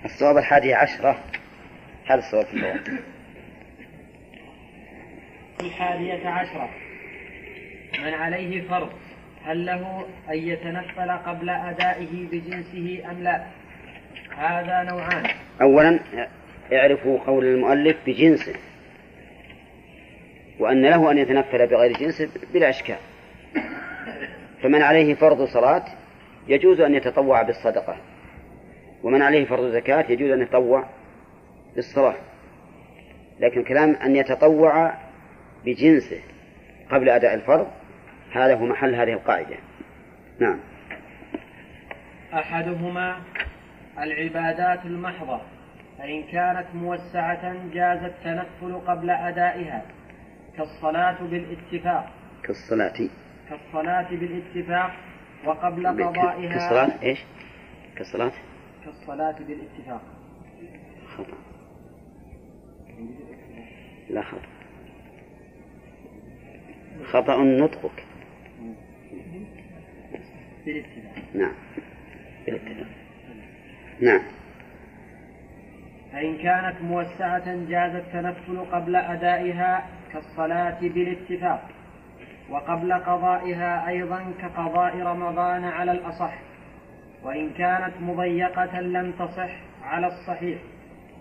الصواب 0.06 0.38
الحادية 0.38 0.76
عشرة. 0.76 1.20
هذا 2.06 2.20
الصواب 2.20 2.46
في 2.46 2.76
الحادية 5.62 6.28
عشرة. 6.30 6.70
من 8.04 8.14
عليه 8.14 8.62
فرض. 8.62 8.90
هل 9.46 9.66
له 9.66 10.06
أن 10.30 10.38
يتنفل 10.38 11.12
قبل 11.12 11.50
أدائه 11.50 12.28
بجنسه 12.32 13.12
أم 13.12 13.24
لا؟ 13.24 13.46
هذا 14.38 14.84
نوعان. 14.84 15.24
أولا 15.62 16.00
اعرفوا 16.74 17.20
قول 17.20 17.46
المؤلف 17.46 17.98
بجنسه 18.08 18.56
وأن 20.60 20.86
له 20.86 21.12
أن 21.12 21.18
يتنفل 21.18 21.68
بغير 21.68 21.98
جنسه 21.98 22.30
بلا 22.54 22.70
إشكال. 22.70 22.98
فمن 24.64 24.82
عليه 24.82 25.16
فرض 25.16 25.46
صلاة 25.46 25.86
يجوز 26.48 26.80
أن 26.80 26.96
يتطوع 26.96 27.42
بالصدقة. 27.42 27.98
ومن 29.04 29.22
عليه 29.22 29.46
فرض 29.46 29.72
زكاة 29.72 30.12
يجوز 30.12 30.32
أن 30.32 30.42
يتطوع 30.42 30.86
بالصلاة 31.76 32.16
لكن 33.40 33.64
كلام 33.64 33.96
أن 33.96 34.16
يتطوع 34.16 34.94
بجنسه 35.66 36.22
قبل 36.92 37.10
أداء 37.10 37.34
الفرض 37.34 37.68
هذا 38.32 38.56
هو 38.56 38.66
محل 38.66 38.96
هذه 38.96 39.14
القاعدة. 39.14 39.56
نعم. 40.40 40.60
أحدهما 42.34 43.22
العبادات 44.00 44.86
المحضة 44.86 45.42
فإن 45.98 46.24
كانت 46.24 46.66
موسعة 46.74 47.54
جاز 47.74 48.04
التنفل 48.04 48.80
قبل 48.88 49.10
أدائها 49.10 49.82
كالصلاة 50.58 51.18
بالاتفاق. 51.22 52.10
كالصلاة. 52.44 53.10
كالصلاة 53.50 54.10
بالاتفاق 54.10 54.92
وقبل 55.46 55.88
قضائها. 55.88 56.54
كالصلاة 56.54 57.04
إيش؟ 57.04 57.20
كالصلاة. 57.96 58.32
كالصلاة 58.86 59.36
بالاتفاق. 59.48 60.02
خطأ. 61.08 61.38
لا 64.10 64.22
خطأ. 64.22 64.50
خطأ 67.06 67.38
نطقك. 67.44 68.06
بالاتفاق. 70.66 71.24
نعم. 71.34 71.54
بالاتفاق 72.46 72.88
نعم. 74.02 74.22
فإن 76.12 76.38
كانت 76.38 76.82
موسعة 76.82 77.66
جاز 77.70 77.96
التنفل 77.96 78.60
قبل 78.72 78.96
أدائها 78.96 79.88
كالصلاة 80.14 80.80
بالاتفاق 80.80 81.70
وقبل 82.50 82.94
قضائها 82.94 83.88
أيضا 83.88 84.34
كقضاء 84.42 84.98
رمضان 84.98 85.64
على 85.64 85.92
الأصح. 85.92 86.34
وإن 87.24 87.50
كانت 87.50 87.94
مضيقة 88.00 88.80
لم 88.82 89.12
تصح 89.12 89.52
على 89.84 90.08
الصحيح. 90.08 90.60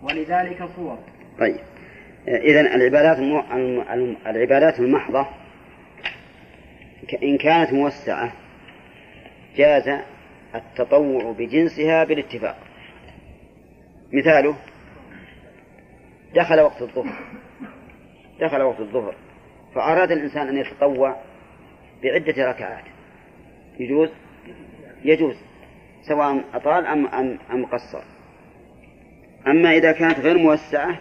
ولذلك 0.03 0.65
صور. 0.77 0.99
طيب. 1.39 1.61
إذا 2.29 2.61
العبادات 2.61 3.19
العبادات 4.27 4.81
المحضة 4.81 5.27
إن 7.23 7.39
كانت 7.39 7.73
موسعة 7.73 8.33
جاز 9.57 10.01
التطوع 10.55 11.33
بجنسها 11.33 12.05
بالاتفاق. 12.05 12.59
مثاله 14.13 14.57
دخل 16.35 16.61
وقت 16.61 16.83
الظهر. 16.83 17.19
دخل 18.41 18.63
وقت 18.63 18.81
الظهر. 18.81 19.15
فأراد 19.75 20.13
الإنسان 20.13 20.49
أن 20.49 20.57
يتطوع 20.57 21.17
بعدة 22.03 22.51
ركعات. 22.51 22.85
يجوز؟ 23.79 24.11
يجوز. 25.05 25.50
سواء 26.03 26.45
أطال 26.55 26.87
أم 26.87 27.07
أم 27.07 27.39
أم 27.53 27.67
قصر. 27.67 28.03
أما 29.47 29.73
إذا 29.73 29.93
كانت 29.93 30.21
غير 30.21 30.39
موسعة 30.39 30.99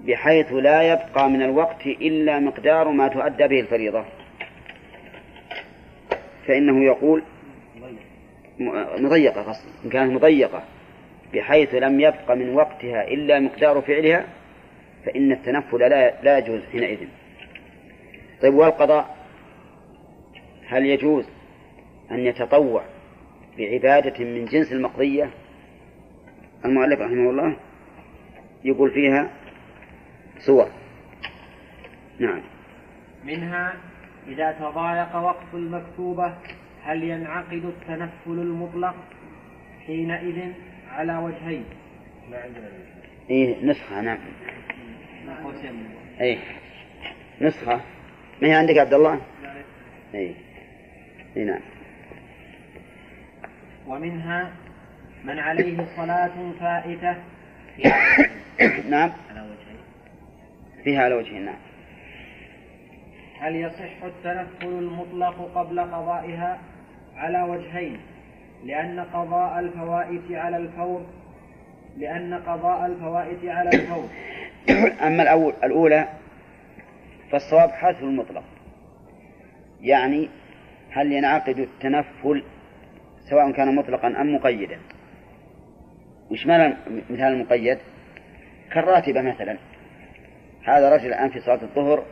بحيث 0.00 0.52
لا 0.52 0.82
يبقى 0.82 1.30
من 1.30 1.42
الوقت 1.42 1.86
إلا 1.86 2.38
مقدار 2.38 2.88
ما 2.88 3.08
تؤدى 3.08 3.48
به 3.48 3.60
الفريضة. 3.60 4.04
فإنه 6.46 6.84
يقول 6.84 7.22
مضيقة 8.98 9.42
قصدي 9.42 9.70
إن 9.84 9.90
كانت 9.90 10.12
مضيقة 10.12 10.62
بحيث 11.34 11.74
لم 11.74 12.00
يبق 12.00 12.32
من 12.32 12.54
وقتها 12.54 13.08
إلا 13.08 13.40
مقدار 13.40 13.80
فعلها 13.80 14.24
فإن 15.06 15.32
التنفل 15.32 15.78
لا 15.78 16.22
لا 16.22 16.38
يجوز 16.38 16.60
حينئذ. 16.72 16.98
طيب 18.42 18.54
والقضاء؟ 18.54 19.16
هل 20.66 20.86
يجوز 20.86 21.24
أن 22.10 22.18
يتطوع 22.18 22.82
بعبادة 23.58 24.24
من 24.24 24.44
جنس 24.44 24.72
المقضية. 24.72 25.30
المؤلف 26.64 27.00
رحمه 27.00 27.30
الله 27.30 27.56
يقول 28.64 28.90
فيها 28.90 29.30
صور 30.38 30.68
نعم. 32.18 32.40
منها 33.24 33.74
إذا 34.28 34.52
تضايق 34.52 35.16
وقت 35.16 35.54
المكتوبة 35.54 36.34
هل 36.82 37.02
ينعقد 37.02 37.64
التنفل 37.64 38.10
المطلق 38.26 38.94
حينئذ 39.86 40.52
على 40.90 41.16
وجهين؟ 41.16 41.64
إيه 43.30 43.64
نسخة 43.64 44.00
نعم. 44.00 44.18
إيه 46.20 46.38
نسخة. 47.40 47.80
ما 48.42 48.48
هي 48.48 48.54
عندك 48.54 48.78
عبد 48.78 48.94
الله؟ 48.94 49.20
إيه. 50.14 50.34
إيه 51.36 51.44
نعم. 51.44 51.60
ومنها 53.88 54.50
من 55.24 55.38
عليه 55.38 55.86
صلاة 55.96 56.52
فائتة 56.60 57.16
نعم. 58.90 59.12
على 59.30 59.40
وجهين 59.40 59.80
فيها 60.84 61.02
على 61.02 61.14
وجه 61.14 61.38
نعم. 61.38 61.58
هل 63.40 63.56
يصح 63.56 64.02
التنفل 64.04 64.66
المطلق 64.66 65.50
قبل 65.54 65.80
قضائها 65.80 66.58
على 67.16 67.42
وجهين؟ 67.42 68.00
لأن 68.64 69.00
قضاء 69.00 69.60
الفوائت 69.60 70.32
على 70.32 70.56
الفور 70.56 71.06
لأن 71.98 72.34
قضاء 72.34 72.86
الفوائت 72.86 73.44
على 73.44 73.70
الفور. 73.70 74.08
أما 75.06 75.22
الأول 75.22 75.54
الأولى 75.64 76.08
فالصواب 77.30 77.70
حذف 77.70 78.02
المطلق. 78.02 78.44
يعني 79.80 80.28
هل 80.90 81.12
ينعقد 81.12 81.58
التنفل 81.58 82.42
سواء 83.30 83.52
كان 83.52 83.74
مطلقا 83.74 84.08
أم 84.08 84.34
مقيدا. 84.34 84.78
وش 86.30 86.46
معنى 86.46 86.76
مثال 87.10 87.32
المقيد؟ 87.32 87.78
كالراتبة 88.72 89.22
مثلا. 89.22 89.58
هذا 90.64 90.96
رجل 90.96 91.06
الآن 91.06 91.30
في 91.30 91.40
صلاة 91.40 91.62
الظهر 91.62 92.04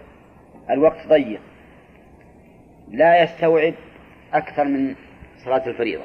الوقت 0.70 1.06
ضيق. 1.06 1.40
لا 2.88 3.22
يستوعب 3.22 3.74
أكثر 4.32 4.64
من 4.64 4.94
صلاة 5.44 5.66
الفريضة. 5.66 6.04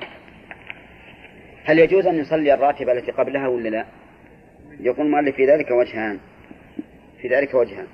هل 1.66 1.80
يجوز 1.80 2.07
أن 2.07 2.16
يصلي 2.16 2.53
الراتبة 2.53 2.91
التي 2.91 3.12
قبلها 3.12 3.47
ولا 3.47 3.70
لا؟ 3.70 3.86
يقول 4.80 5.05
المؤلف 5.05 5.36
في 5.36 5.45
ذلك 5.45 5.72
وجهان. 5.72 6.20
في 7.22 7.28
ذلك 7.28 7.53
وجهان. 7.53 7.88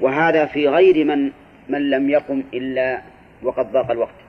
وهذا 0.00 0.46
في 0.46 0.68
غير 0.68 1.04
من 1.04 1.32
من 1.68 1.90
لم 1.90 2.10
يقم 2.10 2.42
إلا 2.54 3.02
وقد 3.42 3.72
ضاق 3.72 3.90
الوقت. 3.90 4.23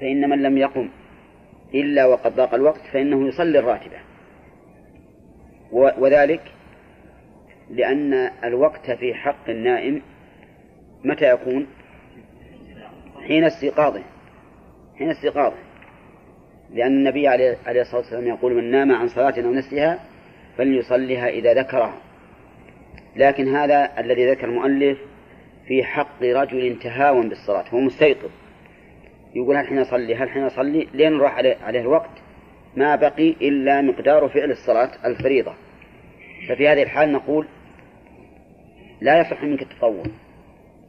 فإن 0.00 0.30
من 0.30 0.42
لم 0.42 0.58
يقم 0.58 0.88
إلا 1.74 2.06
وقد 2.06 2.36
ضاق 2.36 2.54
الوقت 2.54 2.80
فإنه 2.92 3.28
يصلي 3.28 3.58
الراتبة. 3.58 3.96
وذلك 5.72 6.40
لأن 7.70 8.14
الوقت 8.44 8.90
في 8.90 9.14
حق 9.14 9.48
النائم 9.48 10.02
متى 11.04 11.30
يكون؟ 11.30 11.66
حين 13.26 13.44
استيقاظه. 13.44 14.02
حين 14.98 15.10
استيقاظه. 15.10 15.56
لأن 16.70 16.92
النبي 16.92 17.28
عليه 17.28 17.56
عليه 17.66 17.80
الصلاة 17.80 18.00
والسلام 18.00 18.26
يقول 18.26 18.54
من 18.54 18.70
نام 18.70 18.92
عن 18.92 19.08
صلاة 19.08 19.34
أو 19.44 19.52
نسيها 19.52 19.98
فليصليها 20.56 21.28
إذا 21.28 21.54
ذكرها. 21.54 21.98
لكن 23.16 23.54
هذا 23.56 24.00
الذي 24.00 24.30
ذكر 24.30 24.48
المؤلف 24.48 24.98
في 25.66 25.84
حق 25.84 26.22
رجل 26.22 26.78
تهاون 26.78 27.28
بالصلاة 27.28 27.64
هو 27.68 27.80
مستيقظ. 27.80 28.30
يقول 29.34 29.56
هل 29.56 29.66
حين 29.66 29.78
أصلي؟ 29.78 30.14
هل 30.14 30.30
حين 30.30 30.42
أصلي؟ 30.42 30.88
لين 30.94 31.20
راح 31.20 31.36
عليه, 31.36 31.80
الوقت. 31.80 32.10
ما 32.76 32.96
بقي 32.96 33.30
إلا 33.30 33.80
مقدار 33.80 34.28
فعل 34.28 34.50
الصلاة 34.50 35.06
الفريضة. 35.06 35.54
ففي 36.48 36.68
هذه 36.68 36.82
الحال 36.82 37.12
نقول 37.12 37.46
لا 39.00 39.20
يصح 39.20 39.42
منك 39.42 39.62
التطوع 39.62 40.02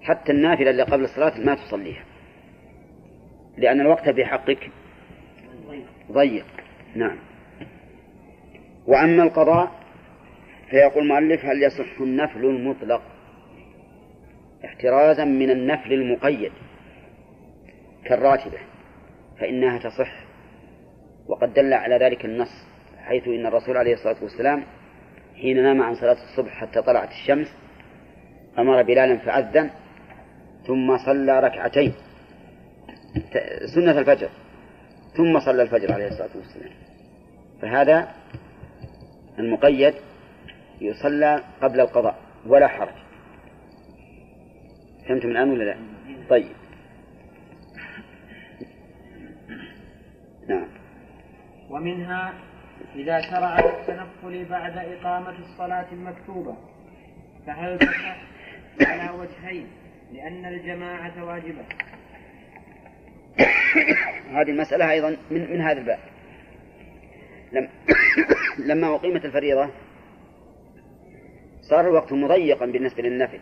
حتى 0.02 0.32
النافلة 0.32 0.70
اللي 0.70 0.84
قبل 0.84 1.04
الصلاة 1.04 1.40
ما 1.40 1.56
تصليها. 1.56 2.04
لأن 3.58 3.82
الوقت 3.82 4.10
في 4.10 4.26
حقك 4.26 4.70
ضيق. 6.12 6.46
نعم. 6.96 7.18
وأما 8.88 9.24
القضاء 9.24 9.72
فيقول 10.70 11.04
المؤلف 11.04 11.46
هل 11.46 11.64
يصح 11.64 12.02
النفل 12.02 12.46
المطلق؟ 12.46 13.02
احترازا 14.66 15.26
من 15.26 15.50
النفل 15.50 15.94
المقيد. 15.94 16.52
كالراتبة 18.06 18.58
فإنها 19.40 19.78
تصح. 19.80 20.26
وقد 21.28 21.54
دل 21.54 21.74
على 21.74 21.98
ذلك 21.98 22.26
النص 22.26 22.66
حيث 22.98 23.28
إن 23.28 23.46
الرسول 23.46 23.78
عليه 23.78 23.94
الصلاة 23.94 24.24
والسلام 24.24 24.64
حين 25.36 25.64
نام 25.64 25.82
عن 25.82 25.96
صلاة 25.96 26.18
الصبح 26.24 26.52
حتى 26.52 26.82
طلعت 26.82 27.10
الشمس 27.10 27.48
أمر 28.58 28.84
بلالا 28.84 29.18
فأذن 29.18 29.70
ثم 30.68 30.98
صلى 30.98 31.40
ركعتين. 31.40 31.94
سنة 33.76 34.00
الفجر 34.00 34.30
ثم 35.18 35.40
صلى 35.40 35.62
الفجر 35.62 35.94
عليه 35.94 36.08
الصلاة 36.08 36.30
والسلام. 36.36 36.72
فهذا 37.62 38.14
المقيد 39.40 39.94
يصلى 40.82 41.44
قبل 41.62 41.80
القضاء 41.80 42.16
ولا 42.48 42.68
حرج. 42.68 42.96
فهمتم 45.08 45.30
الآن 45.30 45.52
ولا 45.52 45.64
لا؟ 45.64 45.78
طيب. 46.30 46.65
نعم. 50.48 50.68
ومنها 51.70 52.34
إذا 52.96 53.22
شرع 53.22 53.60
التنفل 53.60 54.46
بعد 54.50 54.78
إقامة 54.78 55.36
الصلاة 55.40 55.86
المكتوبة 55.92 56.56
فهل 57.48 57.80
تصح 57.80 58.18
على 58.82 59.10
وجهين 59.10 59.68
لأن 60.14 60.46
الجماعة 60.46 61.24
واجبة؟ 61.24 61.66
هذه 64.32 64.50
المسألة 64.50 64.92
أيضا 64.92 65.18
من, 65.32 65.52
من 65.52 65.62
هذا 65.62 65.80
الباب. 65.80 66.00
لم 67.52 67.70
لما 68.70 68.96
أقيمت 68.96 69.26
الفريضة 69.26 69.70
صار 71.62 71.88
الوقت 71.88 72.14
مضيقا 72.14 72.66
بالنسبة 72.66 73.04
للنفل 73.04 73.40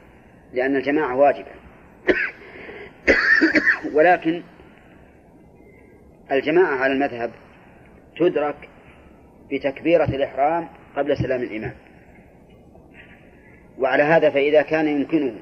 لأن 0.53 0.75
الجماعة 0.75 1.15
واجبة. 1.15 1.51
ولكن 3.95 4.43
الجماعة 6.32 6.76
على 6.76 6.93
المذهب 6.93 7.32
تدرك 8.17 8.69
بتكبيرة 9.51 10.05
الإحرام 10.05 10.69
قبل 10.95 11.17
سلام 11.17 11.41
الإمام. 11.41 11.74
وعلى 13.80 14.03
هذا 14.03 14.30
فإذا 14.30 14.61
كان 14.61 14.88
يمكنه 14.88 15.36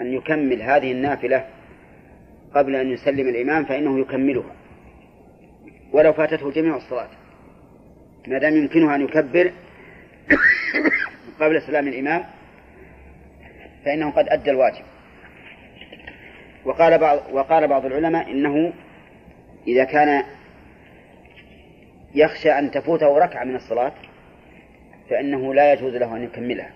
أن 0.00 0.12
يكمل 0.12 0.62
هذه 0.62 0.92
النافلة 0.92 1.46
قبل 2.54 2.76
أن 2.76 2.90
يسلم 2.90 3.28
الإمام 3.28 3.64
فإنه 3.64 4.00
يكملها. 4.00 4.54
ولو 5.92 6.12
فاتته 6.12 6.50
جميع 6.50 6.76
الصلاة. 6.76 7.08
ما 8.28 8.38
دام 8.38 8.56
يمكنه 8.56 8.94
أن 8.94 9.02
يكبر 9.02 9.52
قبل 11.40 11.62
سلام 11.62 11.88
الإمام 11.88 12.24
فإنه 13.84 14.10
قد 14.10 14.28
أدى 14.28 14.50
الواجب. 14.50 14.84
وقال 16.64 16.98
بعض 16.98 17.18
وقال 17.32 17.68
بعض 17.68 17.86
العلماء 17.86 18.30
إنه 18.30 18.72
إذا 19.66 19.84
كان 19.84 20.24
يخشى 22.14 22.50
أن 22.50 22.70
تفوته 22.70 23.18
ركعة 23.18 23.44
من 23.44 23.56
الصلاة 23.56 23.92
فإنه 25.10 25.54
لا 25.54 25.72
يجوز 25.72 25.94
له 25.94 26.16
أن 26.16 26.22
يكملها 26.22 26.70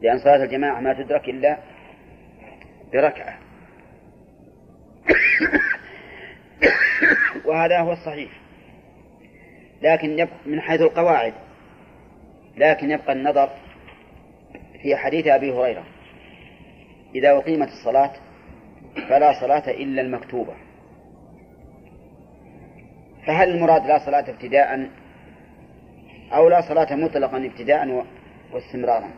لأن 0.00 0.18
صلاة 0.18 0.44
الجماعة 0.44 0.80
ما 0.80 0.92
تدرك 0.92 1.28
إلا 1.28 1.58
بركعة. 2.92 3.38
وهذا 7.46 7.80
هو 7.80 7.92
الصحيح. 7.92 8.30
لكن 9.82 10.18
يبقى 10.18 10.36
من 10.46 10.60
حيث 10.60 10.80
القواعد. 10.80 11.34
لكن 12.56 12.90
يبقى 12.90 13.12
النظر 13.12 13.50
في 14.82 14.96
حديث 14.96 15.26
أبي 15.26 15.52
هريرة. 15.52 15.84
إذا 17.14 17.36
أقيمت 17.36 17.68
الصلاة 17.68 18.12
فلا 19.08 19.40
صلاة 19.40 19.70
إلا 19.70 20.02
المكتوبة. 20.02 20.54
فهل 23.26 23.50
المراد 23.50 23.86
لا 23.86 23.98
صلاة 23.98 24.30
ابتداء 24.30 24.88
أو 26.32 26.48
لا 26.48 26.60
صلاة 26.60 26.94
مطلقا 26.94 27.46
ابتداء 27.46 28.06
واستمرارا 28.52 29.10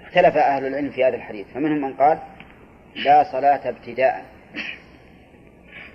اختلف 0.00 0.36
أهل 0.36 0.66
العلم 0.66 0.90
في 0.90 1.04
هذا 1.04 1.16
الحديث 1.16 1.46
فمنهم 1.46 1.80
من 1.80 1.92
قال 1.92 2.18
لا 3.04 3.32
صلاة 3.32 3.68
ابتداء 3.68 4.24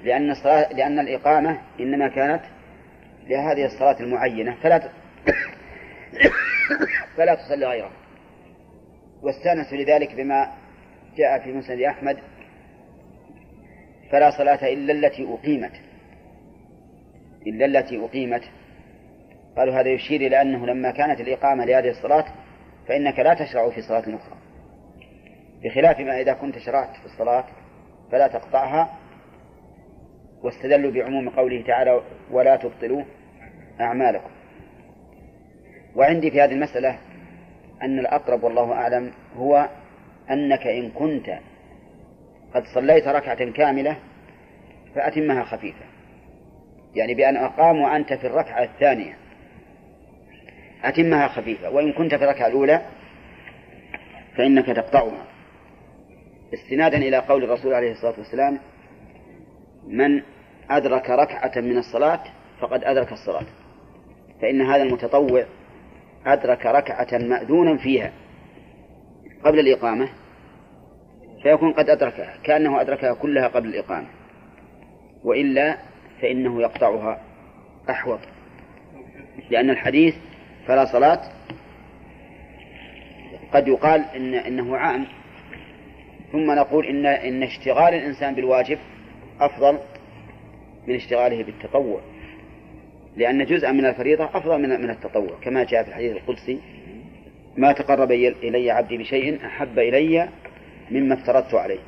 لأن 0.04 0.32
الصلاة 0.32 0.74
لأن 0.74 1.00
الإقامة 1.00 1.62
إنما 1.80 2.08
كانت 2.08 2.42
لهذه 3.28 3.66
الصلاة 3.66 4.00
المعينة 4.00 4.56
فلا. 4.64 4.80
فلا 7.18 7.36
تصلي 7.36 7.66
غيرها 7.66 7.92
واستانسوا 9.22 9.78
لذلك 9.78 10.16
بما 10.16 10.52
جاء 11.18 11.40
في 11.40 11.52
مسند 11.52 11.82
أحمد 11.82 12.18
فلا 14.12 14.32
صلاة 14.32 14.74
إلا 14.74 14.94
التي 14.94 15.34
أقيمت 15.34 15.85
إلا 17.48 17.66
التي 17.66 18.06
أقيمت. 18.06 18.44
قالوا 19.58 19.74
هذا 19.74 19.90
يشير 19.90 20.22
إلى 20.22 20.42
أنه 20.42 20.66
لما 20.66 20.92
كانت 20.92 21.22
الإقامة 21.22 21.66
لهذه 21.66 21.90
الصلاة 21.90 22.26
فإنك 22.88 23.20
لا 23.20 23.34
تشرع 23.34 23.70
في 23.70 23.82
صلاة 23.82 24.00
أخرى. 24.00 24.38
بخلاف 25.64 26.00
ما 26.00 26.22
إذا 26.22 26.34
كنت 26.34 26.58
شرعت 26.58 26.96
في 26.96 27.06
الصلاة 27.06 27.46
فلا 28.12 28.28
تقطعها 28.28 28.98
واستدلوا 30.44 30.92
بعموم 30.92 31.30
قوله 31.30 31.64
تعالى 31.68 32.02
ولا 32.32 32.56
تبطلوا 32.56 33.04
أعمالكم. 33.82 34.30
وعندي 35.96 36.32
في 36.32 36.42
هذه 36.42 36.52
المسألة 36.52 37.00
أن 37.82 38.00
الأقرب 38.00 38.44
والله 38.44 38.74
أعلم 38.74 39.12
هو 39.36 39.70
أنك 40.32 40.68
إن 40.68 40.90
كنت 40.90 41.40
قد 42.54 42.64
صليت 42.76 43.08
ركعة 43.08 43.52
كاملة 43.52 43.98
فأتمها 44.96 45.44
خفيفة. 45.44 45.95
يعني 46.96 47.14
بأن 47.14 47.38
أقام 47.38 47.82
وأنت 47.82 48.14
في 48.14 48.28
الركعة 48.28 48.64
الثانية. 48.64 49.18
أتمها 50.84 51.28
خفيفة. 51.28 51.70
وإن 51.70 51.94
كنت 51.94 52.16
في 52.16 52.24
الركعة 52.24 52.48
الأولى 52.48 52.82
فإنك 54.38 54.66
تقطعها. 54.66 55.26
استنادا 56.54 56.98
إلى 56.98 57.18
قول 57.18 57.44
الرسول 57.44 57.74
عليه 57.74 57.92
الصلاة 57.92 58.14
والسلام 58.18 58.60
من 59.88 60.22
أدرك 60.70 61.10
ركعة 61.10 61.62
من 61.62 61.78
الصلاة 61.78 62.24
فقد 62.60 62.84
أدرك 62.84 63.12
الصلاة. 63.12 63.46
فإن 64.42 64.62
هذا 64.62 64.84
المتطوع 64.84 65.46
أدرك 66.26 66.66
ركعة 66.66 67.18
مأذونا 67.18 67.78
فيها 67.78 68.12
قبل 69.44 69.60
الإقامة 69.60 70.10
فيكون 71.44 71.74
قد 71.74 71.90
أدركها 71.90 72.38
كأنه 72.44 72.82
أدركها 72.82 73.14
كلها 73.14 73.48
قبل 73.48 73.70
الإقامة. 73.70 74.08
وإلا 75.24 75.78
فإنه 76.22 76.62
يقطعها 76.62 77.22
أحوط. 77.90 78.20
لأن 79.50 79.70
الحديث 79.70 80.16
فلا 80.68 80.86
صلاة 80.86 81.22
قد 83.54 83.68
يقال 83.68 84.06
إن 84.16 84.34
إنه 84.34 84.78
عام. 84.78 85.06
ثم 86.32 86.52
نقول 86.52 86.86
إن 86.86 87.06
إن 87.06 87.44
اشتغال 87.44 87.94
الإنسان 87.94 88.36
بالواجب 88.36 88.78
أفضل 89.40 89.78
من 90.88 90.96
اشتغاله 90.96 91.44
بالتطوع. 91.44 92.02
لأن 93.18 93.46
جزءا 93.46 93.72
من 93.72 93.86
الفريضة 93.86 94.26
أفضل 94.26 94.62
من 94.62 94.70
من 94.70 94.90
التطوع. 94.90 95.32
كما 95.42 95.64
جاء 95.64 95.84
في 95.84 95.90
الحديث 95.90 96.12
القدسي 96.12 96.60
ما 97.58 97.72
تقرب 97.72 98.12
إلي 98.12 98.72
عبدي 98.72 98.98
بشيء 98.98 99.46
أحب 99.46 99.80
إلي 99.80 100.30
مما 100.92 101.14
افترضت 101.14 101.54
عليه. 101.54 101.80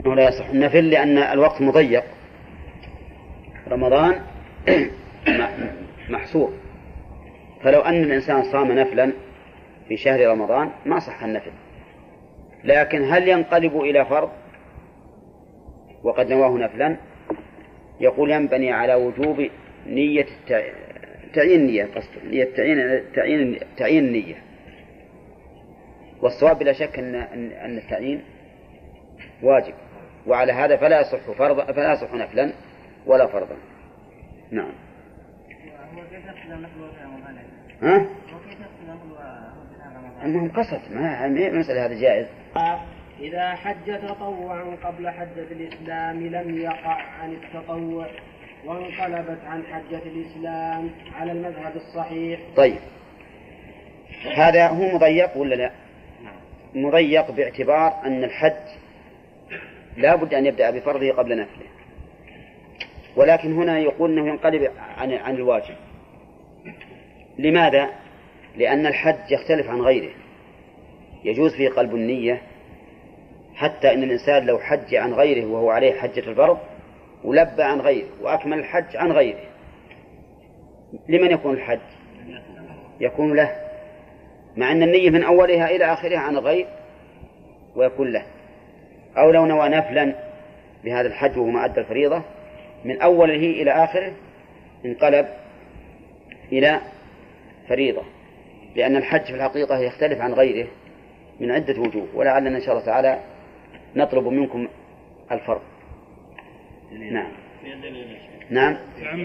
إنه 0.00 0.14
لا 0.14 0.28
يصح 0.28 0.48
النفل 0.48 0.90
لأن 0.90 1.18
الوقت 1.18 1.62
مضيق. 1.62 2.04
رمضان 3.68 4.20
محصور. 6.10 6.52
فلو 7.62 7.80
أن 7.80 8.02
الإنسان 8.02 8.42
صام 8.42 8.72
نفلا 8.72 9.12
في 9.88 9.96
شهر 9.96 10.26
رمضان 10.28 10.70
ما 10.86 10.98
صح 10.98 11.22
النفل. 11.22 11.50
لكن 12.64 13.12
هل 13.12 13.28
ينقلب 13.28 13.80
إلى 13.80 14.04
فرض؟ 14.04 14.30
وقد 16.02 16.32
نواه 16.32 16.58
نفلا. 16.58 16.96
يقول 18.00 18.30
ينبني 18.30 18.72
على 18.72 18.94
وجوب 18.94 19.46
نية 19.86 20.26
تعيين 21.34 21.60
النية 21.60 21.84
قصد 21.84 22.10
نية 22.24 22.44
تعيين 22.44 23.02
تعيين 23.14 23.58
تعيين 23.76 24.04
النية. 24.04 24.34
والصواب 26.22 26.58
بلا 26.58 26.72
شك 26.72 26.98
أن 26.98 27.14
أن 27.52 27.78
التعيين 27.78 28.24
واجب. 29.42 29.74
وعلى 30.26 30.52
هذا 30.52 30.76
فلا 30.76 31.00
يصح 31.00 31.30
فرض 31.38 31.72
فلا 31.72 31.92
يصح 31.92 32.14
نفلا. 32.14 32.52
ولا 33.06 33.26
فرضا. 33.26 33.56
نعم. 34.50 34.72
ها؟ 37.82 38.06
المهم 40.24 40.50
قصد 40.50 40.80
ما 40.92 41.28
مسألة 41.28 41.86
هذا 41.86 42.00
جائز؟ 42.00 42.26
إذا 43.20 43.54
حج 43.54 44.08
تطوعا 44.08 44.76
قبل 44.84 45.10
حجة 45.10 45.46
الإسلام 45.50 46.26
لم 46.26 46.58
يقع 46.58 47.02
عن 47.02 47.32
التطوع 47.32 48.06
وانقلبت 48.64 49.38
عن 49.44 49.62
حجة 49.62 50.02
الإسلام 50.06 50.90
على 51.14 51.32
المذهب 51.32 51.76
الصحيح. 51.76 52.40
طيب. 52.56 52.78
هذا 54.36 54.68
هو 54.68 54.94
مضيق 54.94 55.36
ولا 55.36 55.54
لا؟ 55.54 55.70
مضيق 56.74 57.30
باعتبار 57.30 58.06
أن 58.06 58.24
الحج 58.24 58.78
لا 59.96 60.14
بد 60.14 60.34
أن 60.34 60.46
يبدأ 60.46 60.70
بفرضه 60.70 61.12
قبل 61.12 61.40
نفله. 61.40 61.73
ولكن 63.16 63.52
هنا 63.52 63.78
يقول 63.78 64.10
أنه 64.10 64.28
ينقلب 64.28 64.70
عن 64.96 65.12
عن 65.12 65.34
الواجب. 65.34 65.74
لماذا؟ 67.38 67.88
لأن 68.56 68.86
الحج 68.86 69.30
يختلف 69.30 69.70
عن 69.70 69.80
غيره. 69.80 70.12
يجوز 71.24 71.54
فيه 71.54 71.68
قلب 71.68 71.94
النية 71.94 72.42
حتى 73.54 73.94
إن 73.94 74.02
الإنسان 74.02 74.46
لو 74.46 74.58
حج 74.58 74.94
عن 74.94 75.12
غيره 75.12 75.46
وهو 75.46 75.70
عليه 75.70 75.92
حجة 75.92 76.30
الفرض 76.30 76.58
ولبى 77.24 77.62
عن 77.62 77.80
غيره 77.80 78.08
وأكمل 78.22 78.58
الحج 78.58 78.96
عن 78.96 79.12
غيره. 79.12 79.44
لمن 81.08 81.30
يكون 81.30 81.54
الحج؟ 81.54 81.80
يكون 83.00 83.36
له. 83.36 83.56
مع 84.56 84.72
أن 84.72 84.82
النية 84.82 85.10
من 85.10 85.22
أولها 85.22 85.70
إلى 85.70 85.84
آخرها 85.84 86.18
عن 86.18 86.36
الغير 86.36 86.66
ويكون 87.76 88.12
له. 88.12 88.22
أو 89.16 89.30
لو 89.30 89.46
نوى 89.46 89.68
نفلا 89.68 90.14
بهذا 90.84 91.08
الحج 91.08 91.38
وهو 91.38 91.50
ما 91.50 91.64
أدى 91.64 91.80
الفريضة 91.80 92.22
من 92.84 93.00
أوله 93.00 93.34
إلى 93.34 93.70
آخره 93.70 94.12
انقلب 94.84 95.26
إلى 96.52 96.80
فريضة 97.68 98.02
لأن 98.76 98.96
الحج 98.96 99.24
في 99.24 99.34
الحقيقة 99.34 99.78
يختلف 99.78 100.20
عن 100.20 100.32
غيره 100.32 100.68
من 101.40 101.50
عدة 101.50 101.80
وجوه 101.80 102.06
ولعلنا 102.14 102.56
إن 102.56 102.62
شاء 102.62 102.74
الله 102.74 102.86
تعالى 102.86 103.20
نطلب 103.96 104.26
منكم 104.26 104.68
الفرق 105.32 105.62
نعم. 106.92 107.32
نعم. 108.50 108.76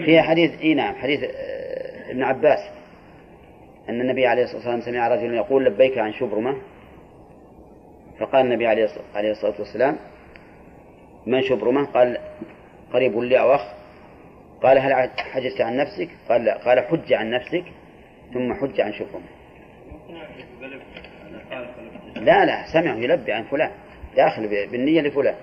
في 0.04 0.22
حديث 0.22 0.60
إي 0.60 0.74
نعم 0.74 0.94
حديث 0.94 1.20
آه، 1.22 2.10
ابن 2.10 2.22
عباس 2.22 2.58
أن 3.88 4.00
النبي 4.00 4.26
عليه 4.26 4.42
الصلاة 4.42 4.56
والسلام 4.56 4.80
سمع 4.80 5.08
رجلا 5.08 5.36
يقول 5.36 5.64
لبيك 5.64 5.98
عن 5.98 6.12
شبرمة. 6.12 6.56
فقال 8.18 8.46
النبي 8.46 8.66
عليه 8.66 9.30
الصلاة 9.30 9.54
والسلام 9.58 9.96
من 11.26 11.42
شبرمة؟ 11.42 11.84
قال 11.84 12.18
قريب 12.92 13.18
لي 13.18 13.40
أو 13.40 13.54
أخ 13.54 13.60
قال 14.62 14.78
هل 14.78 15.10
حجزت 15.18 15.60
عن 15.60 15.76
نفسك؟ 15.76 16.08
قال 16.28 16.44
لا. 16.44 16.58
قال 16.58 16.80
حج 16.80 17.12
عن 17.12 17.30
نفسك 17.30 17.64
ثم 18.34 18.54
حج 18.54 18.80
عن 18.80 18.92
شبرمة 18.92 19.26
لا 22.16 22.44
لا. 22.44 22.72
سمعه 22.72 22.94
يلبي 22.96 23.32
عن 23.32 23.44
فلان. 23.44 23.70
داخل 24.16 24.48
بالنية 24.48 25.00
لفلان. 25.00 25.34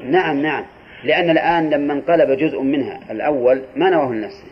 نعم 0.00 0.42
نعم. 0.42 0.64
لأن 1.04 1.30
الآن 1.30 1.70
لما 1.70 1.92
انقلب 1.92 2.30
جزء 2.30 2.62
منها 2.62 3.12
الأول 3.12 3.64
ما 3.76 3.90
نواه 3.90 4.12
لنفسه. 4.12 4.48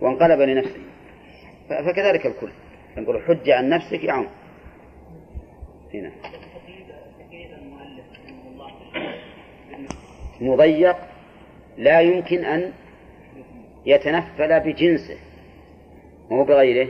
وانقلب 0.00 0.40
لنفسه. 0.40 0.80
فكذلك 1.68 2.26
الكل. 2.26 2.50
نقول 2.96 3.22
حج 3.22 3.50
عن 3.50 3.68
نفسك 3.68 4.04
يعم. 4.04 4.26
هنا. 5.94 6.10
مضيق 10.42 10.96
لا 11.78 12.00
يمكن 12.00 12.44
أن 12.44 12.72
يتنفل 13.86 14.60
بجنسه 14.60 15.16
مو 16.30 16.44
بغيره 16.44 16.88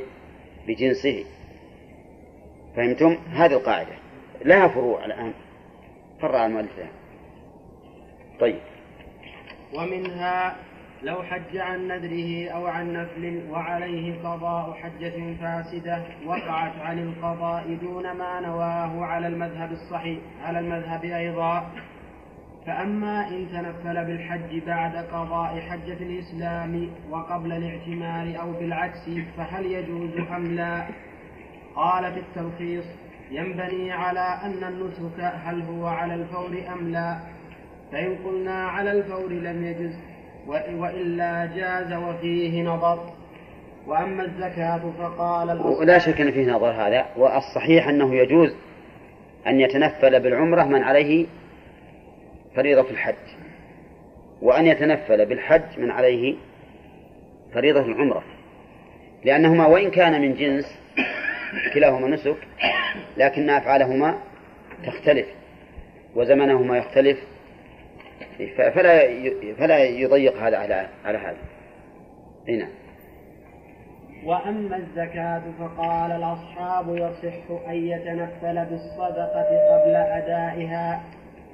بجنسه. 0.67 1.25
فهمتم؟ 2.77 3.17
هذه 3.33 3.53
القاعدة. 3.53 3.93
لها 4.45 4.69
فروع 4.69 5.05
الآن. 5.05 5.33
فرع 6.21 6.47
المؤلف 6.47 6.71
طيب. 8.41 8.61
ومنها 9.75 10.57
لو 11.03 11.23
حج 11.23 11.57
عن 11.57 11.89
نذره 11.89 12.49
أو 12.51 12.67
عن 12.67 12.93
نفل 12.93 13.43
وعليه 13.51 14.23
قضاء 14.23 14.73
حجة 14.73 15.35
فاسدة 15.41 16.03
وقعت 16.27 16.73
عن 16.81 16.99
القضاء 16.99 17.79
دون 17.83 18.13
ما 18.13 18.41
نواه 18.41 19.05
على 19.05 19.27
المذهب 19.27 19.73
الصحيح 19.73 20.19
على 20.45 20.59
المذهب 20.59 21.05
أيضا. 21.05 21.73
فأما 22.67 23.29
إن 23.29 23.47
تنفل 23.53 24.05
بالحج 24.05 24.63
بعد 24.67 24.97
قضاء 24.97 25.61
حجة 25.61 25.97
الإسلام 26.01 26.89
وقبل 27.11 27.53
الاعتمار 27.53 28.41
أو 28.41 28.53
بالعكس 28.53 29.11
فهل 29.37 29.67
يجوز 29.67 30.11
أم 30.37 30.47
لا؟ 30.47 30.87
قال 31.77 32.13
في 32.13 32.21
التلخيص 32.21 32.85
ينبني 33.31 33.93
على 33.93 34.39
أن 34.45 34.65
النسك 34.65 35.21
هل 35.21 35.63
هو 35.63 35.87
على 35.87 36.15
الفور 36.15 36.65
أم 36.73 36.91
لا؟ 36.91 37.19
فإن 37.93 38.17
قلنا 38.25 38.67
على 38.67 38.93
الفور 38.93 39.33
لم 39.33 39.65
يجز 39.65 39.95
وإلا 40.77 41.47
جاز 41.57 41.93
وفيه 41.93 42.63
نظر 42.63 43.11
وأما 43.87 44.25
الزكاة 44.25 44.93
فقال 44.99 45.61
ولا 45.61 45.99
شك 45.99 46.21
أن 46.21 46.31
فيه 46.31 46.53
نظر 46.53 46.71
هذا 46.71 47.07
والصحيح 47.17 47.89
أنه 47.89 48.15
يجوز 48.15 48.55
أن 49.47 49.61
يتنفل 49.61 50.21
بالعمرة 50.21 50.65
من 50.65 50.83
عليه 50.83 51.27
فريضة 52.57 52.91
الحج. 52.91 53.15
وأن 54.43 54.67
يتنفل 54.67 55.27
بالحج 55.27 55.79
من 55.79 55.91
عليه 55.91 56.35
فريضة 57.55 57.81
العمرة. 57.81 58.23
لأنهما 59.25 59.67
وإن 59.67 59.91
كان 59.91 60.21
من 60.21 60.35
جنس 60.35 60.79
كلاهما 61.75 62.09
نسك 62.09 62.37
لكن 63.17 63.51
أفعالهما 63.51 64.19
تختلف 64.87 65.27
وزمنهما 66.15 66.79
يختلف 66.79 67.19
فلا 68.57 69.01
فلا 69.59 69.85
يضيق 69.85 70.37
هذا 70.37 70.59
على 70.59 70.89
على 71.05 71.19
هذا. 71.19 71.37
هنا 72.49 72.69
وأما 74.25 74.77
الزكاة 74.77 75.43
فقال 75.59 76.13
الأصحاب 76.13 76.97
يصح 76.97 77.69
أن 77.69 77.75
يتنفل 77.75 78.65
بالصدقة 78.65 79.49
قبل 79.73 79.95
أدائها. 79.97 81.03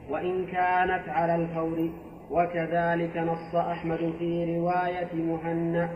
وإن 0.08 0.46
كانت 0.46 1.08
على 1.08 1.34
الفور 1.34 1.90
وكذلك 2.30 3.16
نص 3.16 3.54
أحمد 3.54 4.14
في 4.18 4.56
رواية 4.56 5.14
مهنأ 5.14 5.88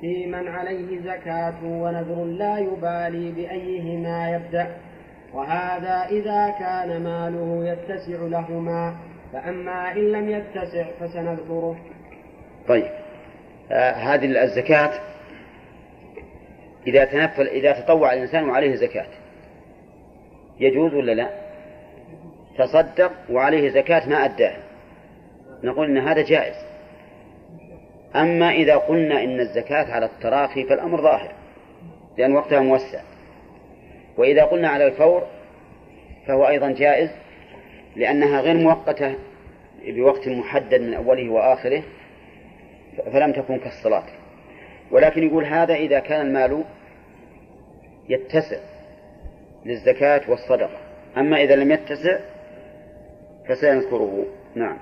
في 0.00 0.26
من 0.26 0.48
عليه 0.48 1.00
زكاة 1.00 1.64
ونذر 1.64 2.24
لا 2.24 2.58
يبالي 2.58 3.32
بأيهما 3.32 4.30
يبدأ 4.30 4.76
وهذا 5.32 6.06
إذا 6.10 6.50
كان 6.58 7.02
ماله 7.02 7.72
يتسع 7.72 8.22
لهما 8.22 8.96
فأما 9.32 9.92
إن 9.92 10.12
لم 10.12 10.28
يتسع 10.28 10.84
فسنذكره 11.00 11.76
طيب 12.68 12.90
آه 13.70 13.92
هذه 13.92 14.42
الزكاة 14.44 14.90
إذا 16.86 17.04
تنفل 17.04 17.46
إذا 17.46 17.72
تطوع 17.80 18.12
الإنسان 18.12 18.48
وعليه 18.48 18.74
زكاة 18.74 19.06
يجوز 20.60 20.94
ولا 20.94 21.12
لا؟ 21.12 21.41
تصدق 22.58 23.12
وعليه 23.30 23.68
زكاة 23.68 24.08
ما 24.08 24.24
أداها 24.24 24.62
نقول 25.64 25.86
إن 25.86 25.98
هذا 25.98 26.22
جائز. 26.22 26.54
أما 28.16 28.50
إذا 28.50 28.76
قلنا 28.76 29.24
إن 29.24 29.40
الزكاة 29.40 29.92
على 29.92 30.06
التراخي 30.06 30.64
فالأمر 30.64 31.02
ظاهر 31.02 31.32
لأن 32.18 32.32
وقتها 32.32 32.60
موسع. 32.60 33.00
وإذا 34.16 34.44
قلنا 34.44 34.68
على 34.68 34.86
الفور 34.86 35.26
فهو 36.26 36.48
أيضا 36.48 36.70
جائز 36.70 37.10
لأنها 37.96 38.40
غير 38.40 38.56
مؤقتة 38.56 39.14
بوقت 39.86 40.28
محدد 40.28 40.80
من 40.80 40.94
أوله 40.94 41.30
وآخره 41.30 41.82
فلم 43.12 43.32
تكن 43.32 43.58
كالصلاة. 43.58 44.04
ولكن 44.90 45.26
يقول 45.26 45.44
هذا 45.44 45.74
إذا 45.74 45.98
كان 45.98 46.26
المال 46.26 46.64
يتسع 48.08 48.58
للزكاة 49.66 50.20
والصدقة. 50.28 50.78
أما 51.16 51.42
إذا 51.42 51.56
لم 51.56 51.70
يتسع 51.70 52.18
فسيذكره 53.52 54.26
نعم. 54.54 54.76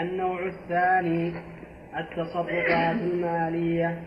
النوع 0.00 0.46
الثاني 0.46 1.32
التصرفات 1.96 2.96
المالية. 2.96 3.98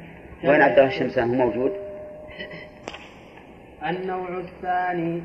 وين 0.43 0.61
عبد 0.61 0.79
الله 0.79 0.87
الشمسان 0.87 1.29
هو 1.29 1.45
موجود؟ 1.45 1.71
النوع 3.89 4.29
الثاني 4.37 5.21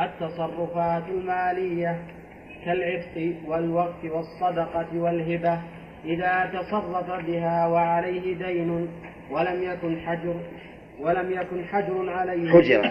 التصرفات 0.00 1.02
المالية 1.08 1.98
كالعتق 2.64 3.36
والوقف 3.46 4.04
والصدقة 4.04 4.86
والهبة. 4.94 5.60
إذا 6.04 6.50
تصرف 6.52 7.26
بها 7.26 7.66
وعليه 7.66 8.34
دين 8.34 8.88
ولم 9.30 9.62
يكن 9.62 10.00
حجر 10.00 10.34
ولم 11.00 11.30
يكن 11.30 11.64
حجر 11.64 12.10
عليه. 12.10 12.52
حجر. 12.52 12.90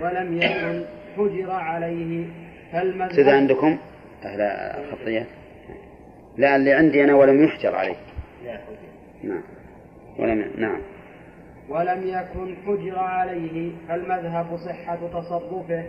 ولم 0.00 0.42
يكن 0.42 0.84
حجر 1.16 1.50
عليه. 1.50 2.47
فالمذهب 2.72 3.28
عندكم؟ 3.28 3.78
أهل 4.24 4.40
الخطية 4.40 5.26
لا 6.36 6.56
اللي 6.56 6.72
عندي 6.72 7.04
أنا 7.04 7.14
ولم 7.14 7.44
يحجر 7.44 7.74
عليه 7.74 7.96
نعم. 9.22 9.42
ولم 10.18 10.50
نعم. 10.58 10.80
ولم 11.68 12.06
يكن 12.06 12.56
حجر 12.66 12.98
عليه 12.98 13.72
فالمذهب 13.88 14.56
صحة 14.56 14.96
تصرفه 14.96 15.84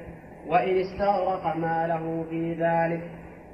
وإن 0.47 0.77
استغرق 0.77 1.55
ماله 1.55 2.25
في 2.29 2.53
ذلك. 2.53 3.01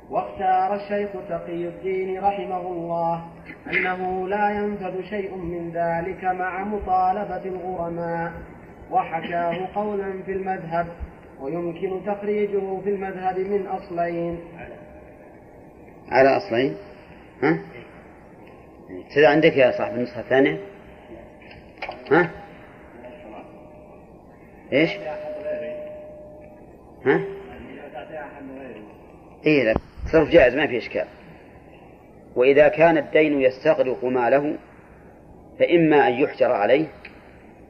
واختار 0.10 0.76
الشيخ 0.76 1.10
تقي 1.30 1.68
الدين 1.68 2.20
رحمه 2.20 2.62
الله 2.62 3.24
أنه 3.72 4.28
لا 4.28 4.50
ينفذ 4.50 5.04
شيء 5.10 5.36
من 5.36 5.72
ذلك 5.72 6.24
مع 6.24 6.64
مطالبة 6.64 7.46
الغرماء. 7.46 8.32
وحكاه 8.92 9.68
قولا 9.76 10.24
في 10.26 10.32
المذهب 10.32 10.88
ويمكن 11.42 12.06
تخريجه 12.06 12.80
في 12.84 12.90
المذهب 12.90 13.40
من 13.40 13.68
أصلين 13.68 14.40
على 16.10 16.38
أصلين 16.38 16.76
ها؟ 17.44 17.60
كذا 19.16 19.28
عندك 19.28 19.58
يا 19.58 19.72
صاحب 19.72 19.96
النسخة 19.96 20.20
الثانية 20.20 20.60
ها؟ 22.12 22.32
إيش؟ 24.74 24.92
ها؟ 27.06 27.22
اي 29.46 29.64
لا 29.64 29.76
تصرف 30.06 30.30
جائز 30.30 30.56
ما 30.56 30.68
في 30.68 30.78
إشكال 30.78 31.06
وإذا 32.36 32.68
كان 32.68 32.98
الدين 32.98 33.42
يستغرق 33.42 34.06
ماله 34.06 34.56
فإما 35.60 36.08
أن 36.08 36.14
يحجر 36.14 36.52
عليه 36.52 36.86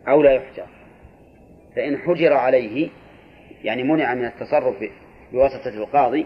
أو 0.08 0.22
لا 0.22 0.32
يحجر 0.32 0.66
فإن 1.76 1.98
حجر 1.98 2.34
عليه 2.34 2.90
يعني 3.66 3.84
منع 3.84 4.14
من 4.14 4.26
التصرف 4.26 4.76
بواسطة 5.32 5.70
القاضي 5.70 6.26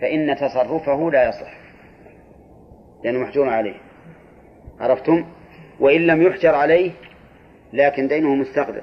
فإن 0.00 0.36
تصرفه 0.36 1.10
لا 1.10 1.28
يصح. 1.28 1.52
لأنه 3.04 3.18
محجور 3.18 3.48
عليه. 3.48 3.74
عرفتم؟ 4.80 5.24
وإن 5.80 6.06
لم 6.06 6.22
يحجر 6.22 6.54
عليه 6.54 6.90
لكن 7.72 8.08
دينه 8.08 8.34
مستقدر 8.34 8.82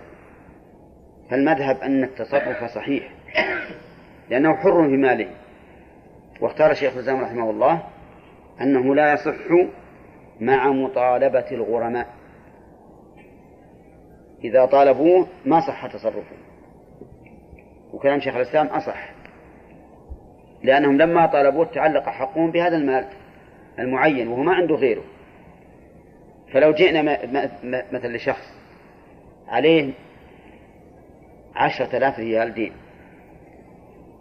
فالمذهب 1.29 1.77
أن 1.77 2.03
التصرف 2.03 2.63
صحيح. 2.63 3.09
لأنه 4.29 4.55
حر 4.55 4.87
في 4.89 4.97
ماله. 4.97 5.27
واختار 6.41 6.73
شيخ 6.73 6.93
الإسلام 6.93 7.21
رحمه 7.21 7.49
الله 7.49 7.83
أنه 8.61 8.95
لا 8.95 9.13
يصح 9.13 9.67
مع 10.39 10.71
مطالبة 10.71 11.45
الغرماء. 11.51 12.07
إذا 14.43 14.65
طالبوه 14.65 15.27
ما 15.45 15.59
صح 15.59 15.87
تصرفه. 15.87 16.48
وكلام 17.93 18.19
شيخ 18.19 18.35
الإسلام 18.35 18.67
أصح. 18.67 19.09
لأنهم 20.63 20.97
لما 20.97 21.25
طالبوه 21.25 21.65
تعلق 21.65 22.09
حقهم 22.09 22.51
بهذا 22.51 22.77
المال 22.77 23.05
المعين 23.79 24.27
وهو 24.27 24.43
ما 24.43 24.53
عنده 24.53 24.75
غيره. 24.75 25.03
فلو 26.53 26.71
جئنا 26.71 27.01
مثلا 27.91 28.17
لشخص 28.17 28.53
عليه 29.47 29.93
عشرة 31.55 31.97
آلاف 31.97 32.19
ريال 32.19 32.53
دين 32.53 32.71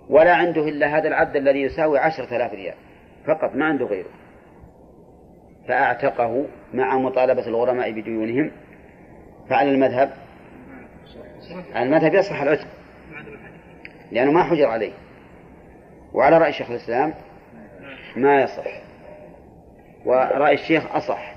ولا 0.09 0.35
عنده 0.35 0.69
إلا 0.69 0.99
هذا 0.99 1.09
العبد 1.09 1.37
الذي 1.37 1.63
يساوي 1.63 1.99
عشرة 1.99 2.37
آلاف 2.37 2.53
ريال 2.53 2.75
فقط 3.27 3.55
ما 3.55 3.65
عنده 3.65 3.87
غيره. 3.87 4.11
فأعتقه 5.69 6.47
مع 6.75 6.99
مطالبة 6.99 7.47
الغرماء 7.47 7.93
بديونهم 7.93 8.51
فعلى 9.51 9.71
المذهب 9.71 10.11
المذهب 11.77 12.15
يصح 12.15 12.43
العتق. 12.43 12.67
لأنه 14.13 14.33
ما 14.33 14.43
حجر 14.43 14.67
عليه. 14.67 14.93
وعلى 16.15 16.39
رأي 16.39 16.53
شيخ 16.53 16.71
الإسلام 16.71 17.15
ما 18.17 18.43
يصح. 18.43 18.83
ورأي 20.05 20.55
الشيخ 20.55 20.97
أصح. 20.97 21.35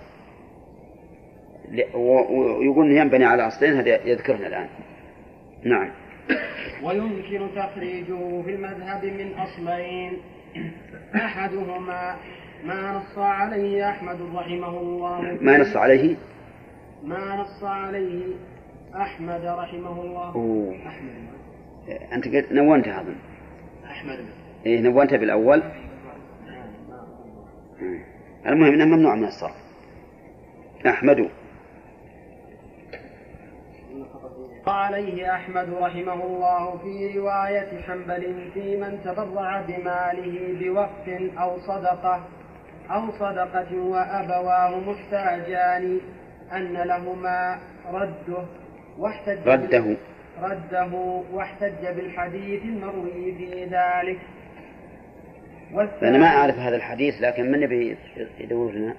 ويقول 1.93 2.85
أنه 2.85 2.99
ينبني 2.99 3.25
على 3.25 3.47
أصلين 3.47 3.73
هذا 3.73 4.07
يذكرنا 4.07 4.47
الآن. 4.47 4.69
نعم. 5.63 5.91
ويمكن 6.83 7.47
تخريجه 7.55 8.41
في 8.41 8.55
المذهب 8.55 9.05
من 9.05 9.33
أصلين. 9.33 10.17
أحدهما 11.15 12.15
ما 12.63 12.91
نص 12.91 13.17
عليه 13.17 13.89
أحمد 13.89 14.21
رحمه 14.35 14.79
الله. 14.79 15.37
ما 15.41 15.57
نص 15.57 15.75
عليه؟ 15.75 16.15
ما 17.03 17.35
نص 17.35 17.63
عليه 17.63 18.35
أحمد 18.95 19.45
رحمه 19.45 20.01
الله. 20.01 20.35
أوه. 20.35 20.75
أحمد. 20.87 21.31
أنت 22.13 22.27
قلت 22.27 22.51
نونتها 22.51 23.01
أظن 23.01 23.15
أحمد. 23.85 24.25
إيه 24.65 24.81
نونتها 24.81 25.17
بالأول. 25.17 25.63
المهم 28.45 28.73
أنه 28.73 28.85
ممنوع 28.85 29.15
من 29.15 29.25
الصرف. 29.25 29.55
أحمد. 30.87 31.29
وعليه 34.67 35.35
أحمد 35.35 35.69
رحمه 35.73 36.25
الله 36.25 36.77
في 36.77 37.19
رواية 37.19 37.81
حنبل 37.81 38.51
في 38.53 38.77
من 38.77 38.99
تبرع 39.03 39.61
بماله 39.61 40.59
بوقف 40.59 41.09
أو 41.37 41.57
صدقة 41.59 42.27
أو 42.89 43.11
صدقة 43.11 43.75
وأبواه 43.75 44.79
محتاجان 44.79 45.99
أن 46.51 46.73
لهما 46.73 47.59
رده 47.91 48.45
واحتج 48.97 49.47
رده. 49.47 49.97
رده 50.41 51.23
واحتج 51.33 51.87
بالحديث 51.95 52.63
المروي 52.63 53.35
في 53.37 53.65
ذلك 53.65 54.19
أنا 56.03 56.17
ما 56.17 56.27
أعرف 56.27 56.55
هذا 56.55 56.75
الحديث 56.75 57.21
لكن 57.21 57.51
من 57.51 57.63
يبي 57.63 57.97
يدور 58.39 58.71
لنا 58.71 58.95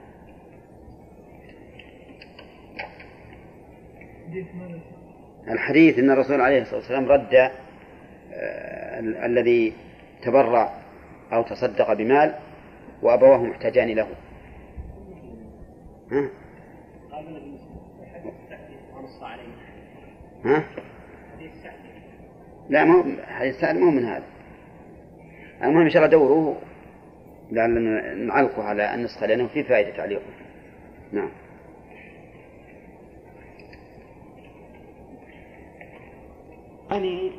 الحديث 5.49 5.99
أن 5.99 6.11
الرسول 6.11 6.40
عليه 6.40 6.62
الصلاة 6.62 6.76
والسلام 6.76 7.09
رد 7.09 7.34
آه 7.34 9.01
الذي 9.01 9.72
تبرع 10.22 10.72
أو 11.32 11.43
تصدق 11.43 11.93
بمال 11.93 12.34
وأبواه 13.03 13.43
محتاجان 13.43 13.88
له 13.88 14.09
ها؟ 16.12 16.28
ها؟ 20.45 20.64
لا 22.69 22.85
ما 22.85 22.95
هو 22.95 23.05
حديث 23.27 23.61
سعد 23.61 23.77
ما 23.77 23.87
هو 23.87 23.91
من 23.91 24.05
هذا. 24.05 24.25
المهم 25.63 25.83
إن 25.83 25.91
شاء 25.91 26.05
الله 26.05 26.17
دوروه 26.19 26.57
لعلنا 27.53 28.15
نعلقه 28.15 28.63
على 28.63 28.95
النسخة 28.95 29.27
لأنه 29.27 29.47
في 29.47 29.63
فائدة 29.63 29.97
تعليقه. 29.97 30.23
نعم. 31.13 31.29
يعني 36.91 37.33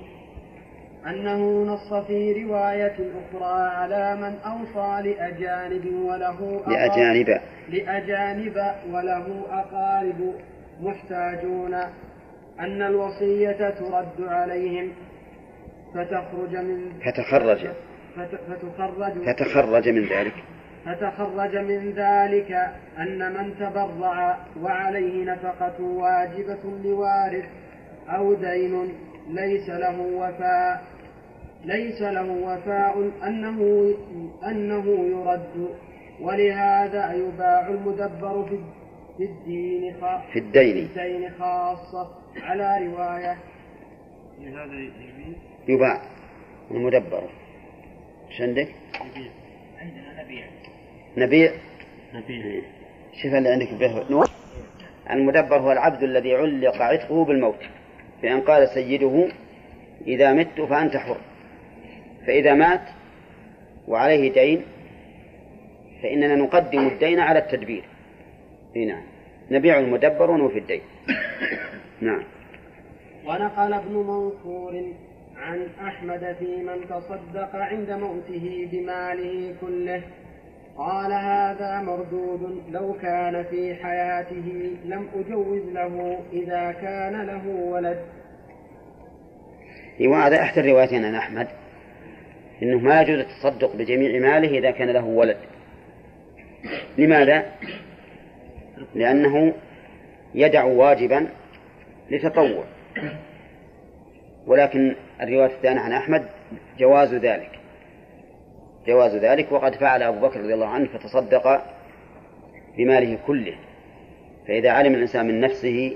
أنه 1.08 1.64
نص 1.74 1.94
في 1.94 2.44
رواية 2.44 2.96
أخرى 2.96 3.70
على 3.70 4.16
من 4.16 4.36
أوصى 4.52 5.10
لأجانب 5.10 5.94
وله 6.06 6.62
لأجانب. 6.68 7.40
لأجانب 7.70 8.74
وله 8.92 9.46
أقارب 9.52 10.34
محتاجون 10.82 11.74
أن 12.60 12.82
الوصية 12.82 13.70
ترد 13.70 14.28
عليهم. 14.28 14.92
فتخرج 15.94 16.56
من 16.56 16.92
فتخرج. 17.06 17.68
فتخرج. 18.16 19.14
فتخرج 19.26 19.90
من 19.90 20.04
ذلك. 20.04 20.34
فتخرج 20.86 21.58
من 21.58 21.94
ذلك 21.96 22.52
أن 22.98 23.34
من 23.34 23.56
تبرع 23.60 24.38
وعليه 24.62 25.24
نفقة 25.24 25.84
واجبة 25.84 26.64
لوارث 26.84 27.46
أو 28.10 28.34
دين 28.34 28.94
ليس 29.30 29.70
له 29.70 30.00
وفاء 30.00 30.84
ليس 31.66 32.02
له 32.02 32.32
وفاء 32.32 33.12
أنه 33.24 33.94
أنه 34.48 34.86
يرد. 34.86 35.70
ولهذا 36.22 37.14
يباع 37.14 37.68
المدبر 37.68 38.46
في 38.50 38.60
في 39.18 39.24
الدين 39.24 39.94
في 40.34 40.40
الدين. 40.40 40.88
في 40.88 41.06
الدين 41.06 41.30
خاصة. 41.40 42.08
على 42.44 42.88
رواية. 42.88 43.38
يباع 45.68 46.02
المدبر. 46.72 47.24
إيش 48.32 48.42
عندك؟ 48.42 48.68
عندنا 49.82 50.24
نبيع؟ 50.24 50.46
نبيع؟ 51.18 51.52
نبيع. 52.14 52.62
شوف 53.22 53.34
اللي 53.34 53.50
عندك 53.50 53.74
به. 53.74 54.26
المدبر 55.10 55.58
هو 55.58 55.72
العبد 55.72 56.04
الذي 56.04 56.36
علق 56.36 56.82
عتقه 56.82 57.26
بالموت. 57.26 57.60
فإن 58.22 58.42
قال 58.42 58.70
سيده 58.70 59.28
إذا 60.08 60.34
مت 60.34 60.62
فأنت 60.62 60.98
حر. 60.98 61.18
فإذا 62.28 62.54
مات 62.54 62.82
وعليه 63.88 64.34
دين 64.34 64.62
فإننا 66.04 66.36
نقدم 66.36 66.88
الدين 66.88 67.20
على 67.20 67.40
التدبير. 67.40 67.84
نعم. 68.76 69.04
نبيع 69.52 69.80
المدبر 69.80 70.32
ونوفي 70.32 70.60
الدين. 70.60 70.82
نعم. 72.02 72.24
ونقل 73.26 73.74
ابن 73.74 73.94
منصور 73.94 74.94
عن 75.44 75.68
أحمد 75.88 76.36
في 76.40 76.46
من 76.46 76.88
تصدق 76.90 77.56
عند 77.56 77.92
موته 77.92 78.70
بماله 78.72 79.56
كله. 79.62 80.02
قال 80.78 81.14
هذا 81.14 81.82
مردود 81.82 82.64
لو 82.72 82.94
كان 82.94 83.44
في 83.44 83.76
حياته 83.76 84.78
لم 84.86 85.08
أجوز 85.16 85.62
له 85.74 86.20
إذا 86.34 86.72
كان 86.72 87.22
له 87.22 87.48
ولد. 87.48 88.00
وهذا 90.02 90.42
إحدى 90.42 90.60
الروايتين 90.60 91.06
عن 91.06 91.16
أحمد 91.16 91.48
إنه 92.64 92.80
ما 92.80 93.02
يجوز 93.02 93.20
التصدق 93.20 93.76
بجميع 93.76 94.20
ماله 94.20 94.58
إذا 94.60 94.72
كان 94.72 94.90
له 94.90 95.06
ولد. 95.06 95.38
لماذا؟ 96.98 97.46
لأنه 98.96 99.54
يدع 100.36 100.64
واجبا 100.64 101.28
لتطوع. 102.12 102.64
ولكن 104.48 104.96
الرواية 105.24 105.46
الثانية 105.56 105.80
عن 105.80 105.92
أحمد 105.92 106.26
جواز 106.80 107.14
ذلك. 107.14 107.60
جواز 108.88 109.16
ذلك 109.16 109.52
وقد 109.52 109.76
فعل 109.76 110.04
أبو 110.04 110.28
بكر 110.28 110.40
رضي 110.40 110.54
الله 110.54 110.68
عنه 110.68 110.88
فتصدق 110.88 111.62
بماله 112.78 113.18
كله. 113.28 113.56
فإذا 114.48 114.72
علم 114.72 114.96
الإنسان 114.96 115.26
من 115.26 115.40
نفسه 115.40 115.94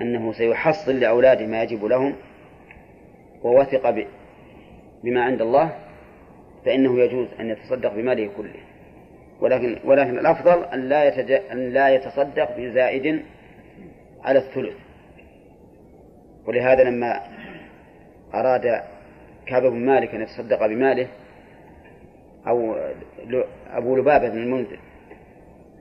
أنه 0.00 0.32
سيحصل 0.32 1.00
لأولاده 1.00 1.46
ما 1.46 1.62
يجب 1.62 1.84
لهم 1.84 2.14
ووثق 3.42 4.06
بما 5.04 5.22
عند 5.22 5.40
الله 5.42 5.72
فإنه 6.64 7.00
يجوز 7.00 7.28
أن 7.40 7.50
يتصدق 7.50 7.94
بماله 7.94 8.30
كله. 8.36 8.60
ولكن 9.40 9.78
ولكن 9.84 10.18
الأفضل 10.18 10.64
أن 10.64 10.88
لا. 10.88 11.20
أن 11.52 11.72
لا 11.72 11.88
يتصدق 11.88 12.56
بزائد 12.58 13.22
على 14.24 14.38
الثلث. 14.38 14.76
ولهذا 16.46 16.84
لما 16.84 17.20
أراد 18.34 18.82
كعب 19.46 19.62
بن 19.62 19.86
مالك 19.86 20.14
أن 20.14 20.22
يتصدق 20.22 20.66
بماله 20.66 21.08
أو 22.46 22.76
أبو 23.70 23.96
لبابة 23.96 24.28
بن 24.28 24.38
المنذر 24.38 24.78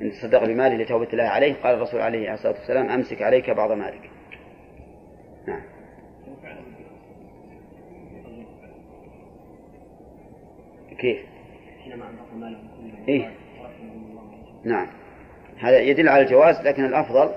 أن 0.02 0.08
يتصدق 0.08 0.44
بماله 0.44 0.76
لتوبة 0.76 1.08
الله 1.14 1.24
عليه 1.24 1.54
قال 1.54 1.76
الرسول 1.76 2.02
عليه 2.02 2.34
الصلاة 2.34 2.54
والسلام 2.54 2.90
أمسك 2.90 3.22
عليك 3.22 3.50
بعض 3.50 3.72
مالك 3.72 4.10
نعم 5.48 5.62
كيف؟ 11.00 11.18
إيه؟ 13.08 13.32
نعم 14.64 14.88
هذا 15.60 15.80
يدل 15.80 16.10
على 16.10 16.24
الجواز 16.24 16.68
لكن 16.68 16.86
الأفضل 16.86 17.34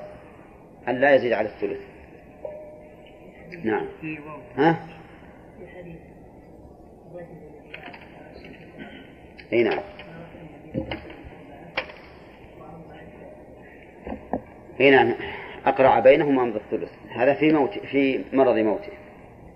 أن 0.88 1.00
لا 1.00 1.14
يزيد 1.14 1.32
على 1.32 1.48
الثلث 1.48 1.80
نعم 3.64 3.86
ها؟ 4.56 4.99
اي 9.52 9.62
نعم. 9.62 9.80
اي 14.80 14.90
نعم. 14.90 15.14
أقرع 15.66 15.98
بينهما 15.98 16.42
امضى 16.42 16.58
الثلث. 16.58 16.90
هذا 17.08 17.34
في 17.34 17.52
موت 17.52 17.78
في 17.78 18.24
مرض 18.32 18.58
موته. 18.58 18.92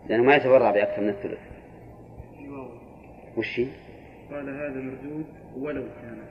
لأنه 0.09 0.23
ما 0.23 0.37
يتبرع 0.37 0.71
بأكثر 0.71 1.03
من 1.03 1.09
الثلث. 1.09 1.39
وش 3.37 3.61
قال 4.31 4.49
هذا 4.49 4.81
مردود 4.81 5.27
ولو 5.57 5.83
كان 6.03 6.25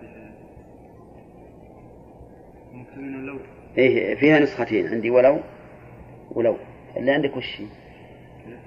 ممكن 2.72 3.26
لو 3.26 3.40
إيه 3.78 4.16
فيها 4.16 4.40
نسختين. 4.40 4.88
عندي 4.88 5.10
ولو 5.10 5.40
ولو. 6.32 6.58
اللي 6.98 7.12
عندك 7.12 7.38
وش 7.38 7.62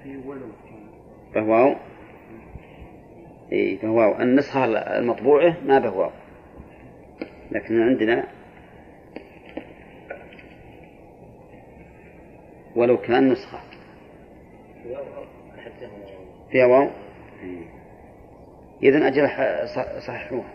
في 0.03 0.17
ولو 0.17 0.47
فهو 1.35 1.77
إيه 3.53 3.79
فهو 3.79 4.21
النسخة 4.21 4.65
المطبوعة 4.99 5.57
ما 5.67 5.79
به 5.79 6.11
لكن 7.51 7.83
عندنا 7.83 8.27
ولو 12.77 12.97
كان 12.97 13.29
نسخة. 13.29 13.59
فيها 16.51 16.67
واو؟ 16.67 16.89
إذن 18.83 19.03
أجل 19.03 19.29
صححوها. 20.07 20.51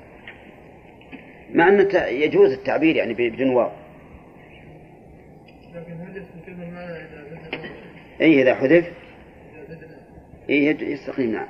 مع 1.53 1.68
أن 1.68 1.88
يجوز 1.95 2.51
التعبير 2.51 2.95
يعني 2.95 3.13
بدون 3.13 3.49
واو. 3.49 3.72
لكن 5.76 5.91
المعنى 6.47 8.41
إذا 8.41 8.55
حذف. 8.55 8.91
إيه 10.49 10.91
يستقيم 10.93 11.31
نعم 11.31 11.47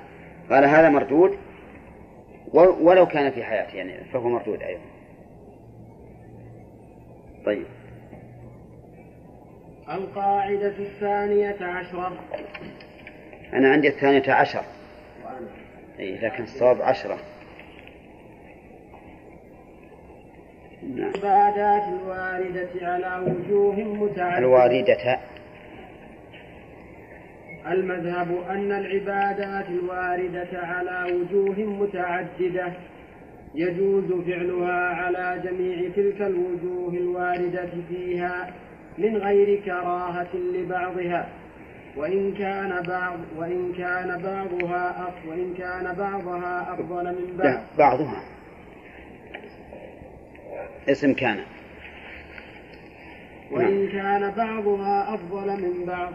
قال 0.51 0.65
هذا 0.65 0.89
مردود 0.89 1.37
ولو 2.53 3.05
كان 3.05 3.31
في 3.31 3.43
حياته 3.43 3.75
يعني 3.75 4.03
فهو 4.13 4.29
مردود 4.29 4.61
أيضا. 4.61 4.81
طيب. 7.45 7.65
القاعدة 9.89 10.67
الثانية 10.67 11.57
عشرة. 11.61 12.17
أنا 13.53 13.71
عندي 13.71 13.87
الثانية 13.87 14.33
عشر. 14.33 14.63
أي 15.99 16.17
لكن 16.17 16.43
الصواب 16.43 16.81
عشرة. 16.81 17.17
نعم. 20.95 21.11
الواردة 21.15 22.69
على 22.81 23.25
وجوه 23.25 23.75
متعددة. 23.75 24.37
الواردة 24.37 25.21
المذهب 27.73 28.43
أن 28.49 28.71
العبادات 28.71 29.69
الواردة 29.69 30.49
على 30.53 31.13
وجوه 31.13 31.59
متعددة 31.59 32.73
يجوز 33.55 34.05
فعلها 34.27 34.95
على 34.95 35.41
جميع 35.43 35.89
تلك 35.95 36.21
الوجوه 36.21 36.93
الواردة 36.93 37.69
فيها 37.89 38.53
من 38.97 39.17
غير 39.17 39.61
كراهة 39.65 40.35
لبعضها. 40.35 41.29
وإن 41.97 42.33
كان 42.33 42.83
بعض 42.87 43.19
وإن 43.37 43.73
كان 43.77 44.21
بعضها 44.21 45.07
أف 45.07 45.27
وإن 45.27 45.53
كان 45.53 45.95
بعضها 45.97 46.73
أفضل 46.73 47.03
من 47.03 47.37
بعض. 47.37 47.59
بعضها. 47.77 48.23
اسم 50.89 51.13
كان. 51.13 51.39
وإن 53.51 53.87
كان 53.87 54.31
بعضها 54.31 55.13
أفضل 55.13 55.47
من 55.47 55.85
بعض. 55.85 56.13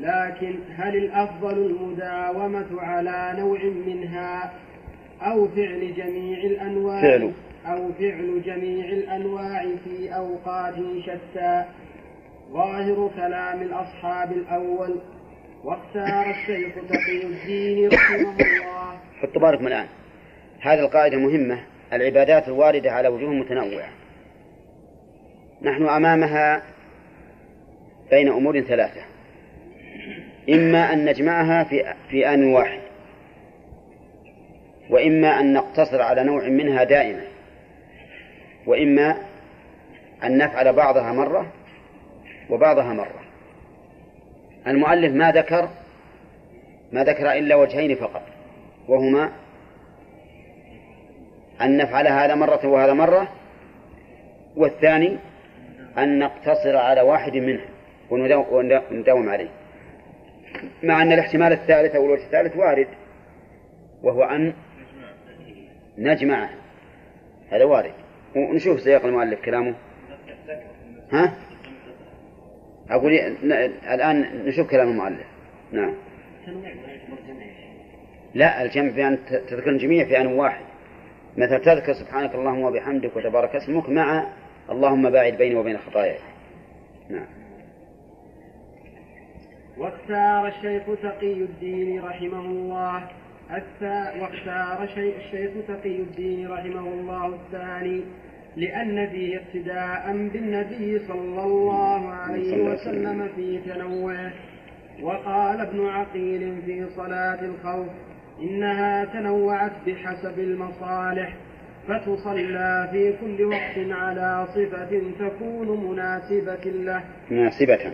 لكن 0.00 0.54
هل 0.76 0.96
الأفضل 0.96 1.66
المداومة 1.66 2.80
على 2.80 3.40
نوع 3.40 3.58
منها 3.64 4.52
أو 5.22 5.48
فعل 5.48 5.94
جميع 5.96 6.38
الأنواع؟ 6.38 7.02
فعل. 7.02 7.32
أو 7.66 7.92
فعل 7.92 8.42
جميع 8.46 8.84
الأنواع 8.84 9.66
في 9.84 10.14
أوقات 10.14 10.74
شتى؟ 11.02 11.64
ظاهر 12.52 13.10
كلام 13.16 13.62
الأصحاب 13.62 14.32
الأول. 14.32 15.00
واختار 15.64 16.30
الشيخ 16.30 16.74
تقي 16.74 17.26
الدين 17.26 17.88
رحمه 17.88 18.18
الله. 18.18 19.00
حطوا 19.22 19.40
بالكم 19.42 19.66
الآن. 19.66 19.86
هذه 20.60 20.80
القاعدة 20.80 21.18
مهمة. 21.18 21.58
العبادات 21.92 22.48
الواردة 22.48 22.92
على 22.92 23.08
وجوه 23.08 23.32
متنوعة. 23.32 23.88
نحن 25.62 25.88
أمامها 25.88 26.62
بين 28.10 28.28
أمور 28.28 28.60
ثلاثة. 28.60 29.15
إما 30.48 30.92
أن 30.92 31.04
نجمعها 31.04 31.64
في 31.64 31.94
في 32.10 32.28
آن 32.34 32.44
واحد 32.44 32.80
وإما 34.90 35.40
أن 35.40 35.52
نقتصر 35.52 36.02
على 36.02 36.24
نوع 36.24 36.48
منها 36.48 36.84
دائما 36.84 37.22
وإما 38.66 39.16
أن 40.24 40.38
نفعل 40.38 40.72
بعضها 40.72 41.12
مرة 41.12 41.52
وبعضها 42.50 42.92
مرة. 42.92 43.20
المؤلف 44.66 45.12
ما 45.12 45.32
ذكر 45.32 45.68
ما 46.92 47.04
ذكر 47.04 47.32
إلا 47.32 47.54
وجهين 47.54 47.96
فقط 47.96 48.22
وهما 48.88 49.32
أن 51.60 51.76
نفعل 51.76 52.06
هذا 52.06 52.34
مرة 52.34 52.66
وهذا 52.66 52.92
مرة 52.92 53.28
والثاني 54.56 55.16
أن 55.98 56.18
نقتصر 56.18 56.76
على 56.76 57.00
واحد 57.00 57.36
منها 57.36 57.66
ونداوم 58.90 59.28
عليه. 59.28 59.48
مع 60.82 61.02
أن 61.02 61.12
الاحتمال 61.12 61.52
الثالث 61.52 61.94
أو 61.94 62.06
الوجه 62.06 62.24
الثالث 62.24 62.56
وارد 62.56 62.88
وهو 64.02 64.22
أن 64.22 64.52
نجمعه 65.98 66.50
هذا 67.50 67.64
وارد. 67.64 67.92
ونشوف 68.36 68.80
سياق 68.80 69.04
المؤلف 69.04 69.40
كلامه. 69.40 69.74
ها؟ 71.12 71.34
أقول 72.90 73.12
الآن 73.94 74.44
نشوف 74.46 74.70
كلام 74.70 74.88
المؤلف. 74.88 75.26
نعم. 75.72 75.94
لا 78.34 78.62
الجمع 78.62 78.90
بأن 78.90 79.18
تذكر 79.26 79.70
الجميع 79.70 80.04
في 80.04 80.20
آن 80.20 80.26
واحد. 80.26 80.64
مثلا 81.36 81.58
تذكر 81.58 81.92
سبحانك 81.92 82.34
اللهم 82.34 82.62
وبحمدك 82.62 83.16
وتبارك 83.16 83.56
اسمك 83.56 83.88
مع 83.88 84.26
اللهم 84.70 85.10
باعد 85.10 85.32
بيني 85.32 85.54
وبين 85.54 85.78
خطاياي 85.78 86.18
نعم. 87.10 87.26
واختار 89.78 90.46
الشيخ 90.46 90.82
تقي 91.02 91.32
الدين 91.32 92.02
رحمه 92.02 92.40
الله. 92.40 93.02
واختار 94.20 94.82
الشيخ 94.82 95.50
تقي 95.68 95.96
الدين 95.96 96.48
رحمه 96.48 96.80
الله 96.80 97.26
الثاني 97.26 98.02
لأن 98.56 99.08
فيه 99.08 99.36
اقتداء 99.36 100.12
بالنبي 100.32 100.98
صلى 100.98 101.42
الله 101.42 102.08
عليه 102.08 102.62
وسلم 102.62 103.28
في 103.36 103.58
تنوعه 103.58 104.32
وقال 105.02 105.60
ابن 105.60 105.86
عقيل 105.86 106.62
في 106.66 106.86
صلاة 106.96 107.40
الخوف 107.44 107.88
إنها 108.42 109.04
تنوعت 109.04 109.72
بحسب 109.86 110.38
المصالح 110.38 111.36
فتصلى 111.88 112.88
في 112.92 113.14
كل 113.20 113.44
وقت 113.44 113.98
على 113.98 114.46
صفة 114.54 115.02
تكون 115.18 115.90
مناسبة 115.90 116.70
له. 116.70 117.02
مناسبة. 117.30 117.92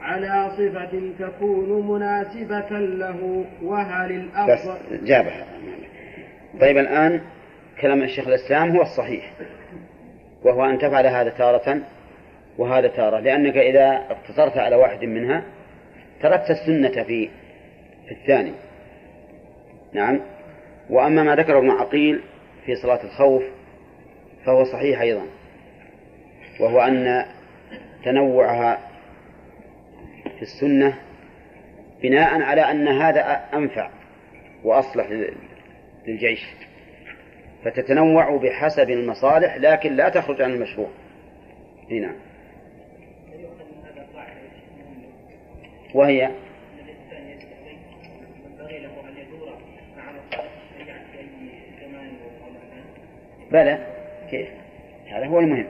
على 0.00 0.50
صفة 0.56 1.12
تكون 1.18 1.88
مناسبة 1.88 2.78
له 2.78 3.44
وهل 3.62 4.12
الأفضل؟ 4.12 5.04
جابها. 5.04 5.46
طيب 6.60 6.78
الآن 6.78 7.20
كلام 7.80 8.02
الشيخ 8.02 8.28
الإسلام 8.28 8.76
هو 8.76 8.82
الصحيح 8.82 9.32
وهو 10.44 10.64
أن 10.64 10.78
تفعل 10.78 11.06
هذا 11.06 11.30
تارة 11.30 11.80
وهذا 12.58 12.88
تارة 12.88 13.20
لأنك 13.20 13.56
إذا 13.56 14.04
اقتصرت 14.10 14.56
على 14.58 14.76
واحد 14.76 15.04
منها 15.04 15.42
تركت 16.22 16.50
السنة 16.50 17.02
في 17.04 17.28
في 18.06 18.14
الثاني. 18.14 18.52
نعم. 19.92 20.20
وأما 20.90 21.22
ما 21.22 21.36
ذكره 21.36 21.58
ابن 21.58 21.70
عقيل 21.70 22.20
في 22.66 22.74
صلاة 22.74 23.04
الخوف 23.04 23.42
فهو 24.46 24.64
صحيح 24.64 25.00
أيضا 25.00 25.22
وهو 26.60 26.80
أن 26.80 27.24
تنوعها 28.04 28.87
في 30.38 30.42
السنة 30.42 30.94
بناء 32.02 32.42
على 32.42 32.60
أن 32.60 32.88
هذا 32.88 33.20
أنفع 33.54 33.90
وأصلح 34.64 35.06
للجيش. 36.06 36.46
فتتنوع 37.64 38.36
بحسب 38.36 38.90
المصالح 38.90 39.56
لكن 39.56 39.96
لا 39.96 40.08
تخرج 40.08 40.42
عن 40.42 40.50
المشروع. 40.50 40.88
هنا. 41.90 42.14
وهي؟ 45.94 46.30
بلى. 53.52 53.86
كيف؟ 54.30 54.48
هذا 55.06 55.26
هو 55.26 55.40
المهم. 55.40 55.66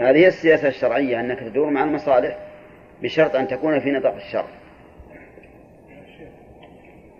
هذه 0.00 0.26
السياسة 0.26 0.68
الشرعية 0.68 1.20
أنك 1.20 1.38
تدور 1.38 1.70
مع 1.70 1.84
المصالح. 1.84 2.38
بشرط 3.02 3.36
أن 3.36 3.48
تكون 3.48 3.80
في 3.80 3.90
نطاق 3.90 4.14
الشرع 4.14 4.46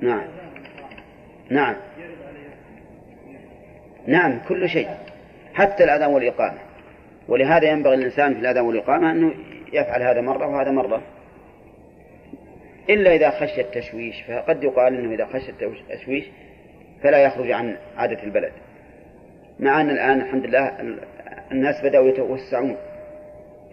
نعم. 0.01 0.25
نعم. 1.51 1.77
نعم 4.07 4.41
كل 4.49 4.69
شيء. 4.69 4.89
حتى 5.55 5.85
الأذان 5.85 6.11
والإقامة. 6.11 6.59
ولهذا 7.29 7.71
ينبغي 7.71 7.95
الإنسان 7.95 8.35
في 8.35 8.41
الأذان 8.41 8.65
والإقامة 8.65 9.11
أنه 9.11 9.35
يفعل 9.73 10.03
هذا 10.03 10.21
مرة 10.21 10.47
وهذا 10.47 10.71
مرة. 10.71 11.03
إلا 12.91 13.15
إذا 13.15 13.31
خشي 13.31 13.61
التشويش 13.61 14.23
فقد 14.23 14.65
يقال 14.65 14.95
أنه 14.95 15.15
إذا 15.15 15.27
خشي 15.27 15.53
التشويش 15.91 16.25
فلا 17.03 17.19
يخرج 17.19 17.51
عن 17.51 17.77
عادة 17.97 18.23
البلد. 18.23 18.53
مع 19.61 19.81
أن 19.81 19.91
الآن 19.91 20.21
الحمد 20.21 20.47
لله 20.47 20.97
الناس 21.53 21.85
بدأوا 21.85 22.09
يتوسعون. 22.09 22.77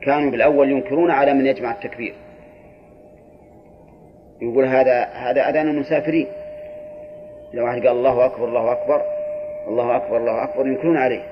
كانوا 0.01 0.31
بالأول 0.31 0.71
ينكرون 0.71 1.11
على 1.11 1.33
من 1.33 1.45
يجمع 1.45 1.71
التكبير. 1.71 2.13
يقول 4.41 4.65
هذا 4.65 5.03
هذا 5.03 5.49
أذان 5.49 5.67
المسافرين. 5.67 6.27
لو 7.53 7.65
واحد 7.65 7.87
قال 7.87 7.97
الله 7.97 8.25
أكبر 8.25 8.47
الله 8.47 8.71
أكبر 8.71 9.01
الله 9.67 9.95
أكبر 9.95 10.17
الله 10.17 10.43
أكبر 10.43 10.67
ينكرون 10.67 10.97
عليه. 10.97 11.23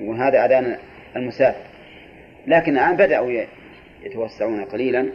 وهذا 0.00 0.44
أذان 0.44 0.76
المسافر. 1.16 1.66
لكن 2.46 2.72
الآن 2.72 2.96
بدأوا 2.96 3.44
يتوسعون 4.02 4.64
قليلا. 4.64 5.08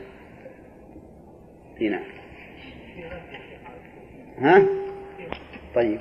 هنا. 1.81 1.99
ها؟ 4.39 4.63
طيب. 5.75 5.99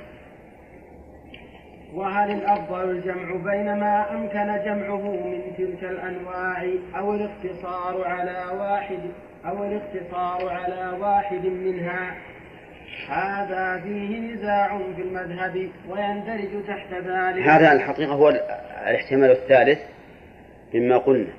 وهل 1.93 2.31
الأفضل 2.31 2.89
الجمع 2.89 3.35
بين 3.35 3.65
ما 3.65 4.11
أمكن 4.11 4.63
جمعه 4.65 5.27
من 5.27 5.41
تلك 5.57 5.83
الأنواع 5.83 6.69
أو 6.95 7.13
الاقتصار 7.13 8.07
على 8.07 8.45
واحد 8.59 8.99
أو 9.45 9.63
الاقتصار 9.63 10.49
على 10.49 10.97
واحد 10.99 11.45
منها؟ 11.45 12.15
هذا 13.09 13.81
فيه 13.83 14.19
نزاع 14.19 14.77
في 14.95 15.01
المذهب 15.01 15.69
ويندرج 15.89 16.65
تحت 16.67 16.93
ذلك. 16.93 17.47
هذا 17.47 17.71
الحقيقة 17.71 18.13
هو 18.13 18.29
الاحتمال 18.29 19.31
الثالث 19.31 19.79
مما 20.73 20.97
قلنا. 20.97 21.33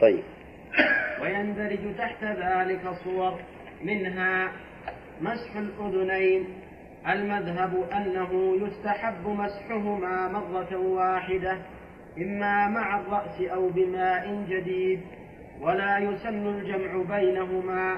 طيب. 0.00 0.22
ويندرج 1.22 1.96
تحت 1.98 2.24
ذلك 2.24 2.80
صور 3.04 3.38
منها 3.84 4.52
مسح 5.20 5.56
الأذنين 5.56 6.61
المذهب 7.08 7.84
أنه 7.92 8.56
يستحب 8.66 9.28
مسحهما 9.28 10.28
مرة 10.28 10.76
واحدة 10.76 11.56
إما 12.18 12.68
مع 12.68 13.00
الرأس 13.00 13.40
أو 13.40 13.68
بماء 13.68 14.44
جديد 14.48 15.00
ولا 15.60 15.98
يسن 15.98 16.46
الجمع 16.46 17.16
بينهما. 17.16 17.96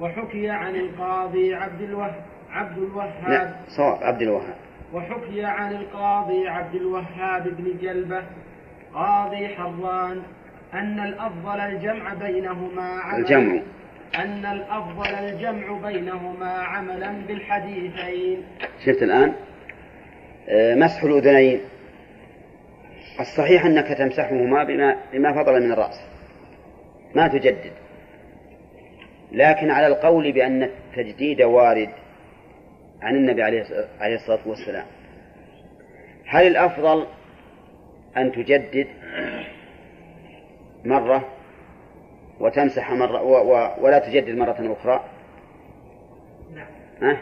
وحكي 0.00 0.50
عن 0.50 0.76
القاضي 0.76 1.54
عبد 1.54 1.80
الوهاب 1.80 2.24
عبد 2.50 2.78
الوهاب. 2.78 3.28
لا 3.28 3.54
صواب 3.76 4.02
عبد 4.02 4.22
الوهاب. 4.22 4.56
وحكي 4.92 5.44
عن 5.44 5.72
القاضي 5.72 6.48
عبد 6.48 6.74
الوهاب 6.74 7.48
بن 7.48 7.78
جلبة. 7.82 8.22
قاضي 8.94 9.48
حران 9.48 10.22
أن 10.74 11.00
الأفضل 11.00 11.60
الجمع 11.60 12.14
بينهما 12.14 12.82
عملا 12.82 13.18
الجمع. 13.18 13.62
أن 14.18 14.46
الأفضل 14.46 15.14
الجمع 15.14 15.88
بينهما 15.88 16.50
عملا 16.50 17.12
بالحديثين. 17.26 18.42
شفت 18.86 19.02
الآن؟ 19.02 19.32
آه، 20.48 20.74
مسح 20.74 21.02
الأذنين. 21.02 21.60
الصحيح 23.20 23.64
أنك 23.64 23.88
تمسحهما 23.88 24.64
بما, 24.64 24.96
بما 25.12 25.42
فضل 25.42 25.62
من 25.62 25.72
الرأس. 25.72 26.00
ما 27.14 27.28
تجدد. 27.28 27.72
لكن 29.32 29.70
على 29.70 29.86
القول 29.86 30.32
بأن 30.32 30.62
التجديد 30.62 31.42
وارد 31.42 31.90
عن 33.02 33.16
النبي 33.16 33.42
عليه 34.00 34.14
الصلاة 34.14 34.48
والسلام. 34.48 34.86
هل 36.26 36.46
الأفضل 36.46 37.06
أن 38.16 38.32
تجدد 38.32 38.86
مرة 40.84 41.33
وتمسح 42.40 42.90
مرة 42.90 43.22
و 43.22 43.52
و 43.52 43.70
ولا 43.80 43.98
تجدد 43.98 44.36
مرة 44.36 44.76
أخرى. 44.80 45.04
ها؟ 47.02 47.16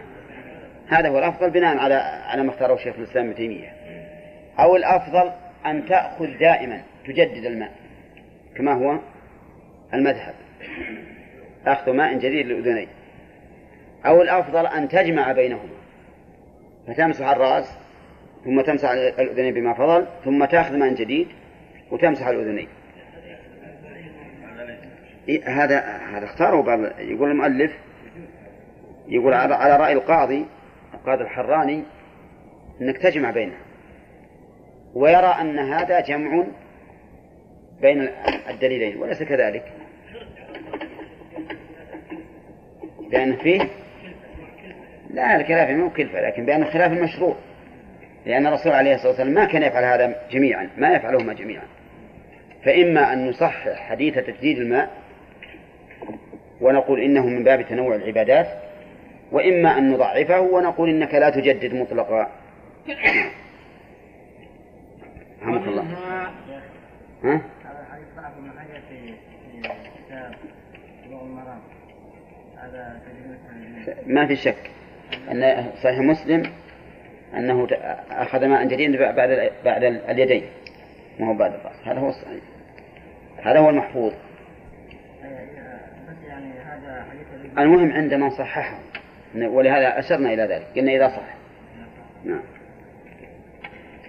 هذا 0.89 1.09
هو 1.09 1.19
الأفضل 1.19 1.51
بناء 1.51 1.77
على 1.77 1.95
على 2.27 2.43
ما 2.43 2.51
اختاره 2.51 2.77
شيخ 2.77 2.97
الإسلام 2.99 3.27
ابن 3.27 3.35
تيمية. 3.35 3.73
أو 4.59 4.77
الأفضل 4.77 5.33
أن 5.67 5.87
تأخذ 5.87 6.39
دائما 6.39 6.83
تجدد 7.07 7.45
الماء 7.45 7.73
كما 8.57 8.73
هو 8.73 8.99
المذهب. 9.95 10.35
أخذ 11.67 11.93
ماء 11.93 12.15
جديد 12.15 12.47
للأذنين. 12.47 12.89
أو 14.07 14.23
الأفضل 14.23 14.67
أن 14.67 14.89
تجمع 14.89 15.33
بينهما. 15.33 15.83
فتمسح 16.87 17.29
الرأس 17.29 17.79
ثم 18.45 18.61
تمسح 18.61 18.91
الأذنين 18.91 19.55
بما 19.55 19.75
فضل 19.75 20.07
ثم 20.25 20.45
تأخذ 20.45 20.77
ماء 20.77 20.95
جديد 20.95 21.29
وتمسح 21.91 22.27
الأذنين. 22.27 22.69
هذا 25.45 25.81
هذا 25.81 26.25
اختاره 26.25 26.63
بعض 26.63 26.81
يقول 26.99 27.31
المؤلف 27.31 27.73
يقول 29.09 29.35
على, 29.35 29.77
رأي 29.77 29.93
القاضي 29.93 30.47
القاضي 30.95 31.23
الحراني 31.23 31.83
أنك 32.81 32.99
تجمع 32.99 33.31
بينها 33.31 33.59
ويرى 34.95 35.37
أن 35.41 35.59
هذا 35.59 36.01
جمع 36.01 36.45
بين 37.81 38.09
الدليلين 38.51 38.97
وليس 38.97 39.23
كذلك. 39.23 39.73
لأن 43.11 43.37
فيه 43.37 43.61
لا 45.11 45.37
الخلاف 45.37 45.71
مو 45.71 45.91
كلفة 45.91 46.21
لكن 46.21 46.47
بأن 46.47 46.63
الخلاف 46.63 46.93
المشروع 46.93 47.37
لأن 48.27 48.47
الرسول 48.47 48.73
عليه 48.73 48.95
الصلاة 48.95 49.09
والسلام 49.09 49.35
ما 49.35 49.45
كان 49.45 49.63
يفعل 49.63 49.85
هذا 49.85 50.17
جميعا 50.31 50.69
ما 50.77 50.95
يفعلهما 50.95 51.33
جميعا. 51.33 51.65
فإما 52.65 53.13
أن 53.13 53.29
نصحح 53.29 53.75
حديث 53.75 54.15
تجديد 54.15 54.59
الماء 54.59 55.02
ونقول 56.63 57.01
إنه 57.01 57.27
من 57.27 57.45
باب 57.45 57.63
تنوع 57.69 57.95
العبادات 57.95 58.47
وإما 59.33 59.79
أن 59.79 59.91
نضعفه 59.91 60.41
ونقول 60.41 60.89
إنك 60.89 61.15
لا 61.15 61.31
تجدد 61.31 61.75
مطلقا. 61.75 62.29
رحمك 65.43 65.69
الله. 65.69 65.85
ها؟ 67.25 67.41
ما 74.07 74.27
في 74.27 74.37
شك. 74.37 74.71
أن 75.31 75.67
صحيح 75.83 75.99
مسلم 75.99 76.43
أنه 77.35 77.69
أخذ 78.11 78.47
ماء 78.47 78.67
جديد 78.67 78.97
بعد 78.97 79.51
بعد 79.65 79.85
اليدين. 79.85 80.43
ما 81.21 81.29
هو 81.29 81.35
بعد 81.35 81.55
الرأس. 81.55 81.77
هذا 81.85 82.01
هو 82.01 82.09
الصحيح. 82.09 82.43
هذا 83.43 83.59
هو 83.59 83.71
المحفوظ. 83.71 84.13
المهم 87.59 87.93
عندما 87.93 88.31
صححه. 88.31 88.79
ولهذا 89.35 89.99
أشرنا 89.99 90.33
إلى 90.33 90.43
ذلك. 90.43 90.67
قلنا 90.77 90.93
إذا 90.93 91.09
صح. 91.09 91.35
نعم. 92.25 92.43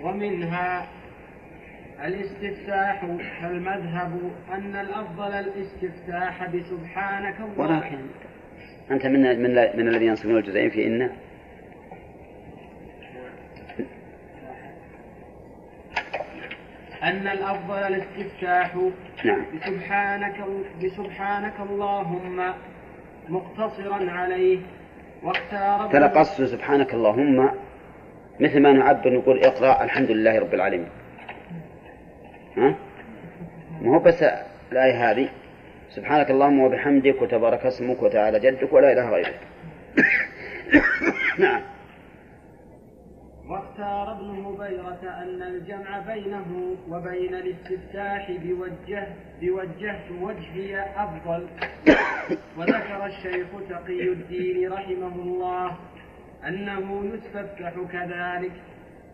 ومنها 0.04 0.88
الاستفتاح 2.06 3.06
فالمذهب 3.42 4.32
أن 4.54 4.76
الأفضل 4.76 5.34
الاستفتاح 5.34 6.48
بسبحانك 6.48 7.36
الله؟ 7.40 7.78
ولكن 7.78 7.98
أنت 8.92 9.06
من 9.06 9.22
من 9.22 9.54
من 9.54 9.88
الذين 9.88 10.08
ينصبون 10.08 10.38
الجزئين 10.38 10.70
في 10.70 10.88
إن 10.88 11.10
أن 17.04 17.28
الأفضل 17.28 17.78
الاستفتاح 17.78 18.76
نعم. 19.26 19.46
بسبحانك 19.56 20.36
بسبحانك 20.84 21.54
اللهم 21.70 22.54
مقتصرا 23.30 24.12
عليه. 24.12 24.60
واختار 25.24 25.92
ترى 25.92 26.08
قصد 26.08 26.46
سبحانك 26.46 26.94
اللهم 26.94 27.50
مثل 28.40 28.62
ما 28.62 28.72
نعبر 28.72 29.14
نقول 29.14 29.44
اقرأ 29.44 29.84
الحمد 29.84 30.12
لله 30.12 30.40
رب 30.40 30.54
العالمين. 30.54 30.90
ها؟ 32.58 32.76
ما 33.82 33.96
هو 33.96 34.00
بس 34.00 34.24
الآية 34.72 35.12
هذه. 35.12 35.30
سبحانك 35.96 36.32
اللهم 36.32 36.60
وبحمدك 36.60 37.22
وتبارك 37.22 37.66
اسمك 37.66 38.04
وتعالى 38.04 38.40
جدك 38.40 38.74
ولا 38.74 38.94
إله 38.94 39.10
غيرك 39.10 39.40
نعم. 41.40 41.62
واختار 43.50 44.12
ابن 44.12 44.46
هبيرة 44.46 45.24
أن 45.24 45.42
الجمع 45.42 46.00
بينه 46.00 46.76
وبين 46.90 47.36
الاستفتاح 47.36 48.32
بوجه 48.32 49.08
بوجهت 49.42 50.12
وجهي 50.22 50.86
أفضل. 50.96 51.48
وذكر 52.58 53.06
الشيخ 53.06 53.48
تقي 53.70 54.04
الدين 54.08 54.72
رحمه 54.72 55.16
الله 55.16 55.78
أنه 56.48 57.06
يستفتح 57.14 57.74
كذلك. 57.92 58.52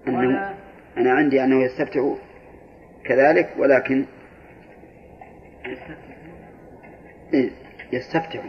ولا 0.08 0.54
أنا 0.98 1.12
عندي 1.12 1.44
أنه 1.44 1.64
يستفتح 1.64 2.16
كذلك 3.06 3.50
ولكن 3.58 4.06
إيه، 7.34 7.50
يستفتح. 7.94 8.42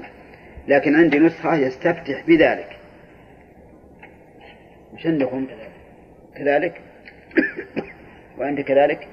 لكن 0.69 0.97
عندي 0.97 1.19
نسخة 1.19 1.55
يستفتح 1.55 2.27
بذلك. 2.27 2.77
مش 4.95 5.07
عندكم؟ 5.07 5.47
كذلك؟ 6.37 6.81
وأنت 8.39 8.61
كذلك؟ 8.61 9.09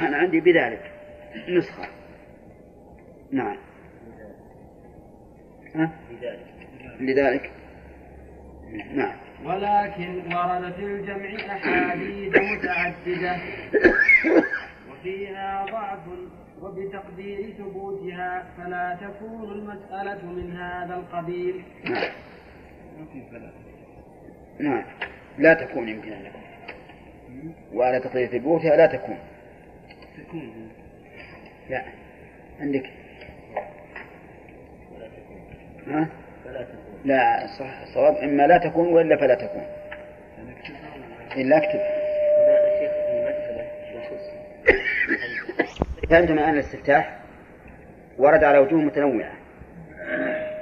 أنا 0.00 0.16
عندي 0.16 0.40
بذلك 0.40 0.92
نسخة. 1.48 1.88
نعم. 3.32 3.56
ها؟ 5.74 5.90
لذلك 7.00 7.50
نعم. 8.94 9.16
ولكن 9.44 10.34
ورد 10.34 10.72
في 10.72 10.84
الجمع 10.84 11.56
أحاديث 11.56 12.34
متعددة. 12.36 13.36
وفيها 14.90 15.66
ضعف 15.70 15.98
وبتقدير 16.62 17.54
ثبوتها 17.58 18.46
فلا 18.56 18.98
تكون 19.00 19.52
المسألة 19.52 20.26
من 20.26 20.56
هذا 20.56 20.94
القبيل. 20.94 21.62
نعم. 21.84 22.10
نعم. 24.58 24.84
لا 25.38 25.54
تكون 25.54 25.88
يمكن 25.88 26.12
أن 26.12 26.26
يكون 26.26 26.42
وعلى 27.72 28.00
تقدير 28.00 28.26
ثبوتها 28.26 28.76
لا 28.76 28.86
تكون. 28.86 29.18
تكون. 30.18 30.68
لا. 31.70 31.84
عندك. 32.60 32.90
ها؟ 35.86 36.08
لا 37.04 37.46
صح. 37.58 37.80
الصواب 37.80 38.16
إما 38.16 38.46
لا 38.46 38.58
تكون 38.58 38.92
وإلا 38.92 39.16
فلا 39.16 39.34
تكون. 39.34 39.66
إلا 41.36 41.56
أكتب. 41.56 41.80
فهمتم 46.10 46.38
الآن 46.38 46.54
الاستفتاح 46.54 47.18
ورد 48.18 48.44
على 48.44 48.58
وجوه 48.58 48.80
متنوعة. 48.80 49.32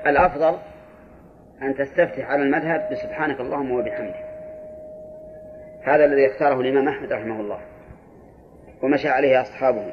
الأفضل 0.07 0.59
أن 1.63 1.75
تستفتح 1.75 2.31
على 2.31 2.43
المذهب 2.43 2.89
بسبحانك 2.93 3.41
اللهم 3.41 3.71
وبحمدك. 3.71 4.25
هذا 5.83 6.05
الذي 6.05 6.27
اختاره 6.27 6.61
الإمام 6.61 6.89
أحمد 6.89 7.13
رحمه 7.13 7.41
الله 7.41 7.61
ومشى 8.83 9.09
عليه 9.09 9.43
أصحابه. 9.43 9.93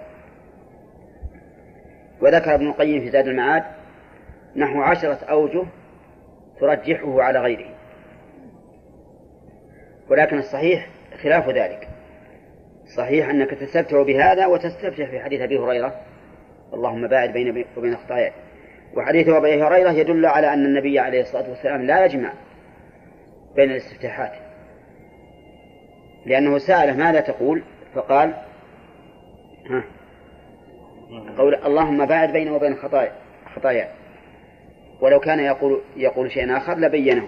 وذكر 2.22 2.54
ابن 2.56 2.68
القيم 2.68 3.02
في 3.02 3.10
زاد 3.10 3.28
المعاد 3.28 3.64
نحو 4.56 4.82
عشرة 4.82 5.26
أوجه 5.26 5.66
ترجحه 6.60 7.22
على 7.22 7.40
غيره. 7.40 7.70
ولكن 10.10 10.38
الصحيح 10.38 10.90
خلاف 11.24 11.50
ذلك. 11.50 11.88
صحيح 12.98 13.30
أنك 13.30 13.50
تستفتح 13.50 14.02
بهذا 14.02 14.46
وتستفتح 14.46 15.10
في 15.10 15.20
حديث 15.20 15.42
أبي 15.42 15.58
هريرة 15.58 16.00
اللهم 16.74 17.08
باعد 17.08 17.34
بين 17.34 17.66
وبين 17.78 17.96
خطاياي 17.96 18.32
وحديث 18.96 19.30
أبي 19.30 19.64
هريرة 19.64 19.92
يدل 19.92 20.26
على 20.26 20.54
أن 20.54 20.66
النبي 20.66 21.00
عليه 21.00 21.22
الصلاة 21.22 21.50
والسلام 21.50 21.82
لا 21.82 22.06
يجمع 22.06 22.34
بين 23.56 23.72
الاستفتاحات. 23.72 24.32
لأنه 26.26 26.58
سأله 26.58 26.98
ماذا 26.98 27.20
تقول؟ 27.20 27.64
فقال 27.96 28.34
ها 29.70 29.84
قول 31.38 31.56
اللهم 31.56 32.06
باعد 32.06 32.34
بيني 32.34 32.52
وبين 32.52 32.76
خطايا 32.76 33.12
خطايا. 33.56 33.92
ولو 35.02 35.20
كان 35.20 35.40
يقول 35.40 35.82
يقول 35.96 36.32
شيئا 36.32 36.58
آخر 36.58 36.78
لبينه. 36.78 37.28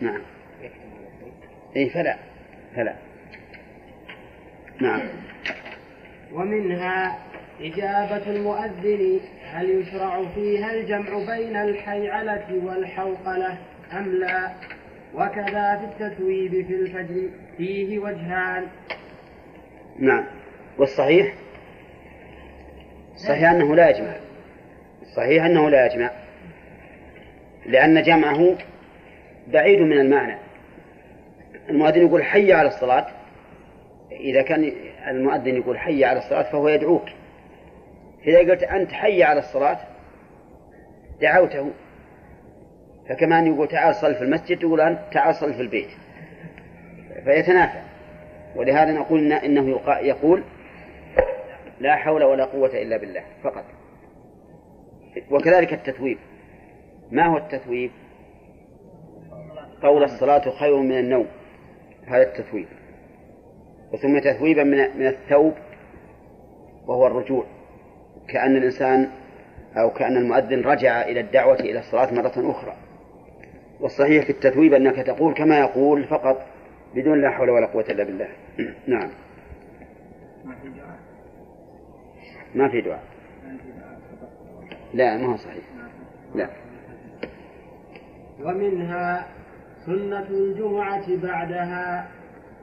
نعم. 0.00 0.22
إيه 1.76 1.88
فلا 1.88 2.16
فلا. 2.76 2.94
نعم. 4.80 5.00
ومنها 6.32 7.18
إجابة 7.60 8.30
المؤذن 8.30 9.20
هل 9.44 9.70
يشرع 9.70 10.22
فيها 10.34 10.74
الجمع 10.74 11.36
بين 11.36 11.56
الحيعلة 11.56 12.60
والحوقلة 12.64 13.58
أم 13.92 14.04
لا؟ 14.04 14.50
وكذا 15.14 15.76
في 15.76 15.84
التثويب 15.84 16.66
في 16.66 16.74
الفجر 16.74 17.30
فيه 17.56 17.98
وجهان. 17.98 18.66
نعم. 19.98 20.24
والصحيح؟ 20.78 21.34
صحيح 23.16 23.50
أنه 23.50 23.74
لا 23.74 23.90
يجمع. 23.90 24.16
صحيح 25.16 25.44
أنه 25.44 25.70
لا 25.70 25.86
يجمع. 25.86 26.10
لأن 27.66 28.02
جمعه 28.02 28.56
بعيد 29.48 29.80
من 29.80 29.98
المعنى. 29.98 30.36
المؤذن 31.70 32.06
يقول 32.06 32.24
حي 32.24 32.52
على 32.52 32.68
الصلاة. 32.68 33.06
إذا 34.20 34.42
كان 34.42 34.72
المؤذن 35.08 35.56
يقول 35.56 35.78
حي 35.78 36.04
على 36.04 36.18
الصلاة 36.18 36.42
فهو 36.52 36.68
يدعوك. 36.68 37.08
إذا 38.26 38.38
قلت 38.38 38.62
أنت 38.62 38.92
حي 38.92 39.22
على 39.22 39.38
الصلاة 39.38 39.78
دعوته. 41.20 41.70
فكما 43.08 43.38
أن 43.38 43.46
يقول 43.46 43.68
تعال 43.68 43.94
صل 43.94 44.14
في 44.14 44.22
المسجد 44.22 44.58
تقول 44.58 44.80
أنت 44.80 44.98
تعال 45.12 45.34
صل 45.34 45.54
في 45.54 45.60
البيت. 45.60 45.88
فيتنافى. 47.24 47.80
ولهذا 48.56 48.92
نقول 48.92 49.32
إنه 49.32 49.80
يقول 49.88 50.42
لا 51.80 51.96
حول 51.96 52.24
ولا 52.24 52.44
قوة 52.44 52.82
إلا 52.82 52.96
بالله 52.96 53.22
فقط. 53.42 53.64
وكذلك 55.30 55.72
التثويب. 55.72 56.18
ما 57.10 57.26
هو 57.26 57.36
التثويب؟ 57.36 57.90
قول 59.82 60.04
الصلاة 60.04 60.50
خير 60.50 60.76
من 60.76 60.98
النوم. 60.98 61.26
هذا 62.06 62.22
التثويب. 62.22 62.68
وسمي 63.92 64.20
تثويبا 64.20 64.64
من 64.64 64.78
من 64.98 65.06
الثوب 65.06 65.54
وهو 66.86 67.06
الرجوع. 67.06 67.44
كأن 68.28 68.56
الإنسان 68.56 69.10
أو 69.76 69.90
كأن 69.90 70.16
المؤذن 70.16 70.62
رجع 70.62 71.02
إلى 71.02 71.20
الدعوة 71.20 71.60
إلى 71.60 71.78
الصلاة 71.78 72.14
مرة 72.14 72.50
أخرى. 72.50 72.76
والصحيح 73.80 74.24
في 74.24 74.30
التثويب 74.30 74.74
أنك 74.74 74.96
تقول 74.96 75.34
كما 75.34 75.58
يقول 75.58 76.04
فقط 76.04 76.46
بدون 76.94 77.20
لا 77.20 77.30
حول 77.30 77.50
ولا 77.50 77.66
قوة 77.66 77.84
إلا 77.88 78.04
بالله. 78.04 78.28
نعم. 78.86 79.10
ما 82.54 82.68
في 82.68 82.80
دعاء. 82.80 83.02
لا 84.94 85.16
ما 85.16 85.32
هو 85.32 85.36
صحيح. 85.36 85.64
لا. 86.34 86.48
ومنها 88.40 89.26
سنة 89.86 90.26
الجمعة 90.30 91.16
بعدها. 91.16 92.08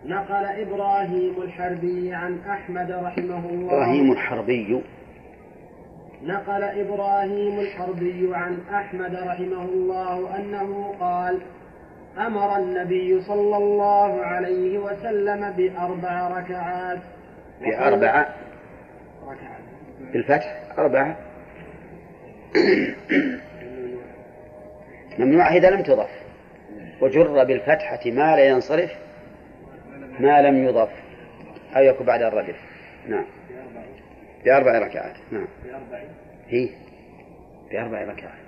نقل 0.06 0.46
إبراهيم 0.46 1.42
الحربي 1.42 2.14
عن 2.14 2.40
أحمد 2.50 2.92
رحمه 2.92 3.50
الله. 3.50 3.68
إبراهيم 3.68 4.12
الحربي. 4.12 4.82
نقل 6.24 6.64
إبراهيم 6.64 7.60
الحربي 7.60 8.36
عن 8.36 8.58
أحمد 8.74 9.16
رحمه 9.16 9.64
الله 9.64 10.36
أنه 10.36 10.96
قال 11.00 11.42
أمر 12.18 12.58
النبي 12.58 13.22
صلى 13.22 13.58
الله 13.58 14.26
عليه 14.26 14.80
وسلم 14.80 15.52
بأربع 15.52 16.28
ركعات. 16.28 17.00
بأربع؟ 17.62 18.26
ركعات. 19.24 19.64
بالفتح؟ 20.14 20.64
أربعة 20.78 21.18
ممنوع 25.20 25.54
إذا 25.54 25.70
لم 25.70 25.82
تضف. 25.82 26.24
وجر 27.02 27.44
بالفتحة 27.44 28.00
ما 28.06 28.36
لا 28.36 28.46
ينصرف. 28.46 28.92
ما 30.20 30.42
لم 30.42 30.64
يضف 30.64 30.90
أو 31.78 31.84
يكون 31.84 32.08
بعد 32.08 32.22
الردف. 32.22 32.56
نعم. 33.08 33.26
بأربع 34.46 34.80
ركعات. 34.80 35.16
نعم. 35.32 35.48
هي. 36.48 36.70
بأربع 37.72 38.02
ركعات. 38.02 38.44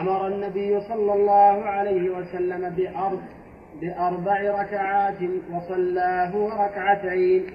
أمر 0.00 0.26
النبي 0.26 0.80
صلى 0.80 1.14
الله 1.14 1.64
عليه 1.64 2.10
وسلم 2.10 2.70
بأربع 2.70 3.22
بأربع 3.80 4.62
ركعات 4.62 5.18
وصلاه 5.52 6.64
ركعتين. 6.66 7.46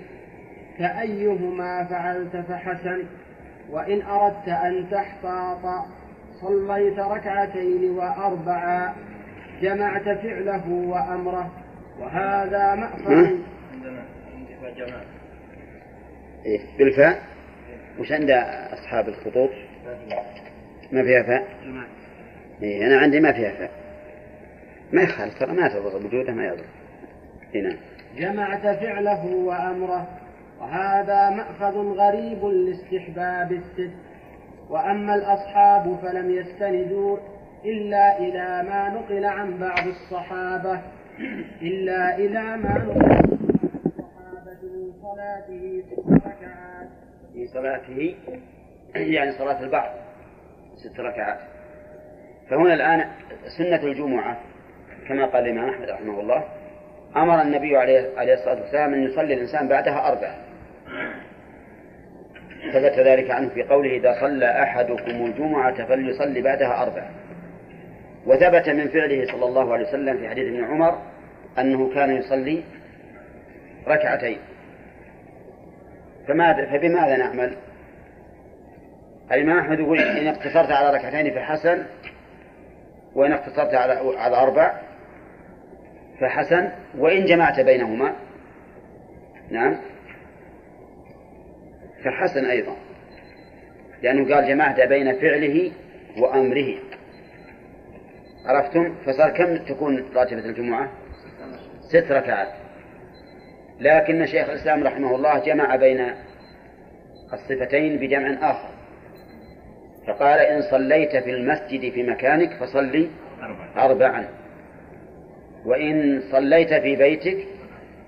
فأيهما 0.80 1.86
فعلت 1.86 2.38
فحسن. 2.38 3.04
وإن 3.70 4.02
أردت 4.02 4.48
أن 4.48 4.90
تحتاط 4.92 5.86
صليت 6.42 7.00
ركعتين 7.00 7.92
وأربعا. 7.92 8.94
جمعت 9.62 10.04
فعله 10.04 10.70
وأمره. 10.70 11.52
وهذا 12.00 12.76
مأخذ 12.76 13.12
عندنا 13.12 14.04
عندنا 14.34 14.86
جماعة. 14.86 15.06
إيه 16.46 16.60
بالفاء؟ 16.78 17.22
وش 18.00 18.12
عند 18.12 18.30
أصحاب 18.74 19.08
الخطوط؟ 19.08 19.50
ما 20.92 21.04
فيها 21.04 21.24
فاء؟ 21.24 21.48
جماعة. 21.64 21.88
إيه 22.64 22.88
أنا 22.88 22.98
عندي 22.98 23.20
ما 23.20 23.34
فيها 23.34 23.52
فاء. 23.52 23.72
ما 24.94 25.02
يخالف 25.02 25.40
ترى 25.40 25.54
ما 25.54 25.68
تضر 25.68 26.06
وجوده 26.06 26.34
ما 26.34 26.46
يضر. 26.46 26.66
إيه 27.56 27.62
نعم. 27.62 27.78
جمعت 28.18 28.62
فعله 28.62 29.26
وأمره. 29.26 30.08
وهذا 30.60 31.30
مأخذ 31.30 31.76
غريب 31.76 32.46
لاستحباب 32.46 33.52
الست 33.52 33.94
وأما 34.70 35.16
الأصحاب 35.16 36.00
فلم 36.02 36.32
يستندوا 36.32 37.18
إلا 37.66 38.20
إلى 38.20 38.70
ما 38.70 38.90
نقل 38.90 39.26
عن 39.26 39.58
بعض 39.58 39.88
الصحابة. 39.88 40.82
إلا 41.62 42.16
إلى 42.18 42.58
ما 42.58 42.74
من 44.64 44.94
صلاته 45.02 45.84
ست 45.92 46.10
ركعات. 46.10 46.90
في 47.34 47.48
صلاته 47.48 48.16
يعني 48.96 49.32
صلاة 49.32 49.64
البعض 49.64 49.92
ست 50.76 51.00
ركعات. 51.00 51.40
فهنا 52.50 52.74
الآن 52.74 53.06
سنة 53.58 53.84
الجمعة 53.84 54.38
كما 55.08 55.26
قال 55.26 55.44
الإمام 55.44 55.70
أحمد 55.70 55.90
رحمه 55.90 56.20
الله 56.20 56.44
أمر 57.16 57.42
النبي 57.42 57.78
عليه 57.78 58.34
الصلاة 58.34 58.62
والسلام 58.62 58.94
أن 58.94 59.04
يصلي 59.04 59.34
الإنسان 59.34 59.68
بعدها 59.68 60.08
أربعة. 60.08 60.36
ثبت 62.74 63.00
ذلك 63.08 63.32
عنه 63.32 63.50
في 63.50 63.64
قوله 63.64 63.98
إذا 63.98 64.14
صلى 64.22 64.64
أحدكم 64.64 65.26
الجمعة 65.26 65.86
فليصلي 65.88 66.42
بعدها 66.42 66.84
أربعة. 66.84 67.10
وثبت 68.28 68.70
من 68.70 68.88
فعله 68.88 69.26
صلى 69.32 69.46
الله 69.46 69.74
عليه 69.74 69.88
وسلم 69.88 70.18
في 70.18 70.30
حديث 70.30 70.46
ابن 70.46 70.64
عمر 70.64 71.02
أنه 71.60 71.94
كان 71.94 72.18
يصلي 72.18 72.64
ركعتين 73.88 74.38
فماذا 76.28 76.66
فبماذا 76.66 77.18
نعمل؟ 77.18 77.58
الإمام 79.32 79.60
أحمد 79.60 79.80
يقول 79.80 80.00
إن 80.00 80.28
اقتصرت 80.28 80.72
على 80.72 80.98
ركعتين 80.98 81.34
فحسن 81.34 81.84
وإن 83.16 83.32
اقتصرت 83.32 83.74
على 83.74 83.94
على 84.18 84.36
أربع 84.36 84.82
فحسن 86.20 86.70
وإن 86.98 87.26
جمعت 87.26 87.60
بينهما 87.60 88.16
نعم 89.52 89.78
فحسن 92.06 92.46
أيضا 92.46 92.76
لأنه 94.02 94.36
قال 94.36 94.48
جمعت 94.48 94.82
بين 94.82 95.20
فعله 95.20 95.72
وأمره 96.18 96.87
عرفتم؟ 98.48 98.96
فصار 99.06 99.30
كم 99.30 99.58
تكون 99.58 100.06
راتبة 100.16 100.40
الجمعة؟ 100.40 100.92
ست 101.90 102.12
ركعات. 102.12 102.48
لكن 103.80 104.26
شيخ 104.26 104.50
الإسلام 104.50 104.84
رحمه 104.84 105.16
الله 105.16 105.40
جمع 105.40 105.76
بين 105.76 106.12
الصفتين 107.34 107.98
بجمع 107.98 108.52
آخر. 108.52 108.70
فقال 110.08 110.40
إن 110.40 110.62
صليت 110.62 111.16
في 111.16 111.30
المسجد 111.30 111.92
في 111.94 112.04
مكانك 112.04 112.54
فصلي 112.54 113.10
أربعا. 113.78 114.28
وإن 115.66 116.22
صليت 116.32 116.74
في 116.74 116.96
بيتك 116.96 117.38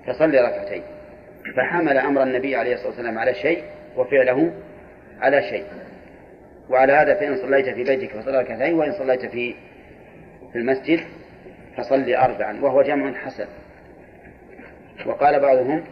فصلي 0.06 0.40
ركعتين. 0.40 0.82
فحمل 1.56 1.98
أمر 1.98 2.22
النبي 2.22 2.56
عليه 2.56 2.74
الصلاة 2.74 2.88
والسلام 2.88 3.18
على 3.18 3.34
شيء 3.34 3.64
وفعله 3.96 4.52
على 5.20 5.42
شيء. 5.42 5.64
وعلى 6.70 6.92
هذا 6.92 7.14
فإن 7.14 7.36
صليت 7.36 7.68
في 7.68 7.84
بيتك 7.84 8.16
فصلي 8.16 8.38
ركعتين 8.38 8.74
وإن 8.74 8.92
صليت 8.92 9.26
في 9.26 9.54
في 10.52 10.58
المسجد 10.58 11.00
فصلي 11.76 12.18
أربعا 12.18 12.60
وهو 12.60 12.82
جمع 12.82 13.12
حسن. 13.12 13.46
وقال 15.06 15.40
بعضهم 15.40 15.84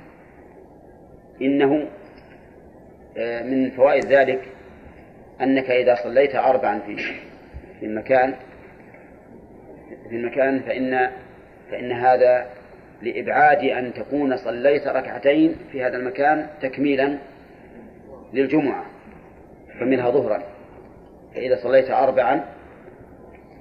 إنه 1.43 1.89
آه، 3.19 3.43
من 3.43 3.71
فوائد 3.71 4.05
ذلك 4.05 4.41
أنك 5.41 5.71
إذا 5.71 5.95
صليت 5.95 6.35
أربعا 6.35 6.79
في 6.79 6.97
في 7.81 7.87
المكان 7.87 8.35
في 10.09 10.17
المكان 10.17 10.61
فإن 10.61 11.11
فإن 11.71 11.93
هذا 11.93 12.47
لإبعاد 13.03 13.65
أن 13.65 13.95
تكون 13.95 14.37
صليت 14.37 14.87
ركعتين 14.87 15.57
في 15.73 15.85
هذا 15.85 15.97
المكان 15.97 16.47
تكميلا 16.61 17.19
للجمعة 18.33 18.85
فمنها 19.81 20.11
ظهرا. 20.11 20.43
فإذا 21.35 21.57
صليت 21.63 21.91
أربعا 21.91 22.45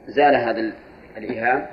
زال 0.07 0.35
هذا 0.35 0.73
الإيهام 1.17 1.65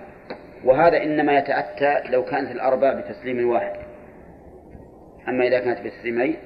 وهذا 0.64 1.02
إنما 1.02 1.38
يتأتى 1.38 2.10
لو 2.10 2.24
كانت 2.24 2.50
الأربع 2.50 2.92
بتسليم 2.92 3.48
واحد. 3.48 3.76
أما 5.28 5.46
إذا 5.46 5.58
كانت 5.58 5.80
بتسليمين 5.80 6.36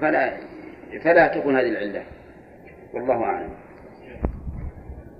فلا 0.00 0.36
فلا 1.04 1.28
تكون 1.28 1.56
هذه 1.56 1.68
العلة. 1.68 2.02
والله 2.94 3.22
أعلم. 3.24 3.50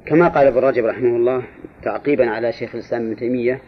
كما 0.07 0.29
قال 0.29 0.47
ابن 0.47 0.59
رجب 0.59 0.85
رحمه 0.85 1.17
الله 1.17 1.43
تعقيبا 1.83 2.31
على 2.31 2.53
شيخ 2.53 2.75
الإسلام 2.75 3.07
ابن 3.07 3.17
تيمية 3.17 3.61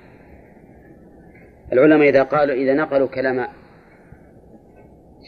العلماء 1.72 2.08
إذا 2.08 2.22
قالوا 2.22 2.54
إذا 2.54 2.74
نقلوا 2.74 3.08
كلام 3.08 3.46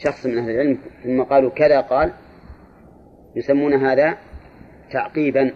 شخص 0.03 0.25
من 0.25 0.37
أهل 0.37 0.49
العلم 0.49 0.77
ثم 1.03 1.23
قالوا 1.23 1.49
كذا 1.49 1.81
قال 1.81 2.11
يسمون 3.35 3.73
هذا 3.73 4.17
تعقيبا 4.91 5.51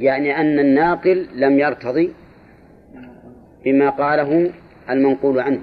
يعني 0.00 0.36
أن 0.40 0.58
الناقل 0.58 1.28
لم 1.34 1.58
يرتضي 1.58 2.12
بما 3.64 3.90
قاله 3.90 4.50
المنقول 4.90 5.40
عنه. 5.40 5.60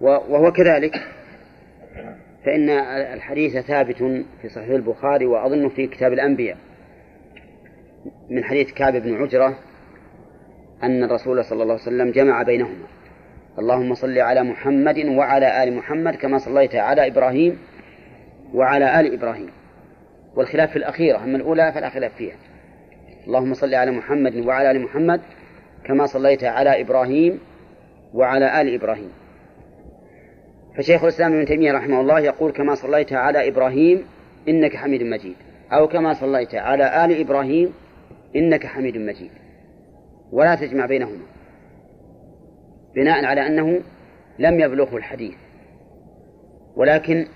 وهو 0.00 0.52
كذلك. 0.52 0.94
فإن 2.44 2.70
الحديث 3.14 3.56
ثابت 3.56 3.96
في 4.42 4.48
صحيح 4.48 4.70
البخاري 4.70 5.26
وأظنه 5.26 5.68
في 5.68 5.86
كتاب 5.86 6.12
الأنبياء. 6.12 6.56
من 8.30 8.44
حديث 8.44 8.72
كعب 8.72 8.96
بن 8.96 9.14
عجرة 9.14 9.58
أن 10.82 11.04
الرسول 11.04 11.44
صلى 11.44 11.62
الله 11.62 11.74
عليه 11.74 11.82
وسلم 11.82 12.10
جمع 12.10 12.42
بينهما. 12.42 12.86
اللهم 13.58 13.94
صل 13.94 14.18
على 14.18 14.42
محمد 14.42 14.98
وعلى 14.98 15.62
آل 15.62 15.76
محمد 15.76 16.14
كما 16.14 16.38
صليت 16.38 16.74
على 16.74 17.06
إبراهيم 17.06 17.58
وعلى 18.54 19.00
آل 19.00 19.14
إبراهيم. 19.14 19.50
والخلاف 20.36 20.70
في 20.70 20.76
الأخيرة 20.76 21.24
أما 21.24 21.36
الأولى 21.36 21.72
فلا 21.72 21.90
خلاف 21.90 22.14
فيها. 22.14 22.36
اللهم 23.26 23.54
صل 23.54 23.74
على 23.74 23.90
محمد 23.90 24.36
وعلى 24.36 24.70
آل 24.70 24.82
محمد 24.82 25.20
كما 25.84 26.06
صليت 26.06 26.44
على 26.44 26.80
إبراهيم 26.80 27.40
وعلى 28.14 28.60
آل 28.60 28.74
إبراهيم. 28.74 29.10
فشيخ 30.76 31.02
الإسلام 31.02 31.32
ابن 31.32 31.46
تيمية 31.46 31.72
رحمه 31.72 32.00
الله 32.00 32.20
يقول 32.20 32.52
كما 32.52 32.74
صليت 32.74 33.12
على 33.12 33.48
إبراهيم 33.48 34.04
إنك 34.48 34.76
حميد 34.76 35.02
مجيد 35.02 35.36
أو 35.72 35.88
كما 35.88 36.14
صليت 36.14 36.54
على 36.54 37.04
آل 37.04 37.20
إبراهيم 37.20 37.72
إنك 38.36 38.66
حميد 38.66 38.96
مجيد. 38.96 39.30
ولا 40.32 40.54
تجمع 40.54 40.86
بينهما 40.86 41.26
بناء 42.94 43.24
على 43.24 43.46
أنه 43.46 43.80
لم 44.38 44.60
يبلغه 44.60 44.96
الحديث. 44.96 45.34
ولكن 46.76 47.26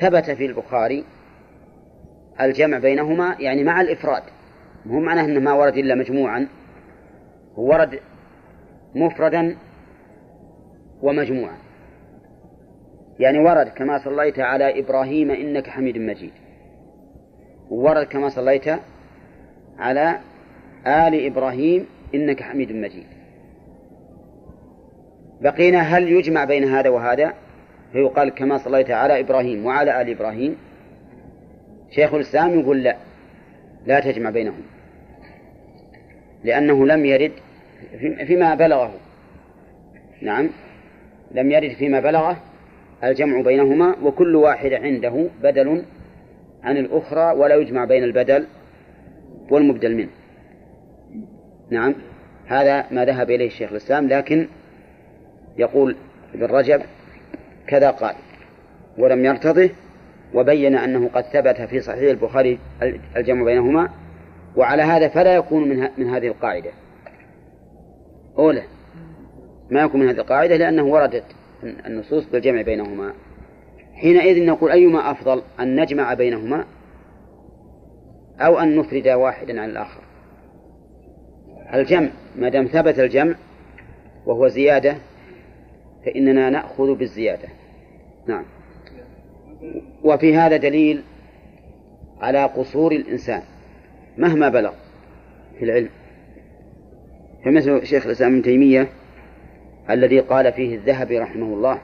ثبت 0.00 0.30
في 0.30 0.46
البخاري 0.46 1.04
الجمع 2.44 2.78
بينهما 2.78 3.36
يعني 3.40 3.64
مع 3.64 3.80
الإفراد. 3.80 4.22
مو 4.86 5.00
معناه 5.00 5.24
أنه 5.24 5.40
ما 5.40 5.52
ورد 5.52 5.76
إلا 5.76 5.94
مجموعا. 5.94 6.48
ورد 7.56 8.00
مفردا 8.94 9.56
ومجموعا. 11.02 11.56
يعني 13.18 13.38
ورد 13.38 13.68
كما 13.68 13.98
صليت 14.04 14.38
على 14.38 14.80
إبراهيم 14.80 15.30
إنك 15.30 15.68
حميد 15.68 15.98
مجيد. 15.98 16.32
ورد 17.70 18.06
كما 18.06 18.28
صليت 18.28 18.78
على 19.78 20.18
آل 20.86 21.26
إبراهيم 21.26 21.86
إنك 22.14 22.42
حميد 22.42 22.72
مجيد. 22.72 23.06
بقينا 25.40 25.80
هل 25.80 26.08
يجمع 26.08 26.44
بين 26.44 26.64
هذا 26.64 26.90
وهذا؟ 26.90 27.34
فيقال 27.92 28.28
كما 28.28 28.58
صليت 28.58 28.90
على 28.90 29.20
إبراهيم 29.20 29.66
وعلى 29.66 30.02
آل 30.02 30.10
إبراهيم. 30.10 30.56
شيخ 31.90 32.14
الإسلام 32.14 32.60
يقول 32.60 32.82
لا 32.82 32.96
لا 33.86 34.00
تجمع 34.00 34.30
بينهم 34.30 34.62
لأنه 36.44 36.86
لم 36.86 37.06
يرد 37.06 37.32
فيما 38.26 38.54
بلغه. 38.54 38.94
نعم 40.22 40.50
لم 41.30 41.50
يرد 41.50 41.72
فيما 41.72 42.00
بلغه 42.00 42.36
الجمع 43.04 43.40
بينهما 43.40 43.96
وكل 44.02 44.36
واحد 44.36 44.72
عنده 44.72 45.26
بدل 45.42 45.84
عن 46.62 46.76
الأخرى 46.76 47.32
ولا 47.38 47.54
يجمع 47.54 47.84
بين 47.84 48.04
البدل 48.04 48.46
والمبدل 49.50 49.96
منه. 49.96 50.10
نعم 51.70 51.94
هذا 52.46 52.86
ما 52.90 53.04
ذهب 53.04 53.30
إليه 53.30 53.46
الشيخ 53.46 53.70
الإسلام 53.70 54.08
لكن 54.08 54.48
يقول 55.58 55.96
ابن 56.34 56.44
رجب 56.44 56.82
كذا 57.66 57.90
قال 57.90 58.14
ولم 58.98 59.24
يرتضه 59.24 59.70
وبين 60.34 60.74
أنه 60.76 61.08
قد 61.08 61.24
ثبت 61.24 61.60
في 61.60 61.80
صحيح 61.80 62.10
البخاري 62.10 62.58
الجمع 63.16 63.44
بينهما 63.44 63.90
وعلى 64.56 64.82
هذا 64.82 65.08
فلا 65.08 65.34
يكون 65.34 65.68
من, 65.68 65.88
من 65.98 66.08
هذه 66.08 66.26
القاعدة. 66.26 66.70
أولى 68.38 68.62
ما 69.70 69.80
يكون 69.80 70.00
من 70.00 70.08
هذه 70.08 70.18
القاعدة 70.18 70.56
لأنه 70.56 70.82
وردت 70.82 71.24
النصوص 71.86 72.24
بالجمع 72.24 72.62
بينهما. 72.62 73.12
حينئذ 73.94 74.46
نقول 74.46 74.70
أيما 74.70 75.10
أفضل 75.10 75.42
أن 75.60 75.80
نجمع 75.80 76.14
بينهما 76.14 76.64
أو 78.40 78.58
أن 78.58 78.76
نفرد 78.76 79.08
واحدا 79.08 79.60
عن 79.60 79.70
الآخر. 79.70 80.00
الجمع 81.74 82.08
ما 82.36 82.48
دام 82.48 82.66
ثبت 82.66 82.98
الجمع 82.98 83.34
وهو 84.26 84.48
زيادة 84.48 84.96
فإننا 86.06 86.50
نأخذ 86.50 86.94
بالزيادة. 86.94 87.48
نعم. 88.26 88.44
وفي 90.04 90.36
هذا 90.36 90.56
دليل 90.56 91.02
على 92.20 92.44
قصور 92.44 92.92
الإنسان 92.92 93.42
مهما 94.18 94.48
بلغ 94.48 94.72
في 95.58 95.64
العلم. 95.64 95.88
فمثل 97.44 97.86
شيخ 97.86 98.06
الإسلام 98.06 98.32
ابن 98.32 98.42
تيمية 98.42 98.88
الذي 99.90 100.20
قال 100.20 100.52
فيه 100.52 100.74
الذهبي 100.74 101.18
رحمه 101.18 101.46
الله؟ 101.46 101.78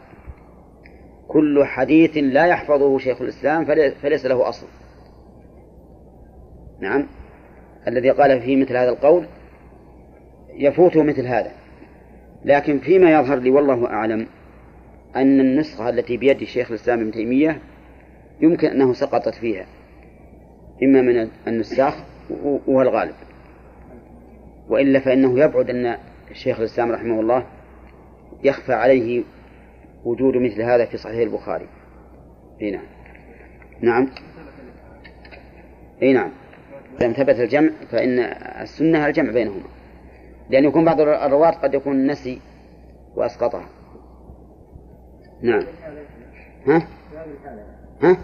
كل 1.28 1.65
حديث 1.65 2.16
لا 2.16 2.47
يحفظه 2.47 2.98
شيخ 2.98 3.23
الإسلام 3.23 3.65
فليس 4.03 4.27
له 4.27 4.48
أصل. 4.48 4.66
نعم. 6.81 7.07
الذي 7.89 8.11
قال 8.11 8.40
فيه 8.40 8.57
مثل 8.57 8.77
هذا 8.77 8.89
القول 8.90 9.27
يفوته 10.55 11.03
مثل 11.03 11.27
هذا. 11.27 11.53
لكن 12.44 12.78
فيما 12.78 13.11
يظهر 13.11 13.39
لي 13.39 13.51
والله 13.51 13.86
أعلم 13.86 14.27
أن 15.16 15.40
النسخة 15.40 15.88
التي 15.88 16.16
بيد 16.16 16.44
شيخ 16.44 16.70
الإسلام 16.70 17.01
ابن 17.01 17.10
تيمية 17.10 17.60
يمكن 18.40 18.68
أنه 18.68 18.93
سقطت 18.93 19.34
فيها 19.34 19.66
إما 20.82 21.02
من 21.02 21.28
النساخ 21.48 21.94
وهو 22.30 22.82
الغالب. 22.82 23.14
وإلا 24.68 25.01
فإنه 25.01 25.38
يبعد 25.40 25.70
أن 25.70 25.97
الشيخ 26.30 26.59
الإسلام 26.59 26.93
رحمه 26.93 27.20
الله 27.20 27.47
يخفى 28.44 28.72
عليه 28.72 29.22
وجود 30.05 30.36
مثل 30.36 30.62
هذا 30.62 30.84
في 30.84 30.97
صحيح 30.97 31.18
البخاري. 31.18 31.66
إي 32.62 32.70
نعم. 32.70 32.86
نعم. 33.80 34.09
إي 36.02 36.12
نعم. 36.12 36.30
لم 37.02 37.12
ثبت 37.12 37.40
الجمع 37.40 37.70
فإن 37.90 38.18
السنة 38.62 39.06
الجمع 39.06 39.32
بينهما. 39.32 39.68
لأن 40.51 40.64
يكون 40.64 40.84
بعض 40.84 41.01
الرواة 41.01 41.51
قد 41.51 41.74
يكون 41.74 42.06
نسي 42.06 42.40
وأسقطها. 43.16 43.68
نعم. 45.42 45.64
ها؟ 46.66 46.86
ها؟ 48.02 48.16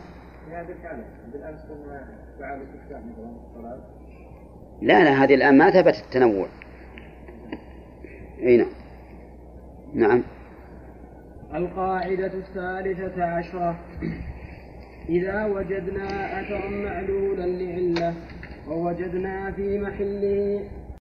لا 4.82 5.04
لا 5.04 5.24
هذه 5.24 5.34
الآن 5.34 5.58
ما 5.58 5.70
ثبت 5.70 5.94
التنوع. 6.06 6.46
أي 8.42 8.56
نعم. 8.56 8.68
نعم. 9.94 10.22
القاعدة 11.54 12.32
الثالثة 12.34 13.24
عشرة. 13.24 13.76
إذا 15.08 15.44
وجدنا 15.44 16.40
أثرا 16.40 16.70
معلولا 16.70 17.46
لعلة 17.46 18.14
ووجدنا 18.68 19.52
في 19.52 19.78
محله 19.78 20.60